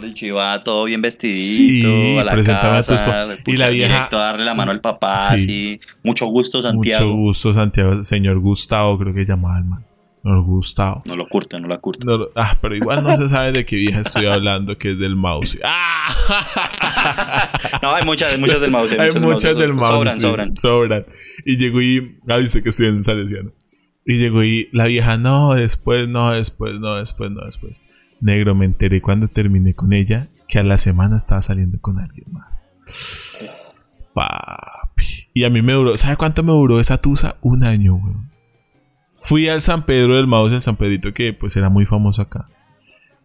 Dicho, 0.00 0.26
iba 0.26 0.62
todo 0.62 0.84
bien 0.84 1.02
vestidito, 1.02 1.88
Sí, 1.88 2.16
a 2.16 2.22
la 2.24 2.32
a 2.32 2.36
casa, 2.36 3.04
pa- 3.04 3.36
y 3.50 3.56
la 3.56 3.68
vieja- 3.68 3.94
directo 3.94 4.16
a 4.16 4.26
darle 4.26 4.44
la 4.44 4.54
mano 4.54 4.70
al 4.70 4.80
papá, 4.80 5.16
Sí. 5.16 5.34
así. 5.34 5.80
Mucho 6.04 6.26
gusto, 6.26 6.62
Santiago. 6.62 7.04
Mucho 7.06 7.16
gusto, 7.16 7.52
Santiago. 7.52 8.02
Señor 8.04 8.38
Gustavo, 8.38 8.96
creo 8.98 9.12
que 9.12 9.24
llamaba 9.24 9.56
al 9.56 9.64
man. 9.64 9.84
Señor 10.22 10.42
Gustavo. 10.44 11.02
No 11.04 11.16
lo 11.16 11.26
curta, 11.26 11.58
no 11.58 11.66
la 11.68 11.78
curta. 11.78 12.04
No 12.06 12.16
lo- 12.16 12.30
ah, 12.36 12.56
pero 12.60 12.76
igual 12.76 13.02
no 13.02 13.14
se 13.16 13.26
sabe 13.28 13.52
de 13.52 13.64
qué 13.66 13.76
vieja 13.76 14.00
estoy 14.00 14.26
hablando, 14.26 14.78
que 14.78 14.92
es 14.92 14.98
del 14.98 15.16
mouse. 15.16 15.58
¡Ah! 15.64 16.08
No, 17.82 17.92
hay 17.92 18.04
muchas, 18.04 18.32
hay 18.32 18.40
muchas 18.40 18.60
del 18.60 18.70
mouse. 18.70 18.92
Hay 18.92 19.10
muchas 19.20 19.56
del 19.56 19.74
mouse. 19.74 19.88
Sobran, 19.88 20.14
sí, 20.14 20.20
sobran. 20.20 20.56
sobran. 20.56 21.04
Y 21.44 21.56
llegó 21.56 21.82
y. 21.82 22.18
Ah, 22.28 22.38
dice 22.38 22.62
que 22.62 22.68
estoy 22.68 22.86
en 22.86 23.02
Salesiano. 23.02 23.50
Y 24.06 24.18
llegó 24.18 24.44
y 24.44 24.68
la 24.72 24.86
vieja, 24.86 25.16
no, 25.16 25.54
después, 25.54 26.08
no, 26.08 26.30
después, 26.32 26.74
no, 26.78 26.94
después, 26.96 27.30
no, 27.32 27.44
después. 27.44 27.82
Negro, 28.20 28.54
me 28.54 28.64
enteré 28.66 29.00
cuando 29.00 29.26
terminé 29.28 29.74
con 29.74 29.92
ella 29.92 30.28
que 30.48 30.58
a 30.58 30.62
la 30.62 30.76
semana 30.76 31.16
estaba 31.16 31.42
saliendo 31.42 31.80
con 31.80 31.98
alguien 31.98 32.26
más. 32.32 32.64
Papi. 34.14 35.04
Y 35.34 35.44
a 35.44 35.50
mí 35.50 35.62
me 35.62 35.72
duró, 35.72 35.96
¿sabe 35.96 36.16
cuánto 36.16 36.42
me 36.42 36.52
duró 36.52 36.78
esa 36.80 36.98
tusa? 36.98 37.36
Un 37.40 37.64
año, 37.64 37.94
weón. 37.94 38.30
Fui 39.24 39.48
al 39.48 39.62
San 39.62 39.86
Pedro 39.86 40.16
del 40.16 40.26
Mouse, 40.26 40.52
el 40.52 40.60
San 40.60 40.74
Pedrito 40.74 41.14
que 41.14 41.32
pues 41.32 41.56
era 41.56 41.70
muy 41.70 41.86
famoso 41.86 42.20
acá. 42.22 42.48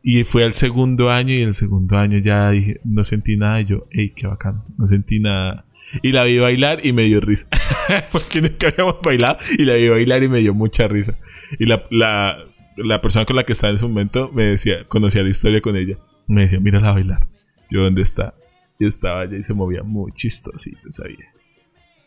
Y 0.04 0.24
fue 0.26 0.44
al 0.44 0.54
segundo 0.54 1.10
año 1.10 1.34
y 1.34 1.42
el 1.42 1.54
segundo 1.54 1.98
año 1.98 2.20
ya 2.20 2.52
dije, 2.52 2.80
no 2.84 3.04
sentí 3.04 3.36
nada. 3.36 3.62
Yo, 3.62 3.88
hey, 3.90 4.14
qué 4.16 4.28
bacano, 4.28 4.64
no 4.78 4.86
sentí 4.86 5.20
nada. 5.20 5.66
Y 6.04 6.12
la 6.12 6.24
vi 6.24 6.38
bailar 6.38 6.86
y 6.86 6.94
me 6.94 7.04
dio 7.04 7.20
risa. 7.20 7.48
Porque 8.12 8.42
nunca 8.42 8.68
habíamos 8.68 9.02
bailado 9.02 9.40
y 9.58 9.66
la 9.66 9.74
vi 9.74 9.90
bailar 9.90 10.22
y 10.22 10.30
me 10.30 10.40
dio 10.40 10.54
mucha 10.54 10.88
risa. 10.88 11.18
Y 11.58 11.66
la, 11.66 11.84
la, 11.90 12.46
la 12.76 13.02
persona 13.02 13.26
con 13.26 13.36
la 13.36 13.44
que 13.44 13.54
estaba 13.54 13.72
en 13.72 13.78
ese 13.78 13.88
momento 13.88 14.30
me 14.32 14.44
decía, 14.44 14.88
conocía 14.88 15.24
la 15.24 15.30
historia 15.30 15.62
con 15.62 15.76
ella. 15.76 15.98
Me 16.28 16.42
decía, 16.42 16.60
mírala 16.60 16.92
bailar. 16.92 17.28
Yo, 17.72 17.82
¿dónde 17.82 18.04
está? 18.04 18.36
Yo 18.80 18.88
estaba 18.88 19.22
allá 19.22 19.36
y 19.36 19.42
se 19.42 19.56
movía 19.56 19.82
muy 19.82 20.12
chistosito, 20.12 20.92
sabía. 20.92 21.26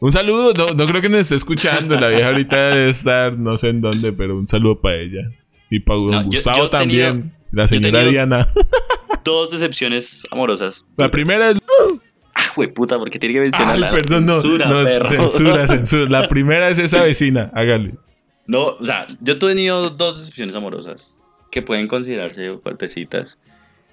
Un 0.01 0.13
saludo, 0.13 0.53
no, 0.57 0.67
no 0.75 0.87
creo 0.87 1.03
que 1.03 1.09
nos 1.11 1.21
esté 1.21 1.35
escuchando. 1.35 1.95
La 2.01 2.09
vieja 2.09 2.29
ahorita 2.29 2.57
debe 2.71 2.89
estar, 2.89 3.39
no 3.39 3.57
sé 3.57 3.69
en 3.69 3.81
dónde, 3.83 4.13
pero 4.13 4.39
un 4.39 4.47
saludo 4.47 4.81
para 4.81 4.97
ella. 4.97 5.31
Y 5.69 5.81
para 5.81 5.99
No, 6.01 6.25
Gustavo 6.25 6.57
yo 6.59 6.65
he 6.67 6.71
tenido- 6.71 7.09
también. 7.11 7.35
la 7.53 7.69
señora 7.69 8.05
Diana. 8.05 8.49
Dos 9.25 9.51
decepciones 9.51 10.27
amorosas. 10.31 10.89
La 10.97 11.11
primera 11.11 11.51
es. 11.51 11.59
Ah, 12.35 12.45
güey, 12.57 12.73
puta, 12.73 12.99
porque 12.99 13.19
tiene 13.19 13.35
que 13.35 13.41
mencionar 13.43 13.75
Ay, 13.75 13.81
la 13.81 13.91
perdón, 13.91 14.27
censura, 14.27 14.69
no, 14.71 14.83
perro. 14.85 15.05
censura, 15.05 15.67
censura. 15.67 16.07
La 16.09 16.29
primera 16.29 16.71
es 16.71 16.79
esa 16.79 17.03
vecina. 17.03 17.51
Hágale. 17.55 17.95
No, 18.47 18.65
o 18.81 18.85
sea, 18.85 19.07
yo 19.21 19.35
he 19.35 19.37
tenido 19.37 19.91
dos 19.91 20.19
decepciones 20.19 20.57
amorosas 20.57 21.21
que 21.51 21.61
pueden 21.61 21.87
considerarse 21.87 22.57
fuertecitas. 22.63 23.39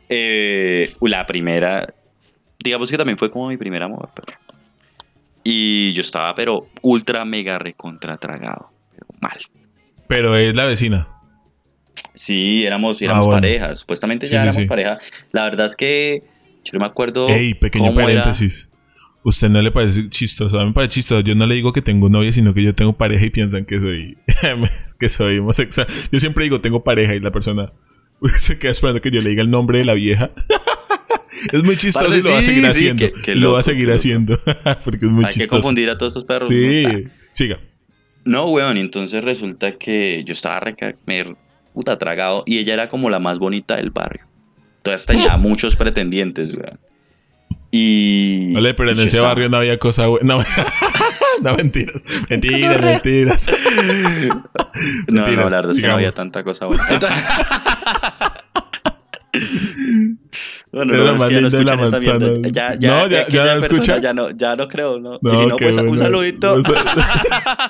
Eh, 0.08 0.96
la 1.02 1.26
primera, 1.28 1.94
digamos 2.64 2.90
que 2.90 2.98
también 2.98 3.18
fue 3.18 3.30
como 3.30 3.50
mi 3.50 3.58
primer 3.58 3.84
amor, 3.84 4.10
pero- 4.16 4.38
Y 5.50 5.94
yo 5.94 6.02
estaba, 6.02 6.36
pero 6.36 6.68
ultra 6.82 7.24
mega 7.24 7.58
recontra 7.58 8.18
tragado. 8.18 8.70
Pero 8.92 9.08
mal. 9.22 9.38
Pero 10.10 10.36
es 10.36 10.54
la 10.54 10.66
vecina. 10.66 11.08
Sí, 12.14 12.64
éramos, 12.66 13.02
éramos 13.02 13.26
Ah, 13.28 13.30
bueno. 13.30 13.42
pareja. 13.42 13.74
Supuestamente 13.78 14.26
Sí, 14.26 14.34
ya 14.34 14.40
sí, 14.40 14.44
éramos 14.48 14.62
sí. 14.64 14.68
pareja. 14.68 15.00
La 15.32 15.46
verdad 15.46 15.68
es 15.68 15.78
que 15.78 16.24
yo 16.66 16.72
no 16.74 16.80
me 16.80 16.86
acuerdo. 16.86 17.30
Ey, 17.30 17.54
pequeño 17.54 17.86
cómo 17.88 18.02
era. 18.02 18.08
paréntesis. 18.24 18.74
¿Usted 19.24 19.48
no 19.50 19.62
le 19.62 19.72
parece 19.72 20.10
chistoso? 20.10 20.58
A 20.60 20.64
mí 20.64 20.68
me 20.68 20.74
parece 20.74 20.96
chistoso. 20.96 21.22
Yo 21.22 21.34
no 21.34 21.46
le 21.46 21.56
digo 21.56 21.72
que 21.72 21.82
tengo 21.82 22.10
novia, 22.10 22.34
sino 22.34 22.54
que 22.54 22.62
yo 22.62 22.76
tengo 22.76 22.98
pareja 22.98 23.26
y 23.26 23.30
piensan 23.30 23.64
que 23.64 23.80
soy, 23.80 24.18
que 25.00 25.08
soy 25.08 25.38
homosexual. 25.38 25.88
Yo 26.12 26.20
siempre 26.20 26.44
digo 26.44 26.60
tengo 26.60 26.84
pareja 26.84 27.16
y 27.16 27.22
la 27.22 27.32
persona 27.32 27.72
se 28.38 28.60
queda 28.60 28.72
esperando 28.72 29.02
que 29.02 29.12
yo 29.12 29.22
le 29.22 29.30
diga 29.30 29.44
el 29.44 29.50
nombre 29.50 29.78
de 29.80 29.86
la 29.86 29.94
vieja. 29.94 30.32
es 31.52 31.64
muy 31.64 31.76
chistoso 31.78 32.06
Parce, 32.06 32.20
y 32.20 32.22
lo 32.24 32.32
va 32.32 32.38
a 32.38 32.42
sí, 32.42 32.48
seguir 32.48 32.62
sí, 32.64 32.68
haciendo. 32.70 33.22
qué 33.24 33.36
lo 33.36 33.54
va 33.54 33.60
a 33.60 33.64
seguir 33.64 33.92
haciendo. 33.92 34.40
Porque 34.84 35.06
es 35.06 35.12
muy 35.12 35.26
Hay 35.26 35.34
que 35.34 35.48
confundir 35.48 35.90
a 35.90 35.98
todos 35.98 36.14
esos 36.14 36.26
perros. 36.26 36.50
¿no? 36.50 36.56
Sí, 36.56 37.08
siga. 37.32 37.60
No, 38.26 38.48
weón, 38.50 38.78
y 38.78 38.82
entonces 38.82 39.24
resulta 39.24 39.78
que 39.78 40.24
yo 40.26 40.34
estaba 40.34 40.60
reca 40.60 40.96
me- 41.06 41.36
puta 41.74 41.98
tragado 41.98 42.44
y 42.46 42.58
ella 42.58 42.74
era 42.74 42.90
como 42.90 43.10
la 43.10 43.20
más 43.20 43.40
bonita 43.40 43.76
del 43.78 43.92
barrio. 43.92 44.26
Entonces 44.78 45.06
tenía 45.06 45.38
muchos 45.38 45.76
pretendientes, 45.76 46.54
weón. 46.54 46.80
Y. 47.72 48.54
Vale, 48.54 48.74
pero 48.74 48.92
en 48.92 48.98
ese 48.98 49.08
estaba- 49.08 49.30
barrio 49.30 49.50
no 49.50 49.58
había 49.58 49.78
cosa 49.78 50.08
buena. 50.08 50.36
No, 50.38 50.44
no, 51.42 51.56
mentiras. 51.58 52.02
Mentiras, 52.30 52.82
mentiras. 52.82 53.48
No, 54.28 54.34
no, 54.36 55.22
Mentiras, 55.22 55.38
la 55.52 55.56
verdad 55.58 55.72
es 55.72 55.82
que 55.82 55.88
no 55.88 55.94
había 55.96 56.12
tanta 56.12 56.44
cosa 56.44 56.66
buena. 56.66 56.84
Entonces- 56.90 57.24
bueno, 60.72 60.94
no, 60.94 61.04
la 61.04 61.12
es 61.18 61.24
que 61.26 61.34
ya 61.34 61.42
no 61.42 61.48
escuchen 61.48 61.80
esa 61.80 62.00
mierda. 62.00 62.50
Ya, 62.52 62.76
ya, 62.80 62.88
No, 62.90 63.08
ya- 63.08 63.28
ya 63.28 63.46
la 63.46 63.54
persona 63.62 63.74
escucha. 63.74 63.98
Ya 64.02 64.14
no, 64.14 64.30
ya 64.32 64.56
no 64.56 64.68
creo, 64.68 65.00
¿no? 65.00 65.20
No, 65.22 65.34
y 65.34 65.38
si 65.38 65.46
no, 65.48 65.56
qué 65.58 65.66
pues 65.66 65.78
un 65.78 65.86
bueno. 65.88 66.02
saludito. 66.04 66.54
O 66.54 66.64
sea, 66.64 66.76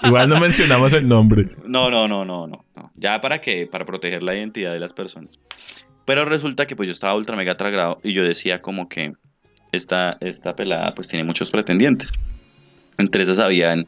Igual 0.03 0.29
no 0.29 0.39
mencionamos 0.39 0.93
el 0.93 1.07
nombre. 1.07 1.45
No, 1.65 1.89
no, 1.91 2.07
no, 2.07 2.25
no, 2.25 2.47
no, 2.47 2.65
no. 2.75 2.91
Ya 2.95 3.21
para 3.21 3.39
qué, 3.39 3.67
para 3.67 3.85
proteger 3.85 4.23
la 4.23 4.35
identidad 4.35 4.73
de 4.73 4.79
las 4.79 4.93
personas. 4.93 5.39
Pero 6.05 6.25
resulta 6.25 6.65
que 6.67 6.75
pues 6.75 6.87
yo 6.87 6.93
estaba 6.93 7.15
ultra 7.15 7.35
mega 7.35 7.57
tragado 7.57 7.99
y 8.03 8.13
yo 8.13 8.23
decía 8.23 8.61
como 8.61 8.87
que 8.87 9.13
esta, 9.71 10.17
esta 10.21 10.55
pelada 10.55 10.93
pues 10.95 11.07
tiene 11.09 11.23
muchos 11.25 11.51
pretendientes. 11.51 12.11
Entre 12.97 13.23
esas 13.23 13.39
habían 13.39 13.85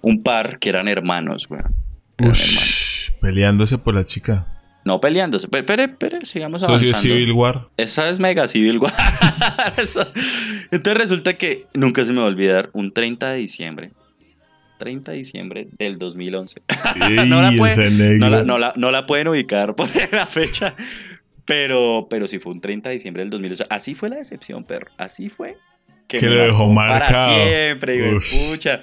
un 0.00 0.22
par 0.22 0.58
que 0.58 0.68
eran 0.68 0.88
hermanos, 0.88 1.46
weón. 1.50 1.74
Eran 2.18 2.30
Ush, 2.30 2.48
hermanos. 2.48 3.12
peleándose 3.20 3.78
por 3.78 3.94
la 3.94 4.04
chica. 4.04 4.46
No 4.86 5.00
peleándose. 5.00 5.48
Pero, 5.48 5.66
pero, 5.66 5.98
pero 5.98 6.18
sigamos 6.22 6.60
Socio 6.60 6.74
avanzando. 6.76 7.00
Civil 7.00 7.32
War. 7.32 7.68
Esa 7.76 8.08
es 8.08 8.20
Mega 8.20 8.46
Civil 8.46 8.78
War. 8.78 8.92
Entonces 10.70 10.94
resulta 11.02 11.34
que 11.36 11.66
nunca 11.74 12.04
se 12.04 12.12
me 12.12 12.20
va 12.20 12.26
a 12.26 12.28
olvidar 12.28 12.70
un 12.72 12.92
30 12.92 13.30
de 13.30 13.38
diciembre. 13.38 13.90
30 14.78 15.12
de 15.12 15.18
diciembre 15.18 15.68
del 15.78 15.98
2011. 15.98 16.60
no, 17.26 17.42
la 17.42 17.50
Ey, 17.50 17.56
puede- 17.58 17.72
ese 17.72 17.90
negro. 17.90 18.18
no 18.18 18.28
la- 18.30 18.44
no 18.44 18.58
la- 18.58 18.72
no 18.76 18.90
la 18.90 19.06
pueden 19.06 19.28
ubicar 19.28 19.74
por 19.74 19.88
la 20.12 20.26
fecha. 20.26 20.74
Pero, 21.46 22.06
pero 22.10 22.26
sí 22.28 22.38
fue 22.38 22.52
un 22.52 22.60
30 22.60 22.88
de 22.88 22.94
diciembre 22.94 23.22
del 23.22 23.30
2011. 23.30 23.66
Así 23.70 23.94
fue 23.94 24.08
la 24.08 24.16
decepción, 24.16 24.64
perro. 24.64 24.90
Así 24.98 25.28
fue. 25.28 25.56
Que 26.08 26.20
me 26.20 26.28
lo 26.28 26.36
dejó 26.44 26.68
marcado. 26.72 27.28
Para 27.28 27.44
siempre, 27.44 28.14
Ush. 28.16 28.50
pucha. 28.50 28.80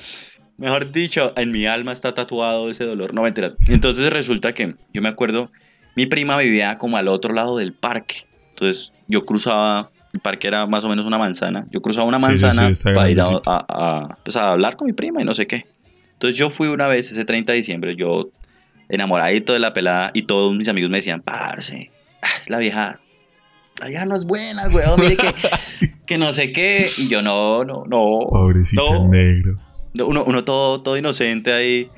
Mejor 0.58 0.92
dicho, 0.92 1.34
en 1.38 1.52
mi 1.52 1.66
alma 1.66 1.92
está 1.92 2.14
tatuado 2.14 2.70
ese 2.70 2.86
dolor. 2.86 3.14
No, 3.14 3.22
mentira. 3.22 3.54
Entonces 3.68 4.12
resulta 4.12 4.54
que 4.54 4.76
yo 4.94 5.02
me 5.02 5.10
acuerdo, 5.10 5.52
mi 5.96 6.06
prima 6.06 6.38
vivía 6.38 6.78
como 6.78 6.98
al 6.98 7.08
otro 7.08 7.34
lado 7.34 7.58
del 7.58 7.74
parque. 7.74 8.26
Entonces 8.50 8.94
yo 9.08 9.26
cruzaba, 9.26 9.90
el 10.14 10.20
parque 10.20 10.48
era 10.48 10.66
más 10.66 10.84
o 10.84 10.90
menos 10.90 11.06
una 11.06 11.18
manzana. 11.18 11.66
Yo 11.72 11.82
cruzaba 11.82 12.08
una 12.08 12.20
Sí, 12.22 12.38
sí, 12.38 12.44
manzana 12.46 12.68
sí, 12.68 12.74
está 12.74 12.94
para 12.94 13.10
ir 13.10 13.20
a, 13.22 13.26
a- 13.46 13.66
a, 13.68 14.18
pues, 14.24 14.36
a 14.38 14.52
hablar 14.52 14.76
con 14.76 14.88
mi 14.88 14.94
prima 14.94 15.22
y 15.22 15.26
no 15.26 15.34
sé 15.34 15.48
qué. 15.48 15.66
Entonces 16.14 16.38
yo 16.38 16.50
fui 16.50 16.68
una 16.68 16.88
vez 16.88 17.12
ese 17.12 17.26
30 17.26 17.52
de 17.52 17.58
diciembre, 17.58 17.96
yo 17.98 18.30
enamoradito 18.90 19.54
de 19.54 19.60
la 19.60 19.74
pelada 19.74 20.12
y 20.14 20.24
todos 20.24 20.54
mis 20.54 20.68
amigos 20.68 20.90
me 20.90 20.98
decían, 20.98 21.22
parce, 21.22 21.92
la 22.48 22.58
vieja, 22.60 23.00
la 23.80 23.88
vieja 23.88 24.06
no 24.06 24.16
es 24.16 24.24
buena, 24.26 24.62
weón, 24.74 25.00
mire 25.00 25.18
que, 25.18 25.34
que 26.06 26.18
no 26.18 26.32
sé 26.34 26.52
qué. 26.52 26.88
Y 26.98 27.08
yo, 27.08 27.22
no, 27.22 27.64
no, 27.66 27.84
no. 27.88 28.28
Pobrecito 28.30 28.84
no, 28.94 29.10
negro. 29.10 29.58
no, 29.94 30.06
Uno, 30.08 30.24
uno 30.26 30.44
todo, 30.44 30.80
todo 30.80 30.98
inocente 30.98 31.52
ahí. 31.54 31.90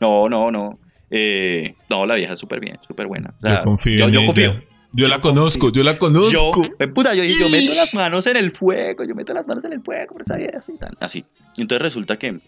No, 0.00 0.28
no, 0.28 0.50
no. 0.50 0.78
Eh, 1.10 1.74
no, 1.90 2.06
la 2.06 2.14
vieja 2.14 2.32
es 2.32 2.38
súper 2.38 2.60
bien, 2.60 2.78
súper 2.86 3.06
buena. 3.06 3.34
O 3.38 3.40
sea, 3.40 3.56
yo 3.58 3.64
confío. 3.64 3.98
Yo, 3.98 4.04
en 4.06 4.12
yo 4.12 4.18
ella. 4.20 4.26
confío. 4.26 4.62
Yo, 4.96 5.06
la 5.08 5.16
Yo 5.16 5.20
conozco, 5.22 5.72
yo 5.72 5.82
la 5.82 5.92
Yo, 5.94 5.98
conozco. 5.98 6.62
eh, 6.78 6.86
puta, 6.86 7.14
yo, 7.14 7.24
yo 7.24 7.48
meto 7.50 7.74
las 7.74 7.94
manos 7.94 8.26
en 8.28 8.36
el 8.36 8.52
fuego, 8.52 9.02
yo 9.04 9.14
meto 9.16 9.34
las 9.34 9.48
manos 9.48 9.64
en 9.64 9.72
el 9.72 9.82
fuego 9.82 10.12
por 10.12 10.22
esa 10.22 10.36
vieja, 10.36 10.56
así, 10.58 10.72
tan, 10.78 10.92
así. 11.00 11.24
Entonces 11.58 11.82
resulta 11.82 12.16
que 12.16 12.38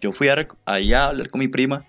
yo 0.00 0.12
fui 0.12 0.28
a, 0.28 0.46
allá 0.64 1.04
a 1.04 1.08
hablar 1.10 1.28
con 1.30 1.38
mi 1.38 1.46
prima 1.46 1.84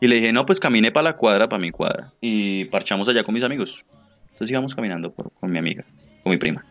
y 0.00 0.08
le 0.08 0.16
dije, 0.16 0.32
no, 0.32 0.44
pues 0.44 0.58
caminé 0.58 0.90
para 0.90 1.04
la 1.10 1.16
cuadra, 1.16 1.48
para 1.48 1.60
mi 1.62 1.70
cuadra. 1.70 2.12
Y 2.20 2.64
parchamos 2.66 3.08
allá 3.08 3.22
con 3.22 3.34
mis 3.34 3.44
amigos. 3.44 3.84
Entonces 4.32 4.50
íbamos 4.50 4.74
caminando 4.74 5.12
por- 5.12 5.30
con 5.38 5.48
mi 5.52 5.58
amiga, 5.60 5.84
con 6.24 6.30
mi 6.32 6.36
prima. 6.36 6.64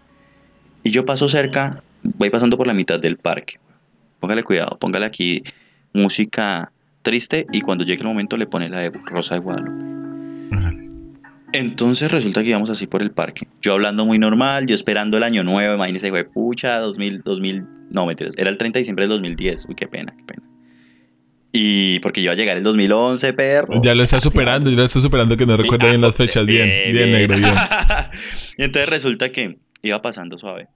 Y 0.84 0.92
yo 0.92 1.06
paso 1.06 1.30
cerca, 1.30 1.82
voy 2.04 2.30
pasando 2.30 2.58
por 2.58 2.68
la 2.68 2.74
mitad 2.74 3.00
del 3.00 3.16
parque. 3.16 3.58
Póngale 4.20 4.44
cuidado, 4.44 4.78
póngale 4.80 5.06
aquí 5.06 5.44
música 5.94 6.73
triste 7.04 7.46
y 7.52 7.62
cuando 7.62 7.86
llegue 7.86 8.02
el 8.02 8.08
momento 8.08 8.38
le 8.38 8.48
pone 8.48 8.70
la 8.70 8.80
de 8.80 8.92
Rosa 9.06 9.36
de 9.36 9.42
Guadalupe. 9.42 9.94
Entonces 11.54 12.12
resulta 12.12 12.42
que 12.42 12.50
íbamos 12.50 12.72
así 12.72 12.88
por 12.88 13.04
el 13.04 13.12
parque. 13.12 13.48
Yo 13.62 13.74
hablando 13.74 14.06
muy 14.06 14.18
normal, 14.18 14.66
yo 14.66 14.74
esperando 14.74 15.18
el 15.18 15.24
año 15.24 15.44
nuevo, 15.44 15.76
imagínese, 15.76 16.10
güey, 16.10 16.24
pucha, 16.24 16.80
2000, 16.80 17.22
2000, 17.22 17.66
no, 17.92 18.08
mentiras, 18.08 18.34
era 18.38 18.50
el 18.50 18.58
30 18.58 18.78
de 18.78 18.82
diciembre 18.82 19.04
del 19.04 19.12
2010. 19.12 19.68
Uy, 19.70 19.76
qué 19.76 19.88
pena, 19.88 20.12
qué 20.18 20.24
pena. 20.24 20.42
Y 21.52 22.00
porque 22.00 22.22
iba 22.22 22.34
a 22.34 22.36
llegar 22.36 22.58
el 22.58 22.64
2011, 22.64 23.34
perro. 23.34 23.84
Ya 23.84 23.94
lo 23.94 24.02
está 24.02 24.20
superando, 24.20 24.72
ya 24.72 24.78
lo 24.78 24.84
está 24.86 25.00
superando 25.00 25.38
que 25.38 25.46
no 25.46 25.56
recuerda 25.56 25.90
bien 25.90 26.02
las 26.02 26.16
fechas. 26.16 26.44
Bien, 26.48 26.68
bien, 26.92 27.12
negro, 27.12 27.38
bien. 27.38 27.54
y 28.58 28.64
entonces 28.64 28.90
resulta 28.90 29.32
que 29.32 29.60
iba 29.84 30.02
pasando 30.02 30.40
suave. 30.40 30.68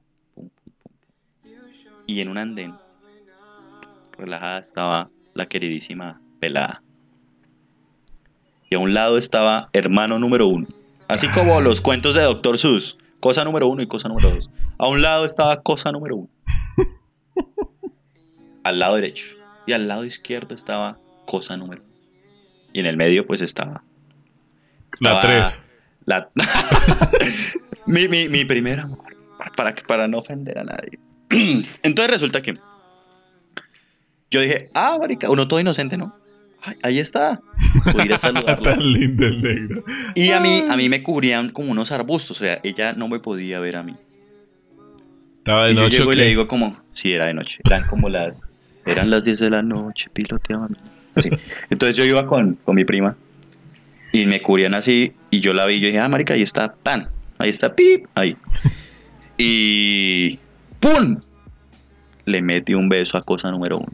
Y 2.05 2.21
en 2.21 2.29
un 2.29 2.37
andén, 2.37 2.73
relajada, 4.15 4.59
estaba 4.59 5.09
la 5.37 5.45
queridísima 5.47 6.21
pelada. 6.39 6.81
Y 8.69 8.75
a 8.75 8.79
un 8.79 8.93
lado 8.93 9.17
estaba 9.17 9.69
hermano 9.73 10.19
número 10.19 10.47
uno. 10.47 10.67
Así 11.07 11.27
como 11.29 11.61
los 11.61 11.79
cuentos 11.81 12.15
de 12.15 12.23
Dr. 12.23 12.57
Seuss. 12.57 12.97
Cosa 13.19 13.43
número 13.43 13.67
uno 13.67 13.81
y 13.81 13.87
cosa 13.87 14.09
número 14.09 14.29
dos. 14.29 14.49
A 14.77 14.87
un 14.87 15.01
lado 15.01 15.25
estaba 15.25 15.61
cosa 15.61 15.91
número 15.91 16.17
uno. 16.17 16.29
al 18.63 18.79
lado 18.79 18.95
derecho. 18.95 19.25
Y 19.65 19.73
al 19.73 19.87
lado 19.87 20.05
izquierdo 20.05 20.53
estaba 20.55 20.99
cosa 21.25 21.57
número 21.57 21.81
uno. 21.83 21.93
Y 22.73 22.79
en 22.79 22.85
el 22.85 22.97
medio 22.97 23.25
pues 23.25 23.41
estaba 23.41 23.83
La 24.99 25.19
3. 25.19 25.63
la- 26.05 26.29
mi, 27.85 28.07
mi, 28.07 28.27
mi 28.29 28.45
primer 28.45 28.79
amor. 28.81 28.99
Para, 29.55 29.73
para 29.87 30.07
no 30.07 30.17
ofender 30.19 30.59
a 30.59 30.63
nadie. 30.63 30.99
Entonces 31.83 32.11
resulta 32.11 32.41
que 32.41 32.57
yo 34.29 34.41
dije, 34.41 34.69
ah, 34.73 34.97
marica, 34.99 35.29
uno 35.29 35.47
todo 35.47 35.59
inocente, 35.59 35.97
¿no? 35.97 36.15
Ay, 36.61 36.75
ahí 36.83 36.99
está. 36.99 37.41
Voy 37.93 38.01
a 38.01 38.05
ir 38.05 38.13
a 38.13 38.17
saludarla. 38.17 38.73
Tan 38.73 38.91
lindo 38.91 39.25
el 39.25 39.41
negro. 39.41 39.83
Y 40.15 40.31
a 40.31 40.39
mí, 40.39 40.63
a 40.69 40.75
mí 40.75 40.89
me 40.89 41.03
cubrían 41.03 41.49
como 41.49 41.71
unos 41.71 41.91
arbustos, 41.91 42.41
o 42.41 42.43
sea, 42.43 42.59
ella 42.63 42.93
no 42.93 43.07
me 43.07 43.19
podía 43.19 43.59
ver 43.59 43.77
a 43.77 43.83
mí. 43.83 43.95
Estaba 45.37 45.65
de 45.65 45.73
y 45.73 45.75
yo 45.75 45.83
noche. 45.83 45.97
llego 45.97 46.09
¿o 46.09 46.13
y 46.13 46.15
le 46.17 46.25
digo 46.25 46.47
como, 46.47 46.77
sí, 46.93 47.11
era 47.13 47.27
de 47.27 47.33
noche, 47.33 47.59
eran 47.63 47.83
como 47.87 48.09
las, 48.09 48.37
eran 48.85 49.09
las 49.09 49.23
10 49.25 49.39
de 49.39 49.49
la 49.49 49.61
noche, 49.61 50.09
piloteaba. 50.11 50.67
Así. 51.15 51.29
Entonces 51.69 51.95
yo 51.95 52.03
iba 52.03 52.27
con, 52.27 52.55
con 52.65 52.75
mi 52.75 52.83
prima 52.83 53.15
y 54.11 54.25
me 54.25 54.41
cubrían 54.41 54.73
así 54.73 55.13
y 55.29 55.39
yo 55.39 55.53
la 55.53 55.65
vi 55.65 55.75
y 55.75 55.79
yo 55.79 55.87
dije, 55.87 55.99
ah, 55.99 56.09
marica, 56.09 56.33
ahí 56.33 56.41
está, 56.41 56.73
pan, 56.75 57.09
ahí 57.37 57.49
está, 57.49 57.75
pip, 57.75 58.07
ahí. 58.15 58.35
Y 59.37 60.39
¡pum! 60.79 61.21
Le 62.25 62.41
metí 62.41 62.73
un 62.73 62.89
beso 62.89 63.17
a 63.17 63.21
cosa 63.21 63.49
número 63.49 63.77
uno. 63.77 63.93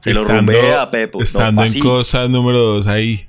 Se 0.00 0.12
lo 0.14 0.20
Estando- 0.20 0.52
rumbé 0.52 0.74
a 0.74 0.90
Pepo. 0.90 1.18
no, 1.18 1.24
Estando 1.24 1.62
así, 1.62 1.78
en 1.78 1.84
cosa 1.84 2.28
número 2.28 2.58
2 2.58 2.86
ahí. 2.86 3.28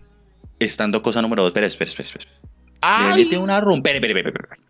estando 0.59 1.01
cosa 1.01 1.21
número 1.21 1.41
dos. 1.43 1.49
Espera, 1.51 1.67
espera, 1.67 1.89
espera, 1.89 2.07
espera. 2.07 2.31
Le 3.07 3.15
mete 3.23 3.37
una 3.37 3.59
espere. 3.59 4.61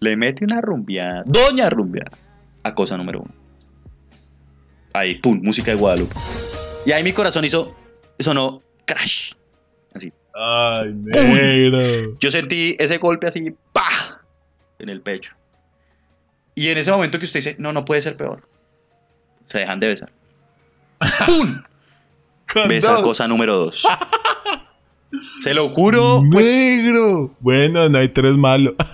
Le 0.00 0.16
mete 0.16 0.44
una 0.44 0.60
rumbeada. 0.60 1.24
Doña 1.26 1.68
rumbeada. 1.68 2.12
A 2.62 2.74
cosa 2.74 2.96
número 2.96 3.20
uno. 3.20 3.34
Ahí, 4.92 5.16
pum, 5.16 5.40
música 5.42 5.70
de 5.72 5.76
Guadalupe. 5.76 6.14
Y 6.86 6.92
ahí 6.92 7.02
mi 7.04 7.12
corazón 7.12 7.44
hizo. 7.44 7.74
Sonó 8.18 8.62
crash. 8.86 9.32
Así. 9.94 10.12
Ay, 10.34 10.92
negro. 10.94 12.16
Yo 12.18 12.30
sentí 12.30 12.74
ese 12.78 12.98
golpe 12.98 13.26
así. 13.26 13.52
¡Pah! 13.72 14.20
En 14.78 14.88
el 14.88 15.00
pecho. 15.02 15.34
Y 16.54 16.68
en 16.68 16.78
ese 16.78 16.90
momento 16.90 17.18
que 17.18 17.24
usted 17.26 17.40
dice, 17.40 17.56
no, 17.58 17.72
no 17.72 17.84
puede 17.84 18.00
ser 18.00 18.16
peor. 18.16 18.48
Se 19.48 19.58
dejan 19.58 19.80
de 19.80 19.88
besar. 19.88 20.10
¡Pum! 21.26 21.62
Besa 22.68 23.02
cosa 23.02 23.28
número 23.28 23.56
dos. 23.56 23.86
Se 25.40 25.54
lo 25.54 25.68
juro. 25.70 26.22
pues, 26.30 26.44
Negro. 26.44 27.34
Bueno, 27.40 27.88
no 27.88 27.98
hay 27.98 28.08
tres 28.08 28.36
malos. 28.36 28.74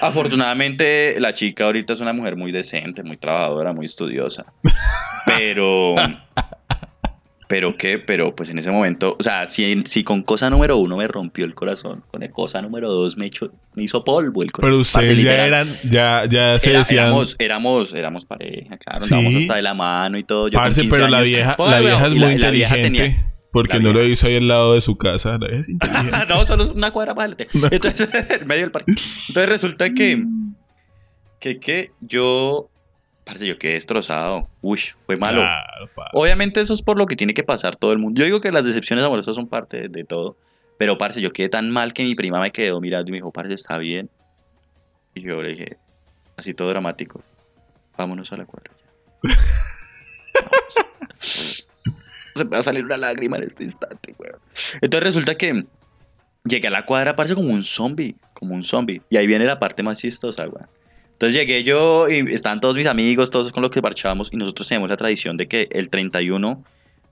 Afortunadamente, 0.00 1.20
la 1.20 1.32
chica 1.32 1.66
ahorita 1.66 1.92
es 1.92 2.00
una 2.00 2.12
mujer 2.12 2.34
muy 2.36 2.50
decente, 2.50 3.04
muy 3.04 3.16
trabajadora, 3.16 3.72
muy 3.72 3.86
estudiosa. 3.86 4.52
Pero. 5.26 5.94
¿Pero 7.52 7.76
qué? 7.76 7.98
Pero 7.98 8.34
pues 8.34 8.48
en 8.48 8.56
ese 8.58 8.70
momento, 8.70 9.14
o 9.18 9.22
sea, 9.22 9.46
si, 9.46 9.82
si 9.84 10.02
con 10.04 10.22
cosa 10.22 10.48
número 10.48 10.78
uno 10.78 10.96
me 10.96 11.06
rompió 11.06 11.44
el 11.44 11.54
corazón, 11.54 12.02
con 12.10 12.22
el 12.22 12.30
cosa 12.30 12.62
número 12.62 12.88
dos 12.90 13.18
me, 13.18 13.26
echó- 13.26 13.52
me 13.74 13.82
hizo 13.84 14.02
polvo 14.04 14.42
el 14.42 14.50
corazón. 14.52 14.70
Pero 14.80 14.82
Parce, 14.90 15.12
ustedes 15.12 15.22
ya 15.22 15.30
literal, 15.32 15.48
eran, 15.48 15.68
ya, 15.90 16.24
ya 16.30 16.58
se 16.58 16.70
era- 16.70 16.78
decían. 16.78 17.04
éramos, 17.08 17.36
éramos, 17.38 17.92
éramos 17.92 18.24
pareja, 18.24 18.78
claro, 18.78 19.00
Sí. 19.00 19.12
andábamos 19.14 19.42
hasta 19.42 19.56
de 19.56 19.62
la 19.62 19.74
mano 19.74 20.16
y 20.16 20.24
todo. 20.24 20.48
Yo 20.48 20.54
con 20.58 20.64
Parce, 20.64 20.80
15 20.80 20.96
pero 20.96 21.08
la 21.10 21.20
vieja, 21.20 21.52
Póngale 21.52 21.76
la 21.76 21.80
vieja 21.90 22.06
es 22.06 22.12
muy 22.12 22.20
la- 22.20 22.26
la 22.38 22.50
vieja 22.50 22.76
inteligente. 22.78 23.04
tenía- 23.10 23.32
porque 23.52 23.80
no 23.80 23.92
lo 23.92 24.02
hizo 24.02 24.26
ahí 24.28 24.36
al 24.38 24.48
lado 24.48 24.72
de 24.72 24.80
su 24.80 24.96
casa. 24.96 25.32
La 25.38 25.48
vieja 25.48 25.60
es 25.60 25.68
inteligente. 25.68 26.16
no, 26.30 26.46
solo 26.46 26.72
una 26.72 26.90
cuadra 26.90 27.14
para 27.14 27.32
adelante. 27.34 27.48
Entonces, 27.70 28.08
en 28.40 28.46
medio 28.46 28.62
del 28.62 28.70
parque. 28.70 28.92
Entonces 29.28 29.46
resulta 29.50 29.90
que, 29.92 30.24
que, 31.38 31.60
que 31.60 31.90
yo, 32.00 32.70
parce, 33.24 33.46
yo 33.46 33.58
quedé 33.58 33.74
destrozado. 33.74 34.48
Uy, 34.60 34.80
fue 35.04 35.16
malo. 35.16 35.42
Claro. 35.42 35.90
Obviamente 36.12 36.60
eso 36.60 36.74
es 36.74 36.82
por 36.82 36.98
lo 36.98 37.06
que 37.06 37.16
tiene 37.16 37.34
que 37.34 37.42
pasar 37.42 37.76
todo 37.76 37.92
el 37.92 37.98
mundo. 37.98 38.18
Yo 38.18 38.24
digo 38.24 38.40
que 38.40 38.50
las 38.50 38.64
decepciones 38.64 39.04
amorosas 39.04 39.34
son 39.34 39.46
parte 39.48 39.88
de, 39.88 40.04
todo. 40.04 40.36
Pero, 40.78 40.98
parce, 40.98 41.20
yo 41.20 41.32
quedé 41.32 41.48
tan 41.48 41.70
mal 41.70 41.92
que 41.92 42.04
mi 42.04 42.14
prima 42.14 42.40
me 42.40 42.50
quedó 42.50 42.80
mirando 42.80 43.08
y 43.08 43.12
me 43.12 43.18
dijo, 43.18 43.30
parce, 43.30 43.54
está 43.54 43.78
bien. 43.78 44.10
Y 45.14 45.22
yo 45.22 45.42
le 45.42 45.50
dije, 45.50 45.76
así 46.36 46.54
todo 46.54 46.68
dramático, 46.68 47.22
vámonos 47.96 48.32
a 48.32 48.36
la 48.36 48.46
cuadra. 48.46 48.72
ya". 48.72 49.30
Vámonos. 50.34 51.66
Se 52.34 52.44
me 52.44 52.50
va 52.50 52.58
a 52.58 52.62
salir 52.62 52.84
una 52.84 52.96
lágrima 52.96 53.36
en 53.36 53.44
este 53.44 53.62
instante, 53.62 54.14
weón. 54.18 54.40
Entonces 54.80 55.04
resulta 55.04 55.34
que 55.34 55.66
llegué 56.44 56.68
a 56.68 56.70
la 56.70 56.86
cuadra, 56.86 57.14
parece 57.14 57.34
como 57.34 57.50
un 57.50 57.62
zombie, 57.62 58.16
como 58.32 58.54
un 58.54 58.64
zombie. 58.64 59.02
Y 59.10 59.18
ahí 59.18 59.26
viene 59.26 59.44
la 59.44 59.60
parte 59.60 59.82
más 59.82 59.98
chistosa, 59.98 60.48
weón. 60.48 60.66
Entonces 61.22 61.40
llegué 61.40 61.62
yo 61.62 62.08
y 62.08 62.34
estaban 62.34 62.58
todos 62.58 62.76
mis 62.76 62.88
amigos, 62.88 63.30
todos 63.30 63.52
con 63.52 63.62
los 63.62 63.70
que 63.70 63.80
parchábamos, 63.80 64.30
y 64.32 64.36
nosotros 64.36 64.66
tenemos 64.66 64.90
la 64.90 64.96
tradición 64.96 65.36
de 65.36 65.46
que 65.46 65.68
el 65.70 65.88
31, 65.88 66.64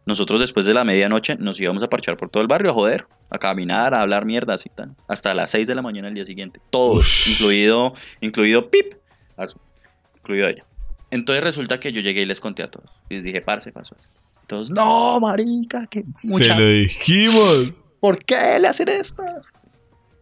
nosotros 0.05 0.41
después 0.41 0.67
de 0.67 0.75
la 0.75 0.83
medianoche 0.83 1.37
nos 1.37 1.61
íbamos 1.61 1.85
a 1.85 1.89
parchar 1.89 2.17
por 2.17 2.29
todo 2.29 2.41
el 2.41 2.49
barrio 2.49 2.73
a 2.73 2.75
joder, 2.75 3.07
a 3.31 3.39
caminar, 3.39 3.95
a 3.95 4.03
hablar 4.03 4.27
mierdas 4.27 4.67
y 4.67 4.69
tal, 4.71 4.97
hasta 5.07 5.33
las 5.33 5.53
6 5.53 5.69
de 5.69 5.77
la 5.77 5.83
mañana 5.83 6.09
del 6.09 6.17
día 6.17 6.25
siguiente. 6.25 6.61
Todos, 6.71 7.29
incluido, 7.29 7.95
incluido 8.21 8.69
Pip, 8.69 8.95
incluido 10.17 10.49
ella. 10.49 10.65
Entonces 11.13 11.45
resulta 11.45 11.79
que 11.79 11.93
yo 11.93 12.01
llegué 12.01 12.23
y 12.23 12.27
les 12.27 12.41
conté 12.41 12.65
a 12.65 12.69
todos. 12.69 12.91
Y 13.11 13.15
les 13.15 13.23
dije, 13.23 13.41
parce, 13.43 13.71
pasó 13.71 13.95
esto. 14.03 14.21
Todos, 14.49 14.73
no, 14.73 15.21
marica, 15.21 15.87
que 15.87 16.03
mucha... 16.25 16.57
Se 16.57 16.61
lo 16.61 16.69
dijimos. 16.69 17.93
¿Por 18.01 18.25
qué 18.25 18.59
le 18.59 18.67
hacen 18.67 18.89
esto? 18.89 19.23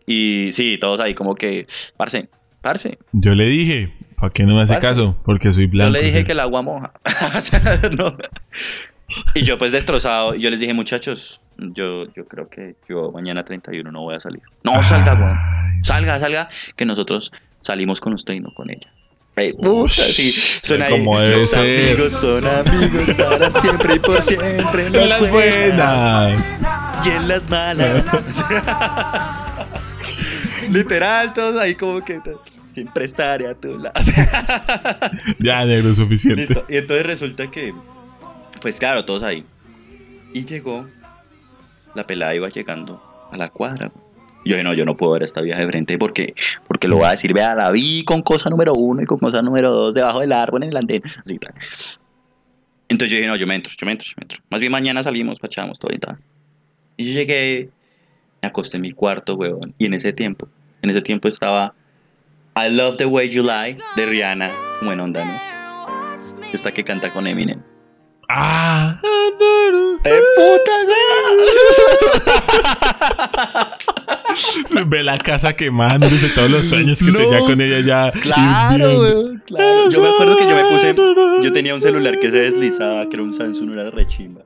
Y 0.05 0.51
sí, 0.53 0.77
todos 0.79 1.01
ahí 1.01 1.15
como 1.15 1.35
que, 1.35 1.67
parce, 1.97 2.29
parce. 2.61 2.99
Yo 3.13 3.35
le 3.35 3.47
dije, 3.47 3.95
¿para 4.17 4.31
qué 4.31 4.45
no 4.45 4.57
me 4.57 4.63
hace 4.63 4.75
Parce. 4.75 4.89
caso? 4.89 5.17
Porque 5.25 5.53
soy 5.53 5.67
blanco. 5.67 5.95
Yo 5.95 6.01
le 6.01 6.07
dije 6.07 6.19
sí. 6.19 6.25
que 6.25 6.33
el 6.33 6.41
agua 6.41 6.63
moja. 6.63 6.93
O 7.37 7.41
sea, 7.41 7.61
no. 7.97 8.17
Y 9.35 9.43
yo 9.43 9.57
pues 9.57 9.73
destrozado, 9.73 10.35
yo 10.35 10.51
les 10.51 10.61
dije, 10.61 10.75
muchachos, 10.75 11.41
yo, 11.57 12.13
yo 12.15 12.27
creo 12.27 12.49
que 12.49 12.75
yo 12.89 13.11
mañana 13.13 13.45
31 13.45 13.91
no 13.91 14.03
voy 14.03 14.17
a 14.17 14.21
salir. 14.21 14.43
No, 14.65 14.83
salga, 14.83 15.15
weón. 15.15 15.39
Salga, 15.83 16.21
salga, 16.21 16.49
que 16.77 16.85
nosotros 16.85 17.33
salimos 17.63 18.01
con 18.01 18.13
usted 18.13 18.35
y 18.35 18.41
no 18.41 18.51
con 18.55 18.71
ella. 18.71 18.93
Ey, 19.37 19.53
puta, 19.53 20.03
sí, 20.03 20.33
ahí. 20.83 21.05
Los 21.05 21.51
ser. 21.51 21.81
amigos 21.81 22.13
son 22.13 22.45
amigos 22.45 23.13
para 23.13 23.51
siempre 23.53 23.95
y 23.95 23.99
por 24.01 24.21
siempre. 24.21 24.87
En 24.89 24.95
En 24.97 25.09
las, 25.09 25.21
las 25.21 25.31
buenas, 25.31 26.59
buenas. 26.61 27.07
y 27.07 27.11
en 27.11 27.29
las 27.29 27.49
malas. 27.49 28.45
Literal, 30.71 31.33
todos 31.33 31.61
ahí 31.61 31.75
como 31.75 32.05
que 32.05 32.21
siempre 32.73 33.05
estaré 33.05 33.49
a 33.49 33.55
tu 33.55 33.79
lado. 33.79 33.95
Ya, 35.39 35.65
negro, 35.65 35.95
suficiente. 35.95 36.43
Listo. 36.43 36.65
Y 36.69 36.77
entonces 36.77 37.07
resulta 37.07 37.51
que, 37.51 37.75
pues 38.61 38.79
claro, 38.79 39.05
todos 39.05 39.23
ahí. 39.23 39.45
Y 40.33 40.45
llegó, 40.45 40.87
la 41.95 42.07
pelada 42.07 42.35
iba 42.35 42.49
llegando 42.49 43.03
a 43.31 43.37
la 43.37 43.49
cuadra. 43.49 43.91
Yo 44.45 44.55
dije, 44.55 44.63
no, 44.63 44.73
yo 44.73 44.85
no 44.85 44.97
puedo 44.97 45.13
ver 45.13 45.23
esta 45.23 45.43
vieja 45.43 45.61
de 45.61 45.67
frente 45.67 45.99
porque, 45.99 46.35
porque 46.67 46.89
lo 46.89 46.97
voy 46.97 47.07
a 47.07 47.11
decir, 47.11 47.35
vea, 47.35 47.55
la 47.55 47.71
vi 47.71 48.05
con 48.05 48.23
cosa 48.23 48.49
número 48.49 48.73
uno 48.73 49.03
y 49.03 49.05
con 49.05 49.19
cosa 49.19 49.43
número 49.43 49.71
dos 49.71 49.95
debajo 49.95 50.21
del 50.21 50.33
árbol 50.33 50.63
en 50.63 50.71
el 50.71 50.77
andén. 50.77 51.03
Así 51.05 51.39
tal. 51.39 51.53
Entonces 52.89 53.11
yo 53.11 53.17
dije, 53.17 53.29
no, 53.29 53.37
yo 53.37 53.47
me 53.47 53.55
entro, 53.55 53.73
yo 53.79 53.85
me 53.85 53.93
entro, 53.93 54.07
yo 54.07 54.15
me 54.17 54.23
entro. 54.23 54.39
Más 54.51 54.61
bien 54.61 54.73
mañana 54.73 55.03
salimos, 55.03 55.39
pachamos 55.39 55.79
todo 55.79 55.93
y 55.95 55.99
tal. 55.99 56.19
Y 56.97 57.05
yo 57.05 57.13
llegué, 57.13 57.69
me 58.43 58.49
acosté 58.49 58.77
en 58.77 58.83
mi 58.83 58.91
cuarto, 58.93 59.35
weón. 59.35 59.75
Y 59.79 59.87
en 59.87 59.95
ese 59.95 60.13
tiempo, 60.13 60.49
en 60.83 60.91
ese 60.91 61.01
tiempo 61.03 61.27
estaba 61.29 61.75
I 62.57 62.71
Love 62.75 62.97
the 62.97 63.07
Way 63.07 63.29
You 63.31 63.43
Lie 63.43 63.77
de 63.97 64.07
Rihanna, 64.07 64.53
como 64.79 64.93
en 64.93 65.01
onda, 65.01 65.25
¿no? 65.25 65.39
Esta 66.53 66.73
que 66.73 66.85
canta 66.85 67.13
con 67.13 67.27
Eminem. 67.27 67.61
Ah. 68.29 69.01
¡Eh, 70.05 70.21
puta, 70.37 70.73
güey! 70.85 70.99
Ve 74.89 75.03
la 75.03 75.19
casa 75.19 75.55
quemándose 75.55 76.29
todos 76.35 76.51
los 76.51 76.67
sueños 76.69 76.99
que 76.99 77.07
No. 77.11 77.19
tenía 77.19 77.39
con 77.41 77.61
ella 77.61 77.81
ya. 77.81 78.13
Claro, 78.21 78.99
güey, 78.99 79.39
claro. 79.47 79.89
Yo 79.91 80.03
me 80.03 80.09
acuerdo 80.09 80.37
que 80.37 80.45
yo 80.45 80.55
me 80.55 80.65
puse. 80.71 80.95
Yo 81.43 81.53
tenía 81.53 81.75
un 81.75 81.81
celular 81.81 82.19
que 82.19 82.31
se 82.31 82.39
deslizaba, 82.39 83.09
que 83.09 83.17
era 83.17 83.23
un 83.23 83.35
Samsung, 83.35 83.71
una 83.71 83.91
rechimba. 83.91 84.43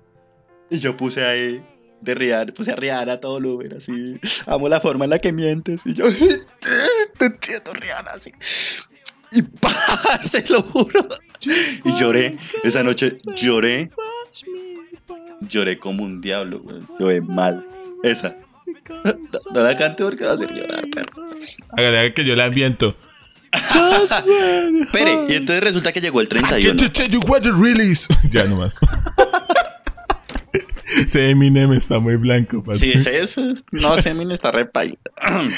Y 0.70 0.78
yo 0.78 0.96
puse 0.96 1.24
ahí 1.24 1.62
de 2.02 2.14
Rihanna, 2.14 2.52
puse 2.52 2.72
a 2.72 2.76
Rihanna 2.76 3.12
a 3.14 3.20
todo 3.20 3.38
Uber, 3.38 3.74
así. 3.74 4.18
Amo 4.46 4.68
la 4.68 4.80
forma 4.80 5.04
en 5.04 5.10
la 5.10 5.18
que 5.18 5.32
mientes. 5.32 5.86
Y 5.86 5.94
yo, 5.94 6.04
te 7.18 7.24
entiendo, 7.26 7.72
Rihanna, 7.74 8.10
así. 8.10 8.30
Y 9.32 9.42
se 10.28 10.46
lo 10.52 10.62
juro. 10.62 11.08
Y 11.84 11.94
lloré. 11.94 12.38
Esa 12.64 12.82
noche 12.82 13.18
lloré. 13.36 13.90
Lloré 15.40 15.78
como 15.78 16.04
un 16.04 16.20
diablo, 16.20 16.60
güey. 16.60 16.80
Lloré 16.98 17.20
mal. 17.22 17.66
Esa. 18.02 18.36
No, 19.04 19.14
no 19.54 19.62
la 19.62 19.76
cante 19.76 20.04
porque 20.04 20.24
va 20.24 20.32
a 20.32 20.34
hacer 20.34 20.52
llorar, 20.52 20.84
perro. 20.90 21.28
Hágale, 21.70 21.98
hágale 21.98 22.14
que 22.14 22.24
yo 22.24 22.34
la 22.34 22.44
ambiento. 22.44 22.96
Espere, 23.52 25.26
y 25.28 25.34
entonces 25.34 25.62
resulta 25.62 25.92
que 25.92 26.00
llegó 26.00 26.20
el 26.20 26.26
I 26.26 26.38
get 26.62 26.76
31. 26.76 26.76
to 26.76 26.90
tell 26.90 27.08
you 27.08 27.20
what 27.28 27.42
it 27.44 27.52
really 27.54 27.90
is. 27.90 28.08
ya 28.28 28.44
nomás. 28.44 28.76
Ese 31.04 31.30
Eminem 31.30 31.72
está 31.72 31.98
muy 31.98 32.16
blanco. 32.16 32.62
parce. 32.62 32.84
Sí, 32.84 32.92
es 32.92 33.06
eso. 33.06 33.42
No, 33.70 33.96
Semin 33.98 34.30
está 34.32 34.50
re 34.50 34.66
paila. 34.66 34.96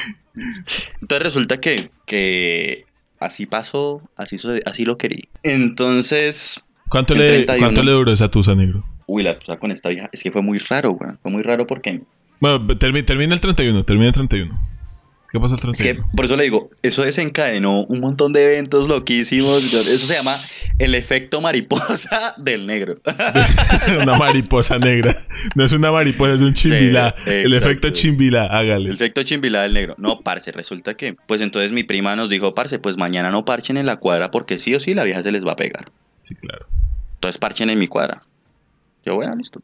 Entonces 1.01 1.23
resulta 1.23 1.61
que, 1.61 1.91
que 2.07 2.85
así 3.21 3.47
pasó, 3.47 4.03
así, 4.17 4.37
así 4.67 4.85
lo 4.85 4.99
querí. 4.99 5.29
Entonces, 5.43 6.61
¿Cuánto, 6.89 7.15
le, 7.15 7.27
31. 7.45 7.59
¿Cuánto 7.67 7.83
le 7.83 7.93
duró 7.93 8.13
esa 8.13 8.29
tusa, 8.31 8.55
negro? 8.55 8.85
uy, 9.07 9.23
la 9.23 9.35
cosa 9.39 9.59
con 9.59 9.71
esta 9.71 9.91
vieja, 9.91 10.09
es 10.13 10.23
que 10.23 10.31
fue 10.33 10.41
muy 10.43 10.59
raro, 10.59 10.93
güey. 10.93 11.11
Fue 11.23 11.31
muy 11.31 11.43
raro 11.43 11.67
porque 11.67 12.01
Bueno, 12.41 12.59
termi- 12.69 13.05
termina 13.05 13.35
el 13.35 13.41
31. 13.41 13.85
Termina 13.85 14.09
el 14.09 14.15
31. 14.15 14.59
¿Qué 15.35 15.41
pasa 15.41 15.57
el 15.57 15.73
es 15.73 15.79
que 15.79 15.95
31? 15.95 16.11
por 16.15 16.27
eso 16.27 16.37
le 16.37 16.45
digo, 16.45 16.71
eso 16.81 17.03
desencadenó 17.03 17.83
un 17.87 17.99
montón 17.99 18.33
de 18.33 18.45
eventos 18.45 18.89
loquísimos. 18.89 19.75
Eso 19.75 20.07
se 20.07 20.15
llama 20.15 20.37
el 20.79 20.95
efecto 20.95 21.41
mariposa 21.41 22.35
del 22.39 22.69
negro. 22.69 23.01
una 24.01 24.17
mariposa 24.17 24.79
negra. 24.79 25.27
No 25.57 25.65
es 25.65 25.73
una 25.73 25.91
mariposa, 25.91 26.35
es 26.35 26.41
un 26.41 26.55
chimbilá. 26.55 27.17
Sí, 27.25 27.31
el 27.31 27.53
efecto 27.53 27.91
chimbilá, 27.91 28.47
hágale. 28.47 28.91
El 28.91 28.95
efecto 28.95 29.25
chimbilá 29.25 29.63
del 29.63 29.73
negro. 29.73 29.97
No, 29.99 30.21
parce, 30.21 30.53
resulta 30.53 30.95
que, 30.95 31.17
pues 31.27 31.41
entonces 31.41 31.73
mi 31.73 31.83
prima 31.83 32.15
nos 32.15 32.31
dijo, 32.31 32.55
parce, 32.55 32.79
pues 32.79 32.97
mañana 32.97 33.33
no 33.33 33.45
parchen 33.45 33.77
en 33.77 33.87
la 33.87 33.97
cuadra 33.97 34.31
porque 34.31 34.61
sí 34.61 34.73
o 34.77 34.79
sí 34.79 34.95
la 34.95 35.03
vieja 35.03 35.21
se 35.21 35.33
les 35.33 35.45
va 35.45 35.55
a 35.55 35.57
pegar. 35.57 35.91
Sí, 36.23 36.37
claro. 36.37 36.69
Entonces 37.15 37.39
parchen 37.39 37.71
en 37.71 37.81
mi 37.81 37.89
cuadra. 37.89 38.23
Yo, 39.05 39.17
bueno, 39.17 39.35
listo. 39.35 39.61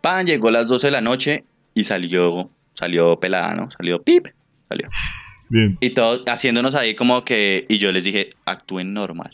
Pan, 0.00 0.28
llegó 0.28 0.46
a 0.46 0.52
las 0.52 0.68
12 0.68 0.86
de 0.86 0.90
la 0.92 1.00
noche 1.00 1.42
y 1.74 1.82
salió, 1.82 2.50
salió 2.74 3.18
pelada, 3.18 3.52
¿no? 3.56 3.68
Salió 3.72 4.00
pip, 4.00 4.28
salió. 4.68 4.88
Bien. 5.48 5.78
Y 5.80 5.90
todos 5.90 6.22
haciéndonos 6.26 6.74
ahí 6.74 6.94
como 6.94 7.24
que, 7.24 7.66
y 7.68 7.78
yo 7.78 7.92
les 7.92 8.04
dije, 8.04 8.30
actúen 8.44 8.92
normal. 8.92 9.30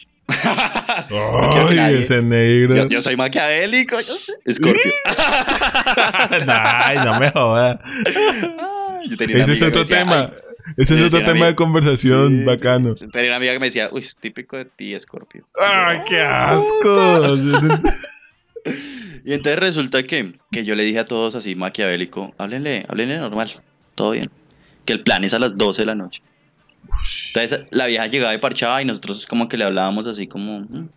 No 1.11 1.69
Ay, 1.69 1.97
ese 2.01 2.23
negro. 2.23 2.77
Yo, 2.77 2.89
yo 2.89 3.03
soy 3.03 3.17
maquiavélico, 3.17 3.97
yo 3.97 4.15
sé. 4.15 4.33
Escorpio. 4.45 4.93
Ay, 6.49 6.99
no 7.05 7.19
me 7.19 7.31
jodas. 7.31 7.79
Ese 9.03 9.53
es 9.53 9.63
otro 9.63 9.83
decía, 9.83 9.99
tema. 9.99 10.33
Ese 10.77 10.95
es 10.95 11.03
otro 11.03 11.25
tema 11.25 11.47
de 11.47 11.55
conversación 11.55 12.39
Sí, 12.41 12.45
bacano. 12.45 12.95
Tenía 12.95 13.31
una 13.31 13.37
amiga 13.37 13.53
que 13.53 13.59
me 13.59 13.67
decía, 13.67 13.89
uy, 13.93 14.01
es 14.01 14.17
típico 14.17 14.57
de 14.57 14.65
ti, 14.65 14.95
Escorpio. 14.95 15.47
Ay, 15.61 16.01
qué 16.07 16.21
asco. 16.21 17.21
Y 19.25 19.35
entonces 19.35 19.59
resulta 19.61 20.03
que, 20.03 20.33
que 20.51 20.65
yo 20.65 20.75
le 20.75 20.83
dije 20.83 20.99
a 20.99 21.05
todos 21.05 21.37
así 21.37 21.55
maquiavélico, 21.55 22.35
háblenle, 22.39 22.85
háblenle 22.89 23.19
normal, 23.19 23.49
todo 23.95 24.11
bien. 24.11 24.31
Que 24.85 24.93
el 24.95 25.03
plan 25.03 25.25
es 25.25 25.35
a 25.35 25.39
las 25.39 25.57
12 25.57 25.83
de 25.83 25.87
la 25.87 25.95
noche. 25.95 26.23
Entonces 27.29 27.67
la 27.71 27.87
vieja 27.87 28.07
llegaba 28.09 28.35
y 28.35 28.39
parchaba 28.39 28.83
y 28.83 28.85
nosotros 28.85 29.27
como 29.27 29.49
que 29.49 29.57
le 29.57 29.65
hablábamos 29.65 30.07
así 30.07 30.27
como... 30.27 30.61
"Mm". 30.61 30.89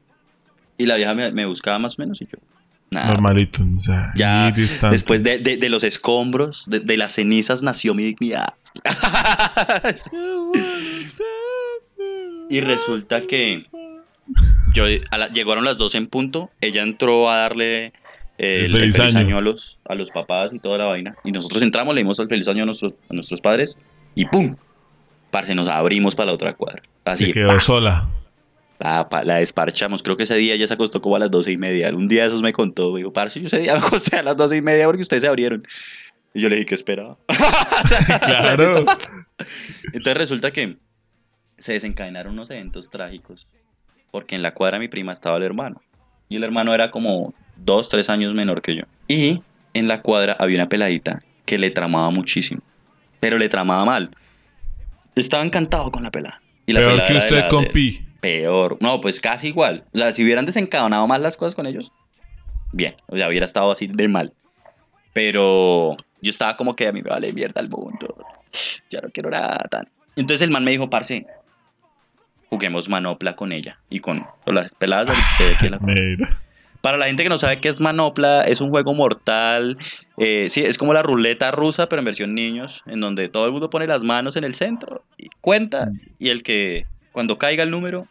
Y 0.77 0.85
la 0.87 0.95
vieja 0.95 1.13
me, 1.13 1.31
me 1.31 1.45
buscaba 1.45 1.79
más 1.79 1.97
o 1.97 2.01
menos 2.01 2.21
y 2.21 2.25
yo... 2.25 2.37
Nada. 2.91 3.07
Normalito. 3.13 3.63
O 3.75 3.79
sea, 3.79 4.11
Ya 4.15 4.51
después 4.91 5.23
de, 5.23 5.39
de- 5.39 5.57
de 5.57 5.69
los 5.69 5.83
escombros, 5.83 6.65
de, 6.67 6.79
de 6.81 6.97
las 6.97 7.13
cenizas 7.13 7.63
nació 7.63 7.93
mi 7.95 8.03
dignidad. 8.03 8.53
y 12.49 12.61
resulta 12.61 13.21
que 13.21 13.65
yo 14.73 14.85
a 15.11 15.17
la- 15.17 15.29
llegaron 15.29 15.65
las 15.65 15.77
12 15.77 15.97
en 15.97 16.07
punto, 16.07 16.51
ella 16.61 16.83
entró 16.83 17.29
a 17.29 17.37
darle 17.37 17.93
el, 18.37 18.65
el 18.65 18.71
feliz 18.71 18.97
feliz, 18.97 19.15
año. 19.15 19.27
año, 19.27 19.37
a, 19.37 19.41
los, 19.41 19.79
a 19.85 19.95
los 19.95 20.11
papás 20.11 20.53
y 20.53 20.59
toda 20.59 20.77
la 20.77 20.85
vaina. 20.85 21.15
Y 21.23 21.31
nosotros 21.31 21.61
entramos, 21.61 21.95
le 21.95 22.01
dimos 22.01 22.19
el 22.19 22.27
feliz 22.27 22.47
año 22.47 22.63
a 22.63 22.65
nuestros, 22.65 22.93
a 23.09 23.13
nuestros 23.13 23.41
padres 23.41 23.77
y 24.13 24.25
¡pum! 24.25 24.55
Parce, 25.31 25.55
nos 25.55 25.67
abrimos 25.67 26.15
para 26.15 26.27
la 26.27 26.33
otra 26.33 26.53
cuadra. 26.53 26.81
Así, 27.03 27.25
Se 27.25 27.33
quedó 27.33 27.59
sola. 27.59 28.09
La, 28.79 29.07
la 29.23 29.35
desparchamos. 29.37 30.03
Creo 30.03 30.17
que 30.17 30.23
ese 30.23 30.35
día 30.35 30.53
ella 30.53 30.67
se 30.67 30.73
acostó 30.73 31.01
como 31.01 31.15
a 31.15 31.19
las 31.19 31.31
doce 31.31 31.51
y 31.51 31.57
media. 31.57 31.89
Un 31.93 32.07
día 32.07 32.23
de 32.23 32.27
esos 32.27 32.41
me 32.41 32.53
contó. 32.53 32.91
Me 32.91 32.99
dijo, 32.99 33.11
parce, 33.13 33.39
yo 33.39 33.47
ese 33.47 33.59
día 33.59 33.73
me 33.73 33.79
acosté 33.79 34.17
a 34.17 34.23
las 34.23 34.37
doce 34.37 34.57
y 34.57 34.61
media 34.61 34.85
porque 34.85 35.01
ustedes 35.01 35.23
se 35.23 35.27
abrieron. 35.27 35.65
Y 36.33 36.41
yo 36.41 36.49
le 36.49 36.55
dije 36.55 36.67
que 36.67 36.75
esperaba. 36.75 37.17
Claro. 38.25 38.85
Entonces 39.93 40.17
resulta 40.17 40.51
que 40.51 40.77
se 41.57 41.73
desencadenaron 41.73 42.33
unos 42.33 42.49
eventos 42.49 42.89
trágicos. 42.89 43.47
Porque 44.11 44.35
en 44.35 44.41
la 44.41 44.53
cuadra 44.53 44.79
mi 44.79 44.87
prima 44.87 45.11
estaba 45.11 45.37
el 45.37 45.43
hermano. 45.43 45.81
Y 46.29 46.37
el 46.37 46.43
hermano 46.43 46.73
era 46.73 46.91
como 46.91 47.33
dos, 47.57 47.89
tres 47.89 48.09
años 48.09 48.33
menor 48.33 48.61
que 48.61 48.75
yo. 48.75 48.83
Y 49.07 49.41
en 49.73 49.87
la 49.87 50.01
cuadra 50.01 50.35
había 50.39 50.57
una 50.57 50.69
peladita 50.69 51.19
que 51.45 51.57
le 51.59 51.69
tramaba 51.71 52.09
muchísimo. 52.11 52.61
Pero 53.19 53.37
le 53.37 53.49
tramaba 53.49 53.85
mal. 53.85 54.11
Estaba 55.15 55.43
encantado 55.43 55.91
con 55.91 56.03
la 56.03 56.11
pelada. 56.11 56.41
Y 56.65 56.73
la 56.73 56.79
Peor 56.81 56.91
pelada 56.91 57.07
que 57.09 57.17
usted 57.17 57.39
la- 57.41 57.47
con 57.47 57.63
de- 57.65 57.69
Pi. 57.71 58.01
Peor. 58.21 58.77
No, 58.81 58.99
pues 59.01 59.19
casi 59.21 59.47
igual. 59.49 59.83
O 59.93 59.97
sea, 59.97 60.11
si 60.13 60.23
hubieran 60.23 60.45
desencadenado 60.45 61.07
mal 61.07 61.21
las 61.21 61.37
cosas 61.37 61.55
con 61.55 61.67
ellos, 61.67 61.91
bien. 62.71 62.95
O 63.07 63.15
sea, 63.15 63.27
hubiera 63.29 63.45
estado 63.45 63.71
así 63.71 63.87
de 63.87 64.07
mal. 64.07 64.33
Pero 65.13 65.95
yo 66.21 66.29
estaba 66.29 66.55
como 66.55 66.75
que 66.75 66.87
a 66.87 66.91
mí 66.91 67.01
me 67.01 67.09
vale 67.09 67.31
mierda 67.33 67.61
el 67.61 67.69
mundo. 67.69 68.15
Ya 68.89 69.01
no 69.01 69.09
quiero 69.09 69.29
nada 69.29 69.57
tan. 69.69 69.87
Entonces 70.15 70.41
el 70.41 70.51
man 70.51 70.63
me 70.63 70.71
dijo, 70.71 70.89
parce, 70.89 71.25
juguemos 72.49 72.89
manopla 72.89 73.35
con 73.35 73.51
ella 73.51 73.79
y 73.89 73.99
con, 73.99 74.25
con 74.45 74.55
las 74.55 74.73
peladas 74.73 75.07
de- 75.07 75.45
aquí 75.55 75.69
la-. 75.69 75.79
Para 76.85 76.99
la 76.99 77.07
gente 77.07 77.23
que 77.23 77.29
no 77.29 77.39
sabe 77.39 77.57
qué 77.57 77.67
es 77.67 77.81
manopla, 77.81 78.43
es 78.43 78.61
un 78.61 78.69
juego 78.69 78.93
mortal. 78.93 79.75
eh, 80.17 80.45
sí, 80.49 80.61
es 80.61 80.77
como 80.77 80.93
la 80.93 81.01
ruleta 81.01 81.49
rusa, 81.49 81.89
pero 81.89 81.99
en 81.99 82.05
versión 82.05 82.35
niños, 82.35 82.83
en 82.85 82.99
donde 82.99 83.27
todo 83.27 83.47
el 83.47 83.51
mundo 83.51 83.71
pone 83.71 83.87
las 83.87 84.03
manos 84.03 84.35
en 84.35 84.43
el 84.43 84.53
centro 84.53 85.03
y 85.17 85.29
cuenta. 85.41 85.89
Y 86.19 86.29
el 86.29 86.43
que, 86.43 86.85
cuando 87.11 87.39
caiga 87.39 87.63
el 87.63 87.71
número, 87.71 88.07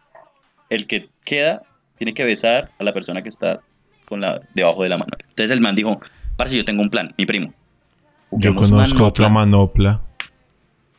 el 0.71 0.89
que 0.89 1.09
queda 1.25 1.63
tiene 1.99 2.15
que 2.15 2.25
besar 2.25 2.73
a 2.81 2.83
la 2.83 2.93
persona 2.93 3.23
que 3.23 3.29
está 3.29 3.61
con 4.07 4.21
la 4.21 4.41
debajo 4.57 4.83
de 4.83 4.89
la 4.89 4.99
mano. 4.99 5.13
Entonces 5.21 5.53
el 5.53 5.61
man 5.61 5.77
dijo, 5.77 6.01
parce, 6.37 6.57
yo 6.57 6.65
tengo 6.65 6.83
un 6.83 6.91
plan, 6.91 7.15
mi 7.17 7.27
primo. 7.27 7.55
Yo 8.33 8.57
conozco 8.57 9.07
otra 9.07 9.29
manopla". 9.29 9.91
manopla. 9.93 10.01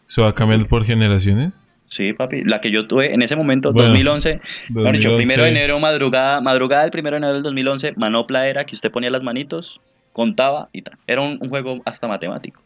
¿Se 0.06 0.22
va 0.22 0.34
cambiando 0.34 0.66
por 0.66 0.86
generaciones? 0.86 1.65
Sí, 1.88 2.14
papi. 2.14 2.44
La 2.44 2.60
que 2.62 2.72
yo 2.72 2.88
tuve 2.88 3.14
en 3.14 3.22
ese 3.22 3.36
momento, 3.36 3.72
Bueno, 3.72 3.90
2011. 3.90 4.42
Mejor 4.70 4.94
dicho, 4.94 5.10
2011. 5.12 5.16
primero 5.16 5.44
de 5.44 5.50
enero, 5.50 5.80
madrugada, 5.80 6.42
madrugada 6.42 6.82
del 6.84 6.92
primero 6.92 7.14
de 7.16 7.18
enero 7.20 7.34
del 7.34 7.44
2011, 7.44 7.94
Manopla 7.98 8.48
era 8.48 8.66
que 8.66 8.76
usted 8.76 8.92
ponía 8.92 9.10
las 9.10 9.24
manitos, 9.24 9.80
contaba 10.14 10.70
y 10.74 10.82
tal. 10.82 10.98
Era 11.08 11.22
un, 11.22 11.38
un 11.40 11.50
juego 11.50 11.82
hasta 11.86 12.08
matemático. 12.08 12.62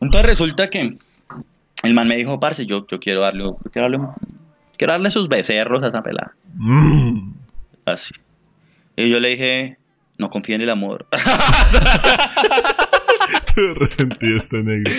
Entonces 0.00 0.28
resulta 0.28 0.68
que 0.68 0.96
el 1.82 1.94
man 1.94 2.06
me 2.08 2.16
dijo, 2.16 2.38
parce, 2.40 2.66
yo, 2.66 2.86
yo 2.86 3.00
quiero 3.00 3.22
darle, 3.22 3.44
yo 3.44 3.56
quiero 3.72 3.90
darle, 3.90 4.06
quiero 4.76 4.92
darle 4.92 5.10
sus 5.10 5.28
becerros 5.28 5.82
a 5.82 5.86
esa 5.86 6.02
pelada. 6.02 6.34
Mm. 6.54 7.32
Así. 7.86 8.12
Y 8.96 9.08
yo 9.08 9.18
le 9.20 9.30
dije, 9.30 9.78
no 10.18 10.28
confía 10.28 10.56
en 10.56 10.62
el 10.62 10.70
amor. 10.70 11.06
Te 13.54 13.74
resentí 13.74 14.34
este 14.34 14.62
negro. 14.62 14.92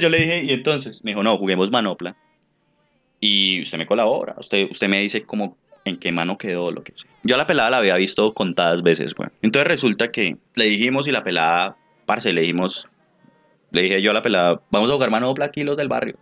Yo 0.00 0.08
le 0.10 0.18
dije, 0.18 0.44
y 0.44 0.50
entonces 0.50 1.02
me 1.04 1.12
dijo, 1.12 1.22
no, 1.22 1.36
juguemos 1.36 1.70
manopla. 1.70 2.16
Y 3.20 3.60
usted 3.60 3.78
me 3.78 3.86
colabora. 3.86 4.34
Usted, 4.38 4.68
usted 4.70 4.88
me 4.88 5.00
dice 5.00 5.22
como 5.22 5.56
en 5.84 5.96
qué 5.96 6.12
mano 6.12 6.38
quedó, 6.38 6.70
lo 6.70 6.82
que 6.82 6.92
sea. 6.94 7.10
Yo 7.22 7.34
a 7.34 7.38
la 7.38 7.46
pelada 7.46 7.70
la 7.70 7.78
había 7.78 7.96
visto 7.96 8.32
contadas 8.34 8.82
veces, 8.82 9.14
güey. 9.14 9.30
Entonces 9.42 9.66
resulta 9.66 10.10
que 10.10 10.36
le 10.54 10.64
dijimos 10.66 11.08
y 11.08 11.12
la 11.12 11.24
pelada, 11.24 11.76
parce, 12.06 12.32
le 12.32 12.42
dijimos, 12.42 12.88
le 13.70 13.82
dije 13.82 14.02
yo 14.02 14.10
a 14.10 14.14
la 14.14 14.22
pelada, 14.22 14.60
vamos 14.70 14.90
a 14.90 14.94
jugar 14.94 15.10
manopla 15.10 15.46
aquí 15.46 15.64
los 15.64 15.76
del 15.76 15.88
barrio. 15.88 16.16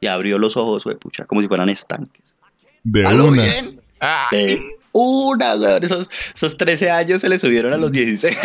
Y 0.00 0.06
abrió 0.06 0.38
los 0.38 0.56
ojos, 0.56 0.84
güey, 0.84 0.96
pucha, 0.96 1.24
como 1.24 1.42
si 1.42 1.48
fueran 1.48 1.68
estanques. 1.68 2.34
De 2.84 3.04
¿A 3.04 3.12
lo 3.12 3.26
una. 3.26 3.42
De 4.30 4.77
una. 5.00 5.54
Esos, 5.82 6.08
esos 6.34 6.56
13 6.56 6.90
años 6.90 7.20
se 7.20 7.28
le 7.28 7.38
subieron 7.38 7.72
a 7.72 7.76
los 7.76 7.90
16. 7.92 8.36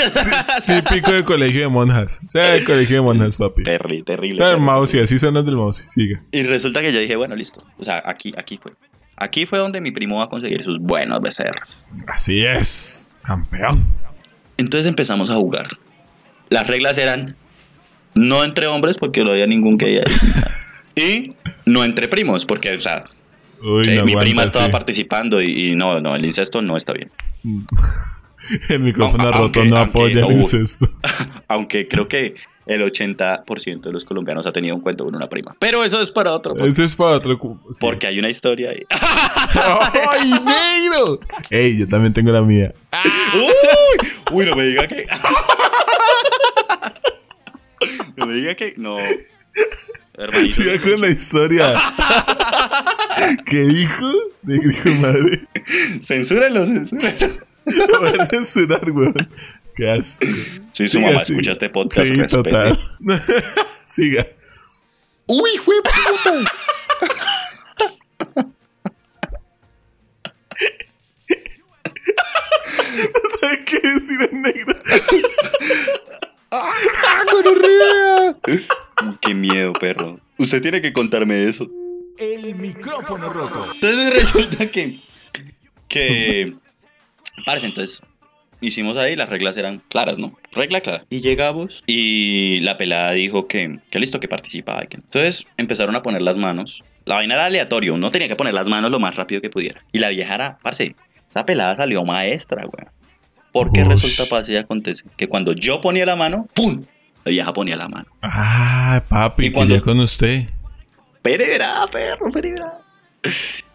Típico 0.66 1.12
de 1.12 1.24
colegio 1.24 1.62
de 1.62 1.68
monjas. 1.68 2.22
O 2.26 2.30
sea, 2.30 2.52
de 2.52 2.64
colegio 2.64 2.98
de 2.98 3.02
monjas, 3.02 3.38
papi. 3.38 3.64
terrible, 3.64 4.04
terrible. 4.04 4.34
O 4.34 4.36
sea, 4.36 4.46
el 4.48 4.52
terrible. 4.54 4.74
mouse, 4.74 4.94
y 4.96 5.00
así 5.00 5.18
son 5.18 5.34
los 5.34 5.46
del 5.46 5.56
mouse. 5.56 5.78
Siga. 5.78 6.22
Y 6.32 6.44
resulta 6.44 6.82
que 6.82 6.92
yo 6.92 7.00
dije, 7.00 7.16
bueno, 7.16 7.36
listo. 7.36 7.64
O 7.78 7.84
sea, 7.84 8.02
aquí, 8.06 8.32
aquí 8.38 8.58
fue. 8.62 8.74
Aquí 9.16 9.46
fue 9.46 9.60
donde 9.60 9.80
mi 9.80 9.92
primo 9.92 10.18
va 10.18 10.26
a 10.26 10.30
conseguir 10.30 10.64
sus 10.64 10.80
buenos 10.80 11.22
becerros. 11.22 11.82
Así 12.08 12.44
es. 12.46 13.18
Campeón. 13.24 13.86
Entonces 14.58 14.88
empezamos 14.88 15.30
a 15.30 15.36
jugar. 15.36 15.68
Las 16.50 16.68
reglas 16.68 16.98
eran 16.98 17.36
no 18.16 18.44
entre 18.44 18.68
hombres 18.68 18.98
porque 18.98 19.24
no 19.24 19.32
había 19.32 19.48
ningún 19.48 19.78
gay 19.78 19.96
ahí. 19.96 20.14
Y 20.96 21.34
no 21.66 21.84
entre 21.84 22.08
primos 22.08 22.46
porque, 22.46 22.72
o 22.72 22.80
sea, 22.80 23.04
Uy, 23.64 23.84
eh, 23.88 23.96
no 23.98 24.04
mi 24.06 24.12
aguanta, 24.12 24.20
prima 24.20 24.44
estaba 24.44 24.66
sí. 24.66 24.72
participando 24.72 25.42
y, 25.42 25.70
y 25.72 25.76
no, 25.76 26.00
no, 26.02 26.16
el 26.16 26.26
incesto 26.26 26.62
no 26.62 26.76
está 26.78 26.94
bien. 26.94 27.12
El 28.68 28.82
micrófono 28.82 29.24
Aunque- 29.24 29.40
roto 29.40 29.64
no 29.66 29.78
aunque- 29.78 29.90
apoya 30.00 30.26
el 30.26 30.32
incesto. 30.34 30.90
Aunque 31.48 31.88
creo 31.88 32.10
que 32.10 32.36
el 32.66 32.82
80% 32.82 33.82
de 33.82 33.92
los 33.94 34.04
colombianos 34.04 34.46
ha 34.48 34.52
tenido 34.52 34.76
un 34.76 34.82
cuento 34.82 35.06
con 35.06 35.16
una 35.16 35.28
prima. 35.30 35.56
Pero 35.60 35.82
eso 35.84 36.02
es 36.02 36.12
para 36.12 36.34
otro. 36.34 36.54
Ese 36.66 36.84
es 36.84 36.96
para 36.98 37.12
otro. 37.16 37.38
sí. 37.72 37.78
Porque 37.80 38.06
hay 38.08 38.20
una 38.20 38.30
historia 38.30 38.72
ahí. 38.72 38.84
¡Ay, 40.10 40.32
negro! 40.32 41.20
Ey, 41.50 41.78
yo 41.78 41.88
también 41.88 42.12
tengo 42.14 42.32
la 42.34 42.42
mía. 42.42 42.74
Uy, 43.34 44.08
uy, 44.32 44.46
no 44.46 44.56
me 44.58 44.64
diga 44.64 44.88
que. 44.88 45.06
No 48.16 48.26
me 48.26 48.34
diga 48.34 48.56
que. 48.56 48.74
No. 48.78 48.98
Hermanito. 50.16 50.56
Siga 50.56 50.80
con 50.80 51.02
la 51.02 51.10
historia. 51.10 51.74
¿Qué 53.46 53.62
dijo? 53.62 54.12
De 54.44 54.60
madre. 55.02 55.48
Censúrenlo, 56.02 56.66
censúrenlo. 56.66 57.28
Lo 57.66 58.00
voy 58.00 58.20
a 58.20 58.26
censurar, 58.26 58.92
weón. 58.92 59.16
Qué 59.76 59.90
asco. 59.90 60.26
Sí, 60.74 60.88
su 60.88 60.98
Siga, 60.98 61.08
mamá 61.08 61.20
siga. 61.22 61.40
escucha 61.40 61.52
este 61.54 61.70
podcast. 61.70 62.08
Sí, 62.08 62.14
respete. 62.16 62.50
total. 62.50 62.80
Siga. 63.86 64.28
Uy, 65.28 65.52
fue 65.64 65.76
puta. 65.82 66.52
¿Sabes 73.40 73.66
qué 73.66 73.80
decir 73.80 74.30
en 74.32 74.42
negro? 74.42 74.74
¡Ah, 76.52 77.24
gonorrea! 77.32 78.38
Qué 79.22 79.34
miedo, 79.34 79.74
perro. 79.74 80.20
Usted 80.38 80.62
tiene 80.62 80.82
que 80.82 80.94
contarme 80.94 81.44
eso. 81.44 81.70
El 82.18 82.56
micrófono 82.56 83.30
roto. 83.30 83.66
Entonces 83.74 84.14
resulta 84.34 84.70
que. 84.70 84.98
Que. 85.90 86.54
Parce, 87.46 87.66
entonces. 87.68 88.02
Hicimos 88.62 88.96
ahí, 88.96 89.18
las 89.18 89.28
reglas 89.28 89.58
eran 89.58 89.82
claras, 89.90 90.20
¿no? 90.20 90.38
Regla 90.54 90.80
clara. 90.80 91.04
Y 91.10 91.20
llegamos 91.20 91.84
y 91.86 92.62
la 92.62 92.78
pelada 92.78 93.12
dijo 93.12 93.46
que, 93.46 93.80
que 93.90 94.00
listo, 94.00 94.22
que 94.22 94.30
participaba. 94.30 94.86
que. 94.86 94.96
Entonces 94.98 95.44
empezaron 95.58 95.98
a 95.98 96.02
poner 96.02 96.22
las 96.22 96.38
manos. 96.38 96.82
La 97.04 97.16
vaina 97.16 97.34
era 97.34 97.48
aleatorio, 97.48 97.94
uno 97.94 98.10
tenía 98.10 98.30
que 98.30 98.38
poner 98.38 98.54
las 98.54 98.70
manos 98.70 98.90
lo 98.90 99.00
más 99.02 99.18
rápido 99.18 99.42
que 99.42 99.50
pudiera. 99.50 99.84
Y 99.92 100.00
la 100.00 100.08
vieja 100.10 100.36
era, 100.36 100.58
parce, 100.64 100.96
esa 101.30 101.46
pelada 101.46 101.76
salió 101.76 102.06
maestra, 102.06 102.64
güey. 102.64 102.88
Porque 103.52 103.82
Ush. 103.82 103.88
resulta, 103.90 104.34
pasa 104.34 104.54
y 104.54 104.56
acontece 104.56 105.04
que 105.18 105.28
cuando 105.28 105.52
yo 105.52 105.82
ponía 105.82 106.06
la 106.06 106.16
mano, 106.16 106.48
¡pum! 106.54 106.86
La 107.24 107.32
vieja 107.32 107.54
ponía 107.54 107.78
la 107.78 107.88
mano. 107.88 108.06
Ah, 108.22 109.04
papi, 109.08 109.48
¿Y 109.48 109.52
cuando- 109.52 109.82
con 109.82 110.00
usted. 110.00 110.48
Pereira, 111.22 111.70
perro, 111.92 112.30
Pereira. 112.32 112.80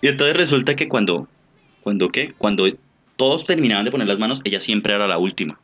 Y 0.02 0.08
entonces 0.08 0.36
resulta 0.36 0.76
que 0.76 0.88
cuando, 0.88 1.26
cuando 1.82 2.10
qué, 2.10 2.32
cuando 2.36 2.66
todos 3.16 3.44
terminaban 3.46 3.84
de 3.86 3.90
poner 3.90 4.06
las 4.06 4.18
manos, 4.18 4.42
ella 4.44 4.60
siempre 4.60 4.94
era 4.94 5.08
la 5.08 5.16
última. 5.18 5.58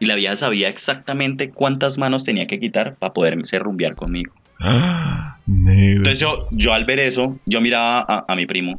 Y 0.00 0.06
la 0.06 0.16
vieja 0.16 0.36
sabía 0.36 0.68
exactamente 0.68 1.50
cuántas 1.50 1.98
manos 1.98 2.24
tenía 2.24 2.46
que 2.46 2.58
quitar 2.58 2.96
para 2.96 3.12
poderse 3.12 3.58
rumbear 3.58 3.94
conmigo. 3.94 4.34
Ah. 4.62 5.38
Entonces 5.46 6.20
yo, 6.20 6.48
yo 6.52 6.74
al 6.74 6.84
ver 6.84 6.98
eso, 7.00 7.38
yo 7.46 7.60
miraba 7.62 8.04
a, 8.06 8.24
a 8.28 8.36
mi 8.36 8.46
primo. 8.46 8.78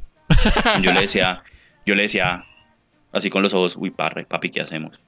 Yo 0.82 0.92
le 0.94 1.02
decía, 1.02 1.42
yo 1.86 1.96
le 1.96 2.04
decía, 2.04 2.44
así 3.12 3.30
con 3.32 3.42
los 3.44 3.54
ojos, 3.56 3.76
uy, 3.80 3.90
parre, 3.90 4.26
papi, 4.26 4.50
¿qué 4.50 4.62
hacemos? 4.62 5.00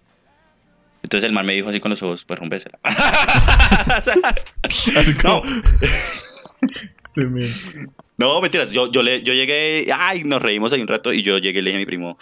Entonces 1.04 1.28
el 1.28 1.34
man 1.34 1.45
me 1.45 1.54
dijo 1.54 1.70
así 1.70 1.80
con 1.80 1.89
los 1.89 2.01
ojos, 2.01 2.26
pues 2.26 2.39
rompésela. 2.39 2.80
Así 3.93 5.14
como. 5.22 5.43
no, 5.43 5.54
Este. 6.62 7.28
No, 8.18 8.41
mentiras. 8.41 8.72
Yo, 8.72 8.91
yo, 8.91 9.04
le, 9.04 9.22
yo 9.24 9.34
llegué, 9.34 9.86
ay, 9.93 10.24
nos 10.24 10.41
reímos 10.41 10.72
ahí 10.74 10.82
un 10.82 10.88
rato 10.88 11.14
y 11.14 11.22
yo 11.22 11.38
llegué 11.38 11.60
y 11.60 11.62
le 11.62 11.70
dije 11.70 11.78
a 11.78 11.80
mi 11.80 11.86
primo, 11.86 12.18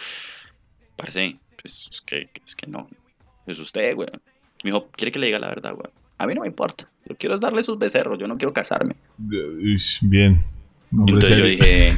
parce, 0.96 1.36
pues 1.60 1.88
es 1.90 2.00
que, 2.00 2.28
es 2.44 2.56
que 2.56 2.66
no, 2.66 2.88
es 3.46 3.58
usted, 3.58 3.94
güey. 3.94 4.08
Me 4.64 4.70
dijo, 4.70 4.88
¿quiere 4.90 5.12
que 5.12 5.18
le 5.18 5.26
diga 5.26 5.38
la 5.38 5.48
verdad, 5.48 5.74
güey? 5.74 5.90
A 6.18 6.26
mí 6.26 6.34
no 6.34 6.42
me 6.42 6.46
importa. 6.46 6.88
Yo 7.08 7.16
quiero 7.16 7.38
darle 7.38 7.62
sus 7.62 7.78
becerros, 7.78 8.18
yo 8.18 8.26
no 8.26 8.36
quiero 8.36 8.52
casarme. 8.52 8.96
Bien. 9.18 10.44
Hombre 10.92 11.14
Entonces 11.14 11.38
yo 11.38 11.44
dije, 11.44 11.92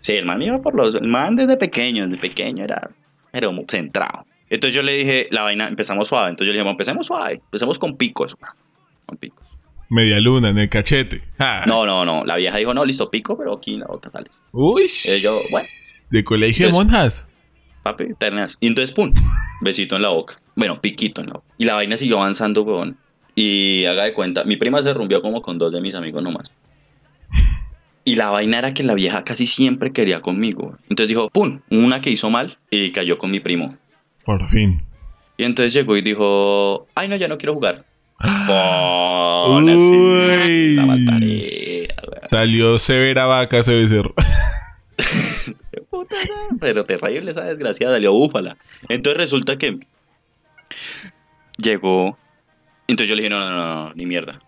sí, 0.00 0.12
el 0.12 0.26
man 0.26 0.42
iba 0.42 0.60
por 0.60 0.74
los, 0.74 0.94
el 0.96 1.08
man 1.08 1.36
desde 1.36 1.56
pequeño, 1.56 2.04
desde 2.04 2.18
pequeño 2.18 2.64
era, 2.64 2.90
era 3.32 3.48
centrado. 3.68 4.26
Entonces 4.50 4.74
yo 4.74 4.82
le 4.82 4.96
dije, 4.96 5.28
la 5.30 5.42
vaina, 5.42 5.68
empezamos 5.68 6.08
suave. 6.08 6.30
Entonces 6.30 6.48
yo 6.48 6.52
le 6.52 6.58
dije, 6.58 6.64
bueno, 6.64 6.72
empecemos 6.72 7.06
suave, 7.06 7.34
empecemos 7.34 7.78
con 7.78 7.96
picos. 7.96 8.36
Con 9.06 9.16
picos. 9.16 9.46
Media 9.88 10.20
luna 10.20 10.50
en 10.50 10.58
el 10.58 10.68
cachete. 10.68 11.22
No, 11.66 11.86
no, 11.86 12.04
no. 12.04 12.24
La 12.24 12.36
vieja 12.36 12.56
dijo, 12.58 12.74
no, 12.74 12.84
listo, 12.84 13.10
pico, 13.10 13.38
pero 13.38 13.54
aquí 13.54 13.74
en 13.74 13.80
la 13.80 13.86
boca, 13.86 14.10
tal. 14.10 14.26
Uy. 14.52 14.86
Yo, 15.22 15.36
bueno. 15.50 15.66
De 16.10 16.24
colegio 16.24 16.66
de 16.66 16.72
monjas. 16.72 17.30
papi, 17.82 18.14
ternas. 18.18 18.56
Y 18.60 18.66
entonces, 18.66 18.92
pum, 18.92 19.12
besito 19.62 19.96
en 19.96 20.02
la 20.02 20.10
boca. 20.10 20.40
Bueno, 20.56 20.80
piquito 20.80 21.20
en 21.20 21.28
la 21.28 21.32
boca. 21.34 21.46
Y 21.58 21.64
la 21.64 21.74
vaina 21.74 21.96
siguió 21.96 22.18
avanzando, 22.18 22.62
weón. 22.62 22.98
Y 23.34 23.84
haga 23.86 24.04
de 24.04 24.12
cuenta, 24.12 24.44
mi 24.44 24.56
prima 24.56 24.82
se 24.82 24.92
rumbió 24.92 25.22
como 25.22 25.40
con 25.40 25.58
dos 25.58 25.72
de 25.72 25.80
mis 25.80 25.94
amigos 25.94 26.22
nomás. 26.22 26.52
Y 28.04 28.16
la 28.16 28.30
vaina 28.30 28.58
era 28.58 28.74
que 28.74 28.82
la 28.82 28.94
vieja 28.94 29.24
casi 29.24 29.46
siempre 29.46 29.92
quería 29.92 30.20
conmigo. 30.20 30.76
Entonces 30.88 31.08
dijo, 31.08 31.30
pum, 31.30 31.60
una 31.70 32.00
que 32.00 32.10
hizo 32.10 32.30
mal 32.30 32.56
y 32.70 32.90
cayó 32.92 33.18
con 33.18 33.30
mi 33.30 33.40
primo. 33.40 33.76
Por 34.24 34.46
fin. 34.48 34.82
Y 35.36 35.44
entonces 35.44 35.72
llegó 35.72 35.96
y 35.96 36.02
dijo, 36.02 36.86
ay, 36.94 37.08
no, 37.08 37.16
ya 37.16 37.28
no 37.28 37.38
quiero 37.38 37.54
jugar. 37.54 37.84
Ah. 38.22 39.46
Así, 39.58 39.64
Uy. 39.64 40.78
weón. 40.78 40.98
Salió 42.20 42.78
severa 42.78 43.24
vaca 43.24 43.60
ese 43.60 43.74
becerro. 43.74 44.12
Pero 46.60 46.84
terrible 46.84 47.30
esa 47.30 47.44
desgraciada, 47.44 47.94
salió 47.94 48.12
búfala. 48.12 48.56
Entonces 48.88 49.16
resulta 49.16 49.56
que 49.56 49.78
llegó. 51.56 52.18
Entonces 52.86 53.08
yo 53.08 53.14
le 53.14 53.22
dije, 53.22 53.30
no, 53.30 53.40
no, 53.40 53.50
no, 53.50 53.66
no, 53.88 53.94
ni 53.94 54.06
mierda. 54.06 54.40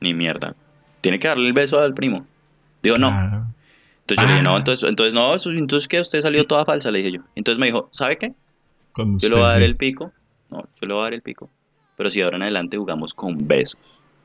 Ni 0.00 0.14
mierda. 0.14 0.54
Tiene 1.00 1.18
que 1.18 1.28
darle 1.28 1.46
el 1.46 1.52
beso 1.52 1.80
al 1.80 1.94
primo. 1.94 2.26
Digo, 2.82 2.98
no. 2.98 3.08
Claro. 3.08 3.46
Entonces 4.00 4.22
yo 4.22 4.26
le 4.26 4.32
dije, 4.34 4.42
no, 4.42 4.54
Ah. 4.54 4.58
entonces, 4.58 4.88
entonces 4.88 5.14
no, 5.14 5.34
entonces 5.58 5.88
que 5.88 6.00
usted 6.00 6.20
salió 6.20 6.44
toda 6.44 6.64
falsa, 6.64 6.90
le 6.90 6.98
dije 6.98 7.12
yo. 7.12 7.20
Entonces 7.34 7.58
me 7.58 7.66
dijo, 7.66 7.88
¿sabe 7.92 8.18
qué? 8.18 8.32
Con 8.96 9.18
Yo 9.18 9.28
le 9.28 9.34
voy 9.34 9.44
a 9.44 9.48
dar 9.48 9.62
el 9.62 9.76
pico. 9.76 10.10
No, 10.48 10.62
yo 10.80 10.88
le 10.88 10.94
voy 10.94 11.02
a 11.02 11.04
dar 11.04 11.12
el 11.12 11.20
pico. 11.20 11.50
Pero 11.98 12.10
si 12.10 12.22
ahora 12.22 12.38
en 12.38 12.44
adelante 12.44 12.78
jugamos 12.78 13.12
con 13.12 13.36
besos. 13.46 13.78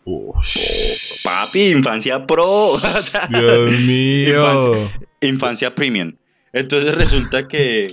Ush. 0.06 1.22
Papi, 1.26 1.72
infancia 1.72 2.26
pro. 2.26 2.46
O 2.72 2.80
sea, 2.80 3.28
Dios 3.28 3.70
mío. 3.82 4.36
Infancia. 4.36 5.08
infancia 5.20 5.76
premium. 5.76 6.14
Entonces 6.54 6.96
resulta 6.96 7.46
que 7.46 7.88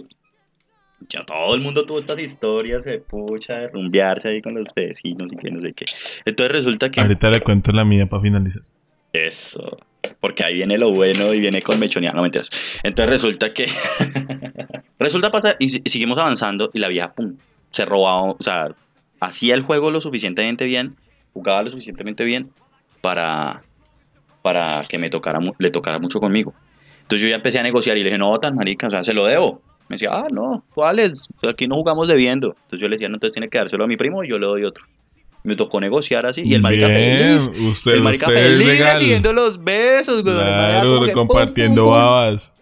Ya 1.09 1.25
todo 1.25 1.57
el 1.57 1.63
mundo 1.63 1.85
tuvo 1.85 1.99
estas 1.99 2.21
historias 2.21 2.85
de 2.85 3.01
pucha, 3.01 3.59
de 3.59 3.69
rumbearse 3.71 4.29
ahí 4.29 4.41
con 4.41 4.55
los 4.55 4.73
vecinos 4.73 5.33
y 5.33 5.37
que 5.37 5.51
no 5.51 5.61
sé 5.61 5.73
qué. 5.73 5.85
Entonces 6.27 6.53
resulta 6.53 6.93
que. 6.93 7.01
Ahorita 7.01 7.29
le 7.29 7.41
cuento 7.41 7.73
la 7.73 7.85
mía 7.85 8.09
para 8.09 8.23
finalizar. 8.23 8.63
Eso. 9.13 9.79
Porque 10.21 10.45
ahí 10.45 10.55
viene 10.55 10.79
lo 10.79 10.93
bueno 10.93 11.33
y 11.35 11.41
viene 11.41 11.63
con 11.63 11.79
mechonear, 11.79 12.15
no 12.15 12.23
mentiras. 12.23 12.51
Entonces 12.83 13.11
resulta 13.11 13.53
que. 13.53 13.67
resulta 14.99 15.31
pasar 15.31 15.57
y 15.59 15.69
seguimos 15.69 16.19
avanzando 16.19 16.71
y 16.73 16.79
la 16.79 16.89
vieja, 16.89 17.13
pum, 17.13 17.37
se 17.71 17.85
robaba. 17.85 18.33
O 18.33 18.37
sea, 18.41 18.69
hacía 19.21 19.55
el 19.55 19.63
juego 19.63 19.91
lo 19.91 20.01
suficientemente 20.01 20.65
bien, 20.65 20.97
jugaba 21.33 21.63
lo 21.63 21.71
suficientemente 21.71 22.25
bien 22.25 22.51
para. 23.01 23.63
para 24.43 24.83
que 24.89 24.99
me 24.99 25.11
tocara, 25.11 25.41
le 25.59 25.71
tocara 25.71 25.99
mucho 25.99 26.21
conmigo. 26.21 26.55
Entonces 27.03 27.23
yo 27.23 27.31
ya 27.31 27.37
empecé 27.37 27.59
a 27.59 27.63
negociar 27.63 27.97
y 27.97 28.03
le 28.03 28.09
dije, 28.09 28.19
no, 28.19 28.37
tan 28.39 28.55
marica, 28.55 28.87
o 28.87 28.91
sea, 28.91 29.03
se 29.03 29.15
lo 29.15 29.27
debo. 29.27 29.63
Me 29.89 29.95
decía, 29.95 30.11
ah, 30.13 30.27
no, 30.31 30.63
¿cuáles? 30.75 31.25
Aquí 31.49 31.67
no 31.67 31.77
jugamos 31.77 32.07
debiendo. 32.07 32.49
Entonces 32.49 32.81
yo 32.81 32.89
le 32.89 32.95
decía, 32.95 33.09
no, 33.09 33.15
entonces 33.15 33.33
tiene 33.33 33.49
que 33.49 33.57
dárselo 33.57 33.85
a 33.85 33.87
mi 33.87 33.97
primo 33.97 34.23
y 34.23 34.29
yo 34.29 34.39
le 34.39 34.47
doy 34.47 34.65
otro. 34.65 34.85
Me 35.49 35.57
tocó 35.57 35.81
negociar 35.81 36.27
así. 36.27 36.43
Y 36.45 36.55
el 36.55 36.63
marica 36.63 36.87
Bien, 36.89 37.41
feliz. 37.41 37.51
Usted, 37.69 37.93
el 37.95 38.03
marica 38.03 38.27
feliz 38.27 38.81
recibiendo 38.81 39.33
los 39.33 39.65
besos, 39.65 40.23
güey. 40.23 40.35
Claro, 40.37 41.01
que 41.05 41.13
compartiendo 41.13 41.83
pum, 41.83 41.93
pum, 41.93 42.01
pum. 42.01 42.03
babas. 42.03 42.55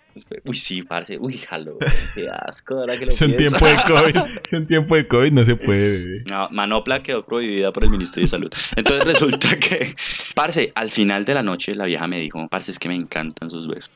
Uy, 0.45 0.57
sí, 0.57 0.83
parce. 0.83 1.19
Uy, 1.21 1.35
jalo. 1.37 1.77
Qué 2.15 2.27
asco, 2.31 2.75
ahora 2.79 2.97
que 2.97 3.05
lo 3.05 3.11
Es 3.11 3.21
en 3.21 3.37
tiempo 3.37 3.67
de 3.67 3.75
COVID. 3.87 4.17
Es 4.45 4.53
en 4.55 4.67
tiempo 4.67 4.95
de 4.97 5.07
COVID, 5.07 5.33
no 5.33 5.45
se 5.45 5.57
puede, 5.57 6.05
bebé. 6.05 6.25
No, 6.31 6.49
Manopla 6.53 7.03
quedó 7.03 7.27
prohibida 7.27 7.71
por 7.73 7.85
el 7.85 7.91
Ministerio 7.91 8.23
de 8.25 8.29
Salud. 8.29 8.51
Entonces 8.77 9.05
resulta 9.13 9.59
que, 9.59 9.95
parce, 10.35 10.73
al 10.75 10.91
final 10.91 11.25
de 11.27 11.35
la 11.35 11.43
noche 11.43 11.75
la 11.75 11.85
vieja 11.85 12.07
me 12.07 12.19
dijo, 12.19 12.47
parce, 12.49 12.71
es 12.71 12.79
que 12.79 12.89
me 12.89 12.95
encantan 12.95 13.51
sus 13.51 13.69
besos. 13.69 13.91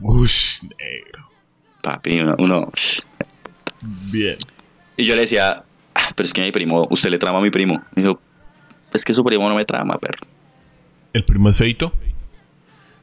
Ush, 0.00 0.60
negro. 0.62 1.30
Papi, 1.82 2.20
uno, 2.20 2.34
uno- 2.38 2.70
Bien. 4.12 4.36
Y 4.96 5.04
yo 5.04 5.14
le 5.14 5.22
decía, 5.22 5.64
"Ah, 5.94 6.08
pero 6.14 6.26
es 6.26 6.32
que 6.32 6.42
mi 6.42 6.52
primo, 6.52 6.86
usted 6.90 7.10
le 7.10 7.18
trama 7.18 7.38
a 7.38 7.42
mi 7.42 7.50
primo. 7.50 7.82
Me 7.94 8.02
dijo, 8.02 8.20
es 8.96 9.04
que 9.04 9.14
su 9.14 9.22
primo 9.24 9.48
no 9.48 9.54
me 9.54 9.64
trama, 9.64 9.98
perro. 9.98 10.26
¿El 11.12 11.24
primo 11.24 11.48
es 11.50 11.56
feito? 11.56 11.92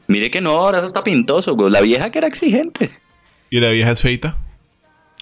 Mire 0.06 0.30
que 0.30 0.40
no, 0.40 0.50
ahora 0.50 0.84
está 0.84 1.02
pintoso, 1.02 1.54
güey. 1.54 1.70
La 1.70 1.80
vieja 1.80 2.10
que 2.10 2.18
era 2.18 2.26
exigente. 2.26 2.90
¿Y 3.50 3.60
la 3.60 3.70
vieja 3.70 3.90
es 3.92 4.00
feita? 4.00 4.36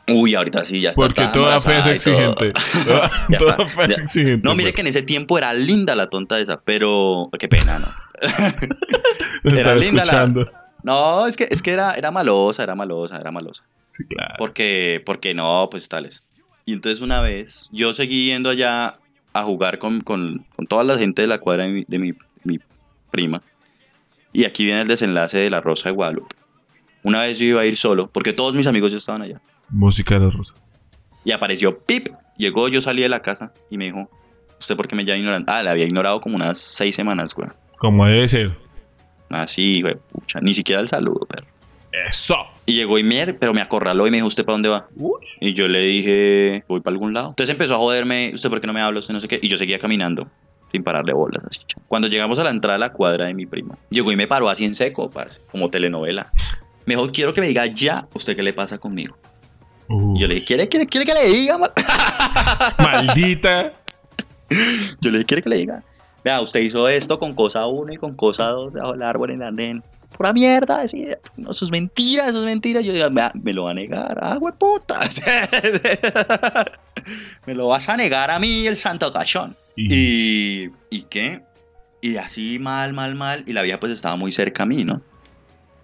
Uy, 0.09 0.35
ahorita 0.35 0.65
sí, 0.65 0.81
ya 0.81 0.91
está. 0.91 1.03
Porque 1.03 1.23
está 1.23 1.33
toda 1.33 1.61
fea 1.61 1.79
es 1.79 1.87
exigente. 1.87 2.53
Toda, 2.85 3.11
toda 3.39 3.69
fea 3.69 3.87
es 3.87 3.99
exigente. 3.99 4.47
No, 4.49 4.55
mire 4.55 4.71
pues. 4.71 4.75
que 4.75 4.81
en 4.81 4.87
ese 4.89 5.03
tiempo 5.03 5.39
era 5.39 5.55
linda 5.55 5.95
la 5.95 6.11
tonta 6.11 6.39
esa, 6.41 6.61
pero 6.61 7.31
qué 7.39 7.49
pena, 7.49 7.79
¿no? 7.79 7.87
Era 9.45 9.57
estaba 9.57 9.75
linda 9.77 9.97
la- 9.97 10.03
escuchando. 10.03 10.53
No, 10.85 11.27
es 11.27 11.37
que, 11.37 11.47
es 11.49 11.63
que 11.63 11.71
era, 11.73 11.93
era 11.93 12.11
malosa, 12.11 12.63
era 12.65 12.75
malosa, 12.75 13.17
era 13.17 13.31
malosa. 13.31 13.65
Sí, 13.87 14.05
claro. 14.05 14.35
Porque, 14.39 15.01
porque 15.07 15.33
no, 15.33 15.69
pues 15.71 15.89
tales. 15.89 16.23
Y 16.65 16.73
entonces 16.73 17.01
una 17.01 17.21
vez, 17.21 17.69
yo 17.73 17.95
seguí 17.95 18.27
yendo 18.27 18.51
allá 18.51 18.99
a 19.33 19.43
jugar 19.43 19.79
con, 19.79 20.01
con, 20.01 20.45
con 20.55 20.67
toda 20.67 20.85
la 20.85 20.99
gente 20.99 21.23
de 21.23 21.29
la 21.29 21.39
cuadra 21.39 21.65
de 21.65 21.71
mi, 21.71 21.85
de 21.87 21.99
mi, 21.99 22.13
mi 22.45 22.59
prima. 23.11 23.43
Y 24.33 24.45
aquí 24.45 24.65
viene 24.65 24.83
el 24.83 24.89
desenlace 24.89 25.39
de 25.39 25.51
la 25.51 25.61
Rosa 25.61 25.89
de 25.89 25.95
Guadalupe. 25.95 26.37
Una 27.03 27.21
vez 27.21 27.39
yo 27.39 27.47
iba 27.47 27.61
a 27.61 27.67
ir 27.67 27.77
solo, 27.77 28.09
porque 28.11 28.33
todos 28.33 28.55
mis 28.55 28.67
amigos 28.67 28.93
ya 28.93 28.99
estaban 28.99 29.23
allá. 29.23 29.41
Música 29.69 30.15
de 30.15 30.27
la 30.27 30.31
rosa. 30.31 30.55
Y 31.25 31.33
apareció 31.33 31.79
Pip. 31.79 32.09
Llegó, 32.37 32.69
yo 32.69 32.81
salí 32.81 33.03
de 33.03 33.09
la 33.09 33.21
casa 33.21 33.53
y 33.71 33.77
me 33.77 33.87
dijo, 33.87 34.09
¿usted 34.59 34.77
por 34.77 34.89
qué 34.89 34.97
me 34.97 35.05
lleva 35.05 35.19
ignorando? 35.19 35.53
Ah, 35.53 35.63
la 35.63 35.73
había 35.73 35.85
ignorado 35.85 36.21
como 36.21 36.37
unas 36.37 36.59
seis 36.59 36.97
semanas, 36.97 37.35
güey. 37.35 37.49
Como 37.79 38.07
debe 38.07 38.27
ser. 38.29 38.57
Así, 39.29 39.83
güey, 39.83 39.97
pucha. 40.11 40.41
Ni 40.41 40.55
siquiera 40.55 40.81
el 40.81 40.89
saludo, 40.89 41.27
perro. 41.27 41.47
Eso. 41.93 42.37
Y 42.65 42.75
llegó 42.75 42.99
y 42.99 43.03
me, 43.03 43.35
pero 43.35 43.53
me 43.53 43.61
acorraló 43.61 44.07
y 44.07 44.11
me 44.11 44.17
dijo, 44.17 44.27
¿usted 44.27 44.45
para 44.45 44.55
dónde 44.55 44.69
va? 44.71 44.89
Y 45.41 45.53
yo 45.53 45.69
le 45.69 45.81
dije, 45.81 46.65
voy 46.69 46.81
para 46.81 46.95
algún 46.95 47.13
lado. 47.13 47.31
Entonces 47.31 47.53
empezó 47.53 47.75
a 47.75 47.79
joderme, 47.79 48.31
¿usted 48.35 48.49
por 48.49 48.61
qué 48.61 48.67
no 48.67 48.73
me 48.73 48.81
habla? 48.81 49.01
Usted 49.01 49.13
no 49.13 49.21
sé 49.21 49.29
qué. 49.29 49.39
Y 49.43 49.49
yo 49.49 49.57
seguía 49.57 49.79
caminando, 49.79 50.27
sin 50.71 50.83
pararle 50.83 51.13
bolas. 51.13 51.45
Así. 51.45 51.61
Cuando 51.89 52.09
llegamos 52.09 52.39
a 52.39 52.45
la 52.45 52.51
entrada 52.51 52.77
de 52.77 52.81
la 52.81 52.93
cuadra 52.93 53.27
de 53.27 53.35
mi 53.35 53.47
primo, 53.47 53.77
llegó 53.91 54.11
y 54.11 54.17
me 54.17 54.27
paró 54.27 54.49
así 54.49 54.65
en 54.65 54.75
seco, 54.75 55.11
parce, 55.11 55.43
como 55.51 55.69
telenovela. 55.71 56.31
Me 56.87 56.95
dijo, 56.97 57.09
quiero 57.11 57.33
que 57.33 57.41
me 57.41 57.49
diga 57.49 57.67
ya, 57.67 58.09
¿usted 58.15 58.37
qué 58.37 58.43
le 58.43 58.53
pasa 58.53 58.79
conmigo? 58.79 59.17
Y 59.89 60.21
yo 60.21 60.27
le 60.27 60.35
dije, 60.37 60.47
¿quiere, 60.47 60.69
quiere, 60.69 60.87
quiere 60.87 61.07
que 61.07 61.13
le 61.13 61.27
diga? 61.27 61.59
ma-?" 61.59 61.73
Maldita. 62.79 63.75
Yo 65.01 65.11
le 65.11 65.19
dije, 65.19 65.25
¿quiere 65.25 65.43
que 65.43 65.49
le 65.51 65.57
diga? 65.59 65.83
Vea, 66.25 66.41
usted 66.41 66.61
hizo 66.61 66.89
esto 66.89 67.19
con 67.19 67.35
cosa 67.35 67.67
1 67.67 67.93
y 67.95 67.97
con 67.97 68.15
cosa 68.15 68.45
2 68.47 68.73
debajo 68.73 68.93
del 68.93 69.03
árbol 69.03 69.31
en 69.31 69.43
el 69.43 69.49
andén. 69.49 69.83
Pura 70.17 70.33
mierda, 70.33 70.81
decía. 70.83 71.19
No, 71.37 71.51
eso 71.51 71.65
es 71.65 71.71
mentira, 71.73 72.27
eso 72.29 72.41
es 72.41 72.45
mentira. 72.45 72.81
Yo 72.81 72.93
digo, 72.93 73.09
"Vea, 73.11 73.33
me 73.43 73.53
lo 73.53 73.65
va 73.65 73.71
a 73.71 73.75
negar. 73.75 74.19
Ah, 74.23 74.39
puta. 74.59 74.95
me 77.47 77.55
lo 77.55 77.69
vas 77.69 77.89
a 77.89 77.97
negar 77.97 78.31
a 78.31 78.39
mí, 78.39 78.67
el 78.67 78.77
santo 78.77 79.13
cachón. 79.13 79.57
Y- 79.77 79.95
¿Y, 79.95 80.71
¿Y 80.91 81.03
qué? 81.03 81.43
Y 82.01 82.17
así 82.17 82.59
mal, 82.59 82.93
mal, 82.93 83.15
mal. 83.15 83.45
Y 83.47 83.53
la 83.53 83.63
vieja 83.63 83.79
pues 83.81 83.93
estaba 83.93 84.17
muy 84.17 84.33
cerca 84.33 84.65
a 84.65 84.67
mí, 84.67 84.85
¿no? 84.85 85.01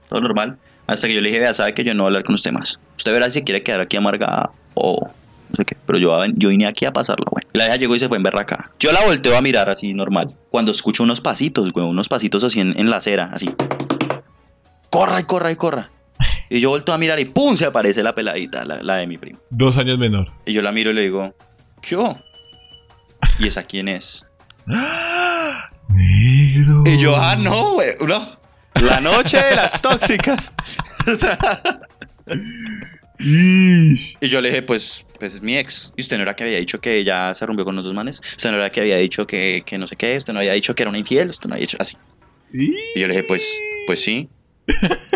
Todo 0.09 0.20
normal. 0.20 0.59
Hasta 0.86 1.07
que 1.07 1.14
yo 1.14 1.20
le 1.20 1.28
dije, 1.28 1.41
vea, 1.41 1.55
sabe 1.55 1.74
que 1.74 1.84
yo 1.84 1.95
no 1.95 2.03
voy 2.03 2.09
a 2.09 2.11
hablar 2.11 2.24
con 2.24 2.34
usted 2.34 2.53
más. 2.53 2.78
Usted 2.97 3.12
verá 3.12 3.30
si 3.30 3.43
quiere 3.43 3.62
quedar 3.62 3.80
aquí 3.80 3.97
amargada 3.97 4.51
o 4.74 4.99
no 5.49 5.57
sé 5.57 5.64
qué. 5.64 5.76
Pero 5.86 5.99
yo, 5.99 6.24
yo 6.34 6.49
vine 6.51 6.66
aquí 6.66 6.84
a 6.84 6.92
pasarla, 6.92 7.26
güey. 7.30 7.44
La 7.53 7.64
vieja 7.64 7.78
llegó 7.78 7.94
y 7.94 7.99
se 7.99 8.09
fue 8.09 8.16
en 8.16 8.22
berraca. 8.22 8.70
Yo 8.78 8.92
la 8.92 9.05
volteo 9.05 9.36
a 9.36 9.42
mirar 9.42 9.68
así 9.68 9.92
normal. 9.94 10.34
Cuando 10.51 10.70
escucho 10.70 11.03
unos 11.03 11.20
pasitos, 11.20 11.72
güey, 11.72 11.86
unos 11.86 12.09
pasitos 12.09 12.44
así 12.44 12.61
en, 12.61 12.78
en 12.78 12.90
la 12.90 12.96
acera, 12.96 13.30
así. 13.32 13.55
Corra 14.90 15.20
y 15.20 15.24
corra 15.24 15.51
y 15.51 15.57
corra. 15.57 15.90
Y 16.51 16.61
yo 16.61 16.70
volteo 16.70 16.94
a 16.94 16.99
mirar 16.99 17.20
y 17.20 17.26
¡pum! 17.26 17.57
se 17.57 17.66
aparece 17.66 18.03
la 18.03 18.14
peladita, 18.14 18.64
la, 18.64 18.82
la 18.82 18.96
de 18.96 19.07
mi 19.07 19.18
primo. 19.18 19.38
Dos 19.51 19.76
años 19.76 19.99
menor. 19.99 20.32
Y 20.46 20.55
yo 20.55 20.62
la 20.62 20.72
miro 20.72 20.90
y 20.90 20.94
le 20.94 21.03
digo, 21.03 21.34
¿qué 21.82 21.96
hubo? 21.96 22.18
¿Y 23.38 23.49
esa 23.49 23.64
quién 23.64 23.88
es? 23.88 24.24
Negro. 24.66 26.84
Y 26.86 26.99
yo, 26.99 27.14
ah, 27.16 27.36
no, 27.36 27.74
güey, 27.74 27.88
no. 28.07 28.38
La 28.74 29.01
noche 29.01 29.42
de 29.42 29.57
las 29.57 29.82
tóxicas. 29.82 30.53
Y 33.20 34.28
yo 34.28 34.40
le 34.40 34.50
dije, 34.50 34.62
pues, 34.62 35.06
pues 35.18 35.34
es 35.34 35.42
mi 35.42 35.56
ex. 35.56 35.92
¿Y 35.96 36.02
usted 36.02 36.16
no 36.16 36.22
era 36.22 36.36
que 36.36 36.44
había 36.44 36.58
dicho 36.58 36.80
que 36.80 36.96
ella 36.96 37.34
se 37.34 37.44
rompió 37.46 37.64
con 37.64 37.74
los 37.74 37.84
dos 37.84 37.94
manes? 37.94 38.20
¿Usted 38.20 38.50
no 38.50 38.56
era 38.56 38.70
que 38.70 38.80
había 38.80 38.96
dicho 38.96 39.26
que, 39.26 39.62
que 39.66 39.78
no 39.78 39.86
sé 39.86 39.96
qué? 39.96 40.16
¿Usted 40.16 40.32
no 40.32 40.38
había 40.38 40.52
dicho 40.52 40.74
que 40.74 40.82
era 40.82 40.90
una 40.90 40.98
infiel? 40.98 41.28
¿Usted 41.30 41.48
no 41.48 41.54
había 41.54 41.62
dicho 41.62 41.76
así? 41.80 41.96
Y 42.52 43.00
yo 43.00 43.06
le 43.06 43.14
dije, 43.14 43.24
pues, 43.24 43.58
pues 43.86 44.00
sí. 44.00 44.28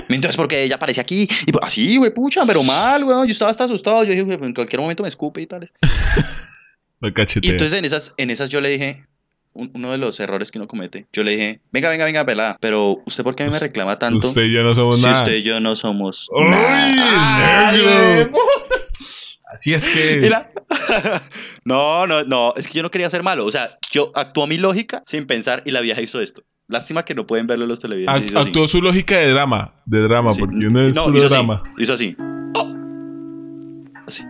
Entonces, 0.08 0.36
porque 0.36 0.62
ella 0.62 0.76
aparece 0.76 1.00
aquí. 1.00 1.28
Y 1.46 1.52
pues, 1.52 1.64
así, 1.64 1.96
güey, 1.96 2.12
pucha, 2.12 2.44
pero 2.46 2.62
mal, 2.62 3.04
güey. 3.04 3.16
Yo 3.26 3.32
estaba 3.32 3.50
hasta 3.50 3.64
asustado. 3.64 4.04
Yo 4.04 4.10
dije, 4.10 4.22
güey, 4.22 4.38
en 4.42 4.54
cualquier 4.54 4.80
momento 4.80 5.02
me 5.02 5.08
escupe 5.08 5.40
y 5.40 5.46
tales. 5.46 5.72
Lo 7.00 7.08
Y 7.08 7.50
entonces 7.50 7.72
en 7.76 7.84
esas, 7.84 8.14
en 8.16 8.30
esas 8.30 8.48
yo 8.48 8.60
le 8.60 8.68
dije, 8.68 9.04
uno 9.54 9.90
de 9.92 9.98
los 9.98 10.18
errores 10.20 10.50
que 10.50 10.58
uno 10.58 10.66
comete, 10.66 11.06
yo 11.12 11.22
le 11.24 11.32
dije, 11.32 11.60
venga, 11.72 11.88
venga, 11.90 12.04
venga, 12.04 12.24
pelada, 12.24 12.56
pero 12.60 12.98
¿usted 13.06 13.22
por 13.24 13.34
qué 13.34 13.42
a 13.42 13.46
mí 13.46 13.52
me 13.52 13.58
reclama 13.58 13.98
tanto? 13.98 14.26
Usted 14.26 14.42
y 14.44 14.52
yo 14.54 14.62
no 14.62 14.74
somos 14.74 14.96
si 14.98 15.04
nada. 15.06 15.18
usted 15.18 15.34
y 15.36 15.42
yo 15.42 15.60
no 15.60 15.76
somos 15.76 16.28
¡Uy, 16.32 16.48
nada. 16.50 17.72
negro! 17.72 18.38
Así 19.54 19.74
es 19.74 19.86
que 19.88 20.18
es. 20.26 20.30
la- 20.30 20.50
no, 21.64 22.06
no, 22.06 22.24
no, 22.24 22.54
es 22.56 22.66
que 22.68 22.74
yo 22.78 22.82
no 22.82 22.90
quería 22.90 23.10
ser 23.10 23.22
malo. 23.22 23.44
O 23.44 23.50
sea, 23.50 23.78
yo 23.90 24.10
actuó 24.14 24.46
mi 24.46 24.56
lógica 24.56 25.02
sin 25.06 25.26
pensar 25.26 25.62
y 25.66 25.70
la 25.70 25.82
vieja 25.82 26.00
hizo 26.00 26.20
esto. 26.20 26.42
Lástima 26.68 27.04
que 27.04 27.14
no 27.14 27.26
pueden 27.26 27.46
verlo 27.46 27.66
los 27.66 27.80
televidentes. 27.80 28.32
Act- 28.32 28.38
así. 28.38 28.48
actuó 28.48 28.66
su 28.66 28.80
lógica 28.80 29.18
de 29.18 29.30
drama. 29.30 29.74
De 29.84 30.00
drama, 30.00 30.30
Sí. 30.30 30.40
porque 30.40 30.66
uno 30.66 30.80
es 30.80 30.96
No, 30.96 31.04
puro 31.04 31.18
hizo 31.18 31.26
así, 31.26 31.34
drama. 31.34 31.62
hizo 31.78 31.92
así. 31.92 32.16
Oh. 32.54 32.72
Así. 34.08 34.22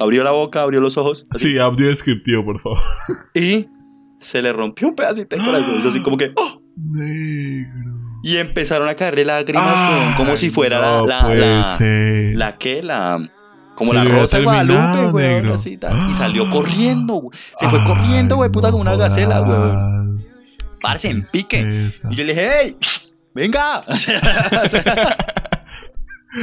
Abrió 0.00 0.22
la 0.22 0.30
boca, 0.30 0.62
abrió 0.62 0.80
los 0.80 0.96
ojos. 0.96 1.26
así, 1.30 1.52
Sí, 1.54 1.58
audio 1.58 1.88
descriptivo, 1.88 2.44
por 2.44 2.60
favor. 2.60 2.78
Y 3.34 3.66
se 4.18 4.42
le 4.42 4.52
rompió 4.52 4.88
un 4.88 4.94
pedacito 4.96 5.36
de 5.36 5.44
corazón. 5.44 5.82
Yo 5.82 5.90
así 5.90 6.02
como 6.02 6.16
que. 6.16 6.32
¡oh! 6.36 6.60
Negro. 6.76 7.96
Y 8.22 8.36
empezaron 8.36 8.88
a 8.88 8.94
caerle 8.94 9.24
lágrimas, 9.24 10.16
como 10.16 10.36
si 10.36 10.50
fuera 10.50 10.80
no 10.80 11.06
la, 11.06 11.22
la, 11.28 11.34
la, 11.34 11.64
la 12.34 12.58
que, 12.58 12.82
la, 12.82 13.30
como 13.76 13.92
la 13.92 14.02
rosa 14.04 14.38
de 14.38 14.44
Guadalupe, 14.44 15.48
así 15.52 15.76
tal. 15.76 16.08
Y 16.08 16.12
salió 16.12 16.44
Ah. 16.46 16.50
corriendo, 16.50 17.14
güey. 17.14 17.38
Se 17.56 17.68
fue 17.68 17.82
corriendo, 17.84 18.36
güey, 18.36 18.50
puta, 18.50 18.68
Ay, 18.68 18.72
como 18.72 18.82
una 18.82 18.92
no 18.92 18.98
gacela, 18.98 19.38
jodas. 19.38 20.24
Parce, 20.80 21.10
en 21.10 21.22
pique. 21.22 21.90
Y 22.10 22.14
yo 22.16 22.24
le 22.24 22.34
dije, 22.34 22.50
hey, 22.62 22.76
venga. 23.34 23.82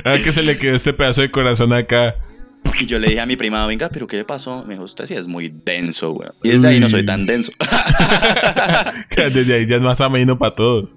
Ah, 0.03 0.15
que 0.23 0.31
se 0.31 0.41
le 0.41 0.57
quedó 0.57 0.75
este 0.75 0.93
pedazo 0.93 1.21
de 1.21 1.29
corazón 1.31 1.71
acá. 1.71 2.15
Y 2.79 2.85
yo 2.85 2.99
le 2.99 3.07
dije 3.07 3.21
a 3.21 3.25
mi 3.25 3.35
prima, 3.35 3.65
venga, 3.65 3.89
pero 3.89 4.07
¿qué 4.07 4.17
le 4.17 4.25
pasó? 4.25 4.63
Me 4.65 4.73
dijo, 4.73 4.83
usted 4.83 5.05
sí 5.05 5.13
es 5.13 5.27
muy 5.27 5.53
denso, 5.63 6.11
güey. 6.11 6.29
Y 6.43 6.49
desde 6.49 6.69
ahí 6.69 6.79
no 6.79 6.89
soy 6.89 7.05
tan 7.05 7.25
denso. 7.25 7.51
Desde 9.15 9.53
ahí 9.53 9.65
ya 9.65 9.77
es 9.77 9.81
más 9.81 10.01
ameno 10.01 10.37
para 10.37 10.55
todos. 10.55 10.95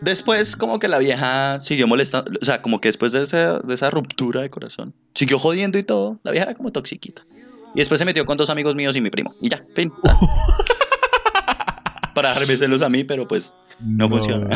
Después, 0.00 0.56
como 0.56 0.78
que 0.78 0.88
la 0.88 0.98
vieja 0.98 1.60
siguió 1.62 1.86
molestando, 1.86 2.32
o 2.40 2.44
sea, 2.44 2.60
como 2.60 2.80
que 2.80 2.88
después 2.88 3.12
de 3.12 3.22
esa, 3.22 3.60
de 3.60 3.74
esa 3.74 3.90
ruptura 3.90 4.42
de 4.42 4.50
corazón, 4.50 4.94
siguió 5.14 5.38
jodiendo 5.38 5.78
y 5.78 5.82
todo. 5.82 6.20
La 6.22 6.32
vieja 6.32 6.46
era 6.46 6.54
como 6.54 6.70
toxiquita. 6.70 7.22
Y 7.74 7.78
después 7.78 7.98
se 7.98 8.04
metió 8.04 8.24
con 8.24 8.36
dos 8.36 8.50
amigos 8.50 8.74
míos 8.74 8.96
y 8.96 9.00
mi 9.00 9.10
primo. 9.10 9.34
Y 9.40 9.48
ya, 9.48 9.64
fin. 9.74 9.92
Para 12.14 12.32
darme 12.32 12.56
celos 12.56 12.82
a 12.82 12.88
mí, 12.88 13.04
pero 13.04 13.26
pues 13.26 13.52
no, 13.80 14.08
funciona. 14.08 14.48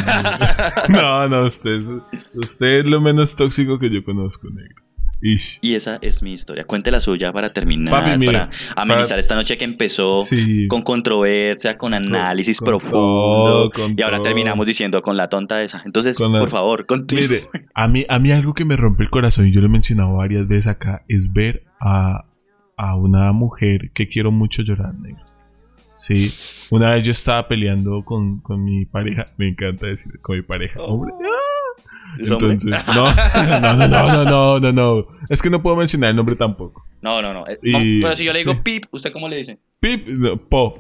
No, 0.88 1.28
no, 1.28 1.45
usted 1.45 1.72
es, 1.72 1.91
usted 2.34 2.80
es 2.80 2.84
lo 2.86 3.01
menos 3.01 3.36
tóxico 3.36 3.78
que 3.78 3.91
yo 3.91 4.03
conozco, 4.03 4.49
negro. 4.49 4.82
Ish. 5.23 5.59
Y 5.61 5.75
esa 5.75 5.99
es 6.01 6.23
mi 6.23 6.33
historia. 6.33 6.64
Cuente 6.64 6.91
la 6.91 6.99
suya 7.01 7.33
para 7.33 7.53
terminar, 7.53 7.93
Papi, 7.93 8.25
para 8.25 8.51
amenizar 8.77 9.09
para- 9.09 9.21
esta 9.21 9.35
noche 9.35 9.59
que 9.59 9.64
empezó 9.64 10.21
Sí. 10.21 10.66
con 10.68 10.83
controversia, 10.83 11.77
con 11.77 11.93
análisis 11.95 12.59
con 12.59 12.66
profundo. 12.66 12.91
todo, 12.91 13.71
con 13.71 13.95
y 13.99 14.03
ahora 14.03 14.16
todo. 14.18 14.25
terminamos 14.25 14.66
diciendo 14.66 15.03
con 15.03 15.16
la 15.16 15.29
tonta 15.29 15.62
esa. 15.62 15.83
Entonces, 15.85 16.18
la- 16.18 16.41
por 16.41 16.49
favor, 16.51 16.87
continúe. 16.87 17.23
Mire, 17.29 17.49
a 17.75 17.87
mí, 17.89 18.05
a 18.09 18.18
mí 18.18 18.33
algo 18.33 18.55
que 18.55 18.64
me 18.64 18.77
rompe 18.77 19.03
el 19.03 19.11
corazón, 19.11 19.47
y 19.47 19.53
yo 19.53 19.61
lo 19.61 19.66
he 19.66 19.71
mencionado 19.71 20.14
varias 20.14 20.47
veces 20.49 20.68
acá, 20.68 21.05
es 21.09 21.33
ver 21.33 21.64
a, 21.81 22.25
a 22.77 22.97
una 22.97 23.33
mujer 23.33 23.91
que 23.93 24.09
quiero 24.09 24.31
mucho 24.33 24.62
llorar, 24.62 24.99
negro. 24.99 25.25
Sí, 25.93 26.33
una 26.71 26.91
vez 26.93 27.05
yo 27.05 27.11
estaba 27.11 27.47
peleando 27.47 28.05
con, 28.05 28.41
con 28.41 28.64
mi 28.64 28.87
pareja, 28.87 29.27
me 29.37 29.49
encanta 29.49 29.87
decir 29.89 30.18
con 30.23 30.37
mi 30.37 30.43
pareja, 30.43 30.81
hombre. 30.83 31.12
Entonces, 32.18 32.84
no, 32.94 33.04
no, 33.61 33.76
no, 33.76 33.88
no, 33.88 34.24
no, 34.24 34.61
no, 34.61 34.72
no, 34.72 35.06
es 35.28 35.40
que 35.42 35.50
no 35.50 35.62
puedo 35.62 35.76
mencionar 35.76 36.11
el 36.11 36.16
nombre 36.16 36.36
tampoco. 36.36 36.84
No, 37.02 37.22
no, 37.22 37.32
no. 37.32 37.46
Eh, 37.46 37.58
Y- 37.62 38.00
Pero 38.02 38.16
si 38.16 38.24
yo 38.24 38.32
le 38.32 38.40
digo 38.40 38.52
sí. 38.52 38.58
pip, 38.62 38.84
¿usted 38.90 39.12
cómo 39.12 39.28
le 39.28 39.36
dice? 39.36 39.58
Pip, 39.80 40.06
no, 40.08 40.36
po. 40.48 40.76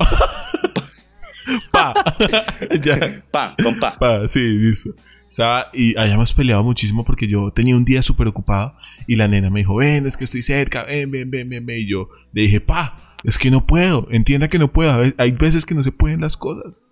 pa. 1.72 1.94
ya. 2.82 3.22
Pa, 3.30 3.54
con 3.62 3.78
pa. 3.78 3.98
Pa, 3.98 4.28
sí, 4.28 4.40
listo. 4.40 4.90
Estaba, 5.26 5.68
y 5.72 5.96
habíamos 5.96 6.34
peleado 6.34 6.64
muchísimo 6.64 7.04
porque 7.04 7.28
yo 7.28 7.52
tenía 7.52 7.76
un 7.76 7.84
día 7.84 8.02
súper 8.02 8.26
ocupado 8.26 8.74
y 9.06 9.14
la 9.16 9.28
nena 9.28 9.48
me 9.48 9.60
dijo, 9.60 9.76
ven, 9.76 10.04
es 10.06 10.16
que 10.16 10.24
estoy 10.24 10.42
cerca, 10.42 10.82
ven, 10.82 11.10
ven, 11.10 11.30
ven, 11.30 11.48
ven, 11.48 11.64
ven. 11.64 11.78
Y 11.78 11.86
yo 11.88 12.08
le 12.32 12.42
dije, 12.42 12.60
pa, 12.60 13.14
es 13.22 13.38
que 13.38 13.50
no 13.50 13.64
puedo, 13.66 14.08
entienda 14.10 14.48
que 14.48 14.58
no 14.58 14.72
puedo. 14.72 14.90
Hay 15.18 15.30
veces 15.32 15.64
que 15.64 15.74
no 15.74 15.82
se 15.84 15.92
pueden 15.92 16.20
las 16.20 16.36
cosas. 16.36 16.82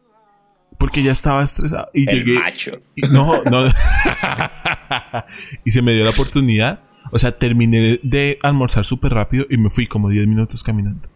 Porque 0.78 1.02
ya 1.02 1.12
estaba 1.12 1.42
estresado. 1.42 1.90
Y 1.92 2.08
El 2.08 2.24
llegué. 2.24 2.38
macho. 2.38 2.80
y- 2.94 3.02
No, 3.12 3.42
no. 3.50 3.66
y 5.64 5.70
se 5.70 5.82
me 5.82 5.92
dio 5.92 6.04
la 6.04 6.10
oportunidad. 6.10 6.80
O 7.10 7.18
sea, 7.18 7.34
terminé 7.34 7.98
de, 8.02 8.38
almorzar 8.42 8.84
súper 8.84 9.12
rápido 9.12 9.46
y 9.48 9.56
me 9.56 9.70
fui 9.70 9.86
como 9.86 10.08
10 10.10 10.26
minutos 10.26 10.62
caminando. 10.62 11.08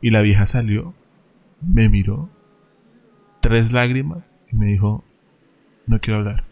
Y 0.00 0.10
la 0.10 0.20
vieja 0.20 0.46
salió, 0.46 0.94
me 1.60 1.88
miró, 1.88 2.30
tres 3.40 3.72
lágrimas 3.72 4.34
y 4.52 4.56
me 4.56 4.66
dijo, 4.66 5.04
no 5.86 6.00
quiero 6.00 6.18
hablar. 6.18 6.44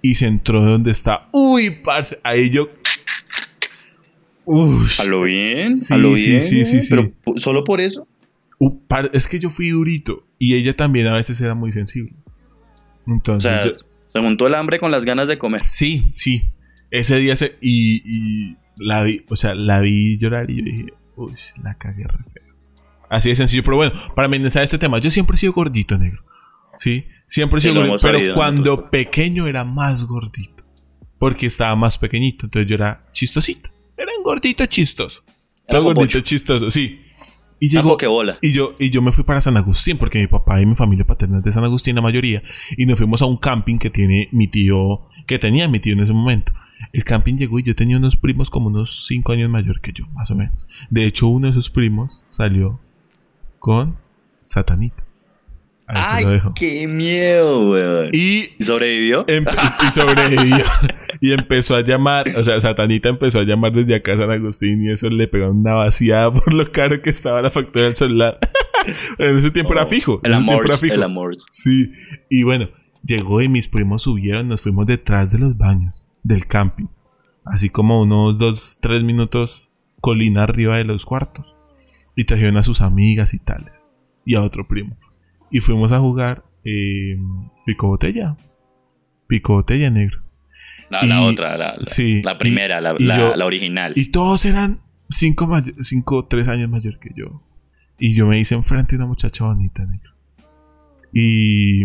Y 0.00 0.14
se 0.14 0.26
entró 0.28 0.64
de 0.64 0.70
donde 0.70 0.90
está. 0.92 1.28
Uy, 1.32 1.70
parce, 1.70 2.18
ahí 2.22 2.48
yo... 2.50 2.68
Uy. 4.44 4.86
¿A 4.98 5.04
lo 5.04 5.22
bien? 5.24 5.76
Sí, 5.76 5.92
¿A 5.92 5.96
lo 5.96 6.16
sí, 6.16 6.30
bien? 6.30 6.42
sí, 6.42 6.64
sí, 6.64 6.80
sí. 6.80 6.88
Pero 6.90 7.12
pu- 7.24 7.36
solo 7.38 7.62
por 7.64 7.80
eso. 7.80 8.06
Es 9.12 9.26
que 9.28 9.38
yo 9.38 9.48
fui 9.50 9.70
durito 9.70 10.26
y 10.38 10.54
ella 10.54 10.76
también 10.76 11.06
a 11.06 11.14
veces 11.14 11.40
era 11.40 11.54
muy 11.54 11.72
sensible. 11.72 12.14
O 13.06 13.12
Entonces, 13.12 13.50
sea, 13.50 13.64
yo- 13.64 13.72
se 14.08 14.20
montó 14.20 14.46
el 14.46 14.54
hambre 14.54 14.78
con 14.80 14.90
las 14.90 15.04
ganas 15.04 15.28
de 15.28 15.38
comer. 15.38 15.62
sí, 15.64 16.08
sí. 16.12 16.52
Ese 16.90 17.16
día 17.18 17.36
se 17.36 17.56
y, 17.60 18.02
y 18.04 18.56
la 18.76 19.04
vi, 19.04 19.24
o 19.28 19.36
sea, 19.36 19.54
la 19.54 19.78
vi 19.80 20.18
llorar 20.18 20.50
y 20.50 20.56
yo 20.58 20.64
dije, 20.64 20.86
uy, 21.16 21.32
la 21.62 21.74
cagué 21.78 22.02
re 22.02 22.24
feo. 22.24 22.54
Así 23.08 23.28
de 23.28 23.36
sencillo, 23.36 23.62
pero 23.62 23.76
bueno, 23.76 23.92
para 24.16 24.26
amenizar 24.26 24.62
este 24.64 24.76
tema, 24.78 24.98
yo 24.98 25.08
siempre 25.10 25.36
he 25.36 25.38
sido 25.38 25.52
gordito, 25.52 25.96
negro. 25.96 26.24
Sí, 26.78 27.04
siempre 27.28 27.58
he 27.58 27.60
sido 27.60 27.74
gordito, 27.76 27.96
pero 28.02 28.18
sabido 28.18 28.34
cuando 28.34 28.90
pequeño 28.90 29.46
era 29.46 29.64
más 29.64 30.04
gordito. 30.04 30.64
Porque 31.18 31.46
estaba 31.46 31.76
más 31.76 31.96
pequeñito, 31.98 32.46
entonces 32.46 32.68
yo 32.68 32.74
era 32.74 33.06
chistosito. 33.12 33.70
Era 33.96 34.10
un 34.16 34.22
gordito 34.24 34.66
chistoso. 34.66 35.22
Era 35.68 35.78
Todo 35.80 35.94
gordito 35.94 36.20
chistoso, 36.20 36.70
sí. 36.70 37.00
Y 37.60 37.68
llegó, 37.68 37.90
pokebola. 37.90 38.38
y 38.40 38.52
yo, 38.52 38.74
y 38.78 38.90
yo 38.90 39.02
me 39.02 39.12
fui 39.12 39.22
para 39.22 39.40
San 39.40 39.56
Agustín, 39.56 39.98
porque 39.98 40.18
mi 40.18 40.26
papá 40.26 40.60
y 40.62 40.66
mi 40.66 40.74
familia 40.74 41.06
paterna 41.06 41.38
es 41.38 41.44
de 41.44 41.52
San 41.52 41.62
Agustín, 41.62 41.94
la 41.94 42.02
mayoría. 42.02 42.42
Y 42.76 42.86
nos 42.86 42.98
fuimos 42.98 43.20
a 43.20 43.26
un 43.26 43.36
camping 43.36 43.78
que 43.78 43.90
tiene 43.90 44.28
mi 44.32 44.48
tío, 44.48 45.02
que 45.26 45.38
tenía 45.38 45.68
mi 45.68 45.78
tío 45.78 45.92
en 45.92 46.00
ese 46.00 46.14
momento. 46.14 46.52
El 46.92 47.04
camping 47.04 47.36
llegó 47.36 47.58
y 47.58 47.62
yo 47.62 47.74
tenía 47.74 47.98
unos 47.98 48.16
primos 48.16 48.48
como 48.48 48.68
unos 48.68 49.06
5 49.06 49.32
años 49.32 49.50
mayor 49.50 49.80
que 49.82 49.92
yo, 49.92 50.06
más 50.14 50.30
o 50.30 50.34
menos. 50.34 50.66
De 50.88 51.04
hecho, 51.04 51.28
uno 51.28 51.46
de 51.46 51.50
esos 51.50 51.68
primos 51.68 52.24
salió 52.26 52.80
con 53.58 53.98
Satanita. 54.42 55.04
¡Ay, 55.94 56.24
qué 56.54 56.86
miedo, 56.88 57.70
weón! 57.70 58.10
Y 58.12 58.50
¿Y 58.58 58.62
sobrevivió? 58.62 59.24
Y 59.28 59.90
sobrevivió. 59.90 60.64
y 61.20 61.32
empezó 61.32 61.76
a 61.76 61.82
llamar, 61.82 62.24
o 62.36 62.44
sea, 62.44 62.60
Satanita 62.60 63.08
empezó 63.08 63.40
a 63.40 63.44
llamar 63.44 63.72
desde 63.72 63.94
acá 63.94 64.14
a 64.14 64.16
San 64.16 64.30
Agustín 64.30 64.82
y 64.84 64.90
eso 64.90 65.08
le 65.10 65.28
pegó 65.28 65.50
una 65.50 65.74
vaciada 65.74 66.30
por 66.32 66.52
lo 66.52 66.70
caro 66.70 67.02
que 67.02 67.10
estaba 67.10 67.42
la 67.42 67.50
factura 67.50 67.84
del 67.84 67.96
celular. 67.96 68.38
en 69.18 69.36
ese 69.36 69.50
tiempo 69.50 69.72
era 69.72 69.84
Oh, 69.84 69.86
fijo. 69.86 70.20
El 70.24 70.34
amor, 70.34 70.66
el 70.82 71.02
amor. 71.02 71.32
Sí. 71.50 71.92
Y 72.28 72.42
bueno, 72.42 72.68
llegó 73.02 73.40
y 73.42 73.48
mis 73.48 73.68
primos 73.68 74.02
subieron, 74.02 74.48
nos 74.48 74.62
fuimos 74.62 74.86
detrás 74.86 75.32
de 75.32 75.38
los 75.38 75.56
baños 75.56 76.06
del 76.22 76.46
camping. 76.46 76.86
Así 77.44 77.70
como 77.70 78.02
unos 78.02 78.38
dos, 78.38 78.78
tres 78.80 79.02
minutos 79.02 79.72
colina 80.00 80.44
arriba 80.44 80.76
de 80.76 80.84
los 80.84 81.04
cuartos. 81.04 81.56
Y 82.16 82.24
trajeron 82.24 82.56
a 82.56 82.62
sus 82.62 82.80
amigas 82.80 83.34
y 83.34 83.38
tales. 83.38 83.88
Y 84.24 84.34
a 84.34 84.42
otro 84.42 84.66
primo. 84.66 84.96
Y 85.50 85.60
fuimos 85.60 85.92
a 85.92 85.98
jugar 85.98 86.44
eh, 86.64 87.18
pico 87.66 87.88
botella. 87.88 88.36
Pico 89.26 89.54
botella 89.54 89.90
negro. 89.90 90.18
La, 90.90 91.22
otra, 91.22 91.56
la, 91.56 91.76
la, 91.76 91.82
sí, 91.82 92.20
la 92.22 92.36
primera, 92.36 92.80
la, 92.80 92.94
y 92.98 93.04
la- 93.04 93.16
yo- 93.16 93.36
la 93.36 93.46
original. 93.46 93.92
Y 93.94 94.06
todos 94.06 94.44
eran 94.44 94.80
cinco, 95.08 95.46
may- 95.46 95.74
cinco, 95.80 96.26
tres 96.26 96.48
años 96.48 96.68
mayor 96.68 96.98
que 96.98 97.10
yo. 97.14 97.42
Y 97.98 98.14
yo 98.14 98.26
me 98.26 98.40
hice 98.40 98.54
enfrente 98.56 98.96
de 98.96 99.02
una 99.02 99.06
muchacha 99.06 99.44
bonita, 99.44 99.84
negro. 99.84 100.10
Y 101.12 101.82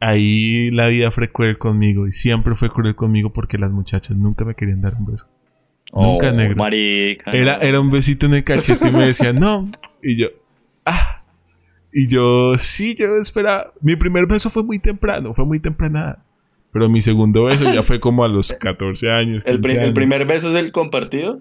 ahí 0.00 0.70
la 0.70 0.86
vida 0.88 1.10
fue 1.10 1.30
cruel 1.30 1.58
conmigo. 1.58 2.06
Y 2.08 2.12
siempre 2.12 2.54
fue 2.54 2.70
cruel 2.70 2.94
conmigo 2.96 3.32
porque 3.32 3.58
las 3.58 3.70
muchachas 3.70 4.16
nunca 4.16 4.44
me 4.44 4.54
querían 4.54 4.80
dar 4.80 4.94
un 4.96 5.06
beso. 5.06 5.28
nunca, 5.92 6.30
Oh, 6.30 6.32
negro. 6.32 6.56
Marica. 6.56 7.30
Era, 7.32 7.56
era 7.58 7.80
un 7.80 7.90
besito 7.90 8.26
en 8.26 8.34
el 8.34 8.44
cachete 8.44 8.88
y 8.88 8.92
me 8.92 9.06
decían, 9.06 9.36
no. 9.36 9.70
Y 10.02 10.16
yo, 10.16 10.28
ah. 10.86 11.17
Y 11.92 12.08
yo, 12.08 12.56
sí, 12.58 12.94
yo 12.94 13.16
esperaba. 13.16 13.72
Mi 13.80 13.96
primer 13.96 14.26
beso 14.26 14.50
fue 14.50 14.62
muy 14.62 14.78
temprano, 14.78 15.32
fue 15.34 15.44
muy 15.44 15.60
temprana. 15.60 16.24
Pero 16.72 16.88
mi 16.88 17.00
segundo 17.00 17.44
beso 17.44 17.72
ya 17.72 17.82
fue 17.82 17.98
como 17.98 18.24
a 18.24 18.28
los 18.28 18.52
14 18.52 19.10
años. 19.10 19.42
¿El, 19.46 19.60
pri- 19.60 19.72
15 19.72 19.86
el 19.86 19.92
primer 19.94 20.26
beso 20.26 20.48
es 20.50 20.54
el 20.54 20.70
compartido? 20.70 21.40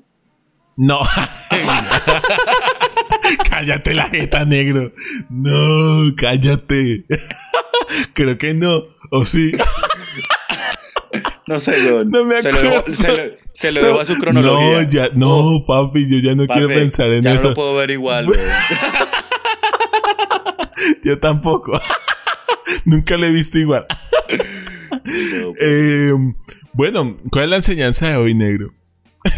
No. 0.77 0.99
cállate 3.49 3.93
la 3.93 4.09
jeta, 4.09 4.45
negro. 4.45 4.93
No, 5.29 6.15
cállate. 6.15 7.03
Creo 8.13 8.37
que 8.37 8.53
no. 8.53 8.83
¿O 9.11 9.25
sí? 9.25 9.51
No 11.47 11.59
sé, 11.59 11.71
weón. 11.85 12.09
No 12.09 12.25
me 12.25 12.41
se 12.41 12.51
lo, 12.51 12.59
se 12.93 13.07
lo, 13.09 13.15
se 13.51 13.71
lo 13.71 13.83
dejo 13.83 13.99
a 14.01 14.05
su 14.05 14.17
cronología. 14.17 14.81
No, 14.81 14.89
ya, 14.89 15.09
no, 15.15 15.63
papi, 15.65 16.07
yo 16.09 16.19
ya 16.19 16.35
no 16.35 16.45
Papi, 16.45 16.59
quiero 16.59 16.73
pensar 16.73 17.11
en 17.11 17.23
ya 17.23 17.33
eso. 17.33 17.43
no 17.43 17.49
lo 17.49 17.55
puedo 17.55 17.75
ver 17.75 17.91
igual. 17.91 18.27
Yo 21.08 21.20
tampoco. 21.20 21.80
Nunca 22.86 23.16
le 23.16 23.28
he 23.30 23.32
visto 23.32 23.58
igual. 23.58 23.86
No, 25.05 25.53
Eh, 25.62 26.12
bueno, 26.74 27.18
¿cuál 27.32 27.45
es 27.45 27.49
la 27.49 27.55
enseñanza 27.58 28.10
de 28.10 28.18
hoy, 28.18 28.34
negro? 28.36 28.74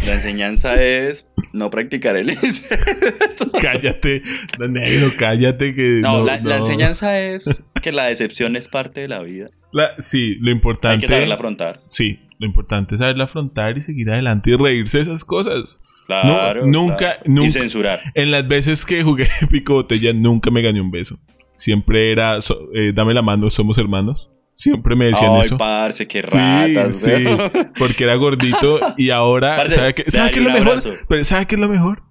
La 0.06 0.14
enseñanza 0.14 0.82
es 0.82 1.26
no 1.52 1.70
practicar 1.70 2.16
el. 2.16 2.30
Cállate, 3.62 4.22
negro, 4.68 5.08
cállate 5.18 5.74
que. 5.74 6.00
No, 6.02 6.18
no, 6.18 6.24
la, 6.24 6.56
enseñanza 6.56 7.18
es 7.20 7.62
que 7.82 7.92
la 7.92 8.06
decepción 8.06 8.56
es 8.56 8.68
parte 8.68 9.00
de 9.00 9.08
la 9.08 9.20
vida. 9.22 9.46
La- 9.72 9.92
sí, 9.98 10.36
lo 10.40 10.48
Hay 10.50 10.54
importante. 10.56 11.06
que 11.06 11.12
saberla 11.12 11.34
afrontar. 11.36 11.80
Sí, 11.88 12.20
lo 12.38 12.46
importante 12.46 12.94
es 12.94 12.98
saberla 13.00 13.24
afrontar 13.24 13.78
y 13.78 13.82
seguir 13.82 14.10
adelante 14.10 14.50
y 14.50 14.56
reírse 14.56 14.98
de 14.98 15.02
esas 15.02 15.24
cosas. 15.24 15.80
Claro. 16.06 16.66
nunca- 16.66 16.96
claro. 16.96 17.20
nunca- 17.26 17.48
Y 17.48 17.50
censurar. 17.50 18.00
En 18.14 18.30
las 18.32 18.46
veces 18.48 18.84
que 18.84 19.02
jugué 19.04 19.28
pico 19.50 19.74
botella 19.74 20.12
nunca 20.12 20.50
me 20.50 20.62
gané 20.62 20.80
un 20.80 20.90
beso. 20.90 21.18
Siempre 21.60 22.10
era, 22.10 22.40
so- 22.40 22.70
eh, 22.74 22.92
dame 22.94 23.12
la 23.14 23.22
mano, 23.22 23.50
somos 23.50 23.76
hermanos. 23.78 24.30
Siempre 24.54 24.96
me 24.96 25.06
decían 25.06 25.32
Ay, 25.34 25.40
eso. 25.42 25.56
parce, 25.58 26.06
qué 26.08 26.22
Sí, 26.26 26.36
ratas, 26.36 26.96
sí, 26.96 27.10
weón. 27.10 27.38
porque 27.78 28.04
era 28.04 28.14
gordito 28.16 28.78
y 28.96 29.10
ahora, 29.10 29.56
Parce, 29.58 29.76
¿sabe 29.76 29.94
qué, 29.94 30.10
¿sabe 30.10 30.24
dale 30.24 30.32
qué 30.32 30.38
es 30.40 30.44
lo 30.46 30.52
mejor? 30.52 30.68
abrazo. 30.68 30.90
Pero 31.08 31.24
¿sabe 31.24 31.46
qué 31.46 31.54
es 31.54 31.60
lo 31.60 31.68
mejor? 31.68 32.02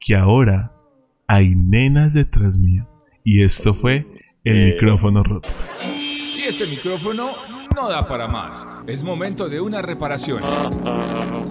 Que 0.00 0.14
ahora 0.16 0.72
hay 1.26 1.54
nenas 1.56 2.14
detrás 2.14 2.58
mío. 2.58 2.88
Y 3.24 3.42
esto 3.42 3.72
fue 3.74 4.06
el 4.44 4.56
Eh. 4.56 4.72
micrófono 4.74 5.22
roto. 5.24 5.48
Y 6.36 6.42
este 6.48 6.66
micrófono 6.66 7.30
no 7.76 7.88
da 7.90 8.08
para 8.08 8.26
más. 8.26 8.66
Es 8.86 9.02
momento 9.02 9.50
de 9.50 9.60
unas 9.60 9.84
reparaciones. 9.84 10.50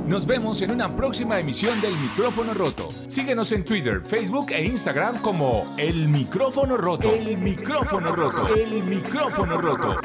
Nos 0.08 0.26
vemos 0.26 0.60
en 0.64 0.72
una 0.72 0.96
próxima 0.96 1.40
emisión 1.40 1.80
del 1.82 1.96
micrófono 1.98 2.54
roto. 2.56 2.90
Síguenos 3.08 3.52
en 3.52 3.64
Twitter, 3.64 4.02
Facebook 4.02 4.48
e 4.50 4.66
Instagram 4.66 5.22
como 5.22 5.76
El 5.78 6.08
Micrófono 6.08 6.78
Roto. 6.78 7.14
El 7.14 7.38
Micrófono 7.38 8.12
Roto. 8.16 8.48
El 8.56 8.84
Micrófono 8.84 9.58
Roto. 9.60 9.98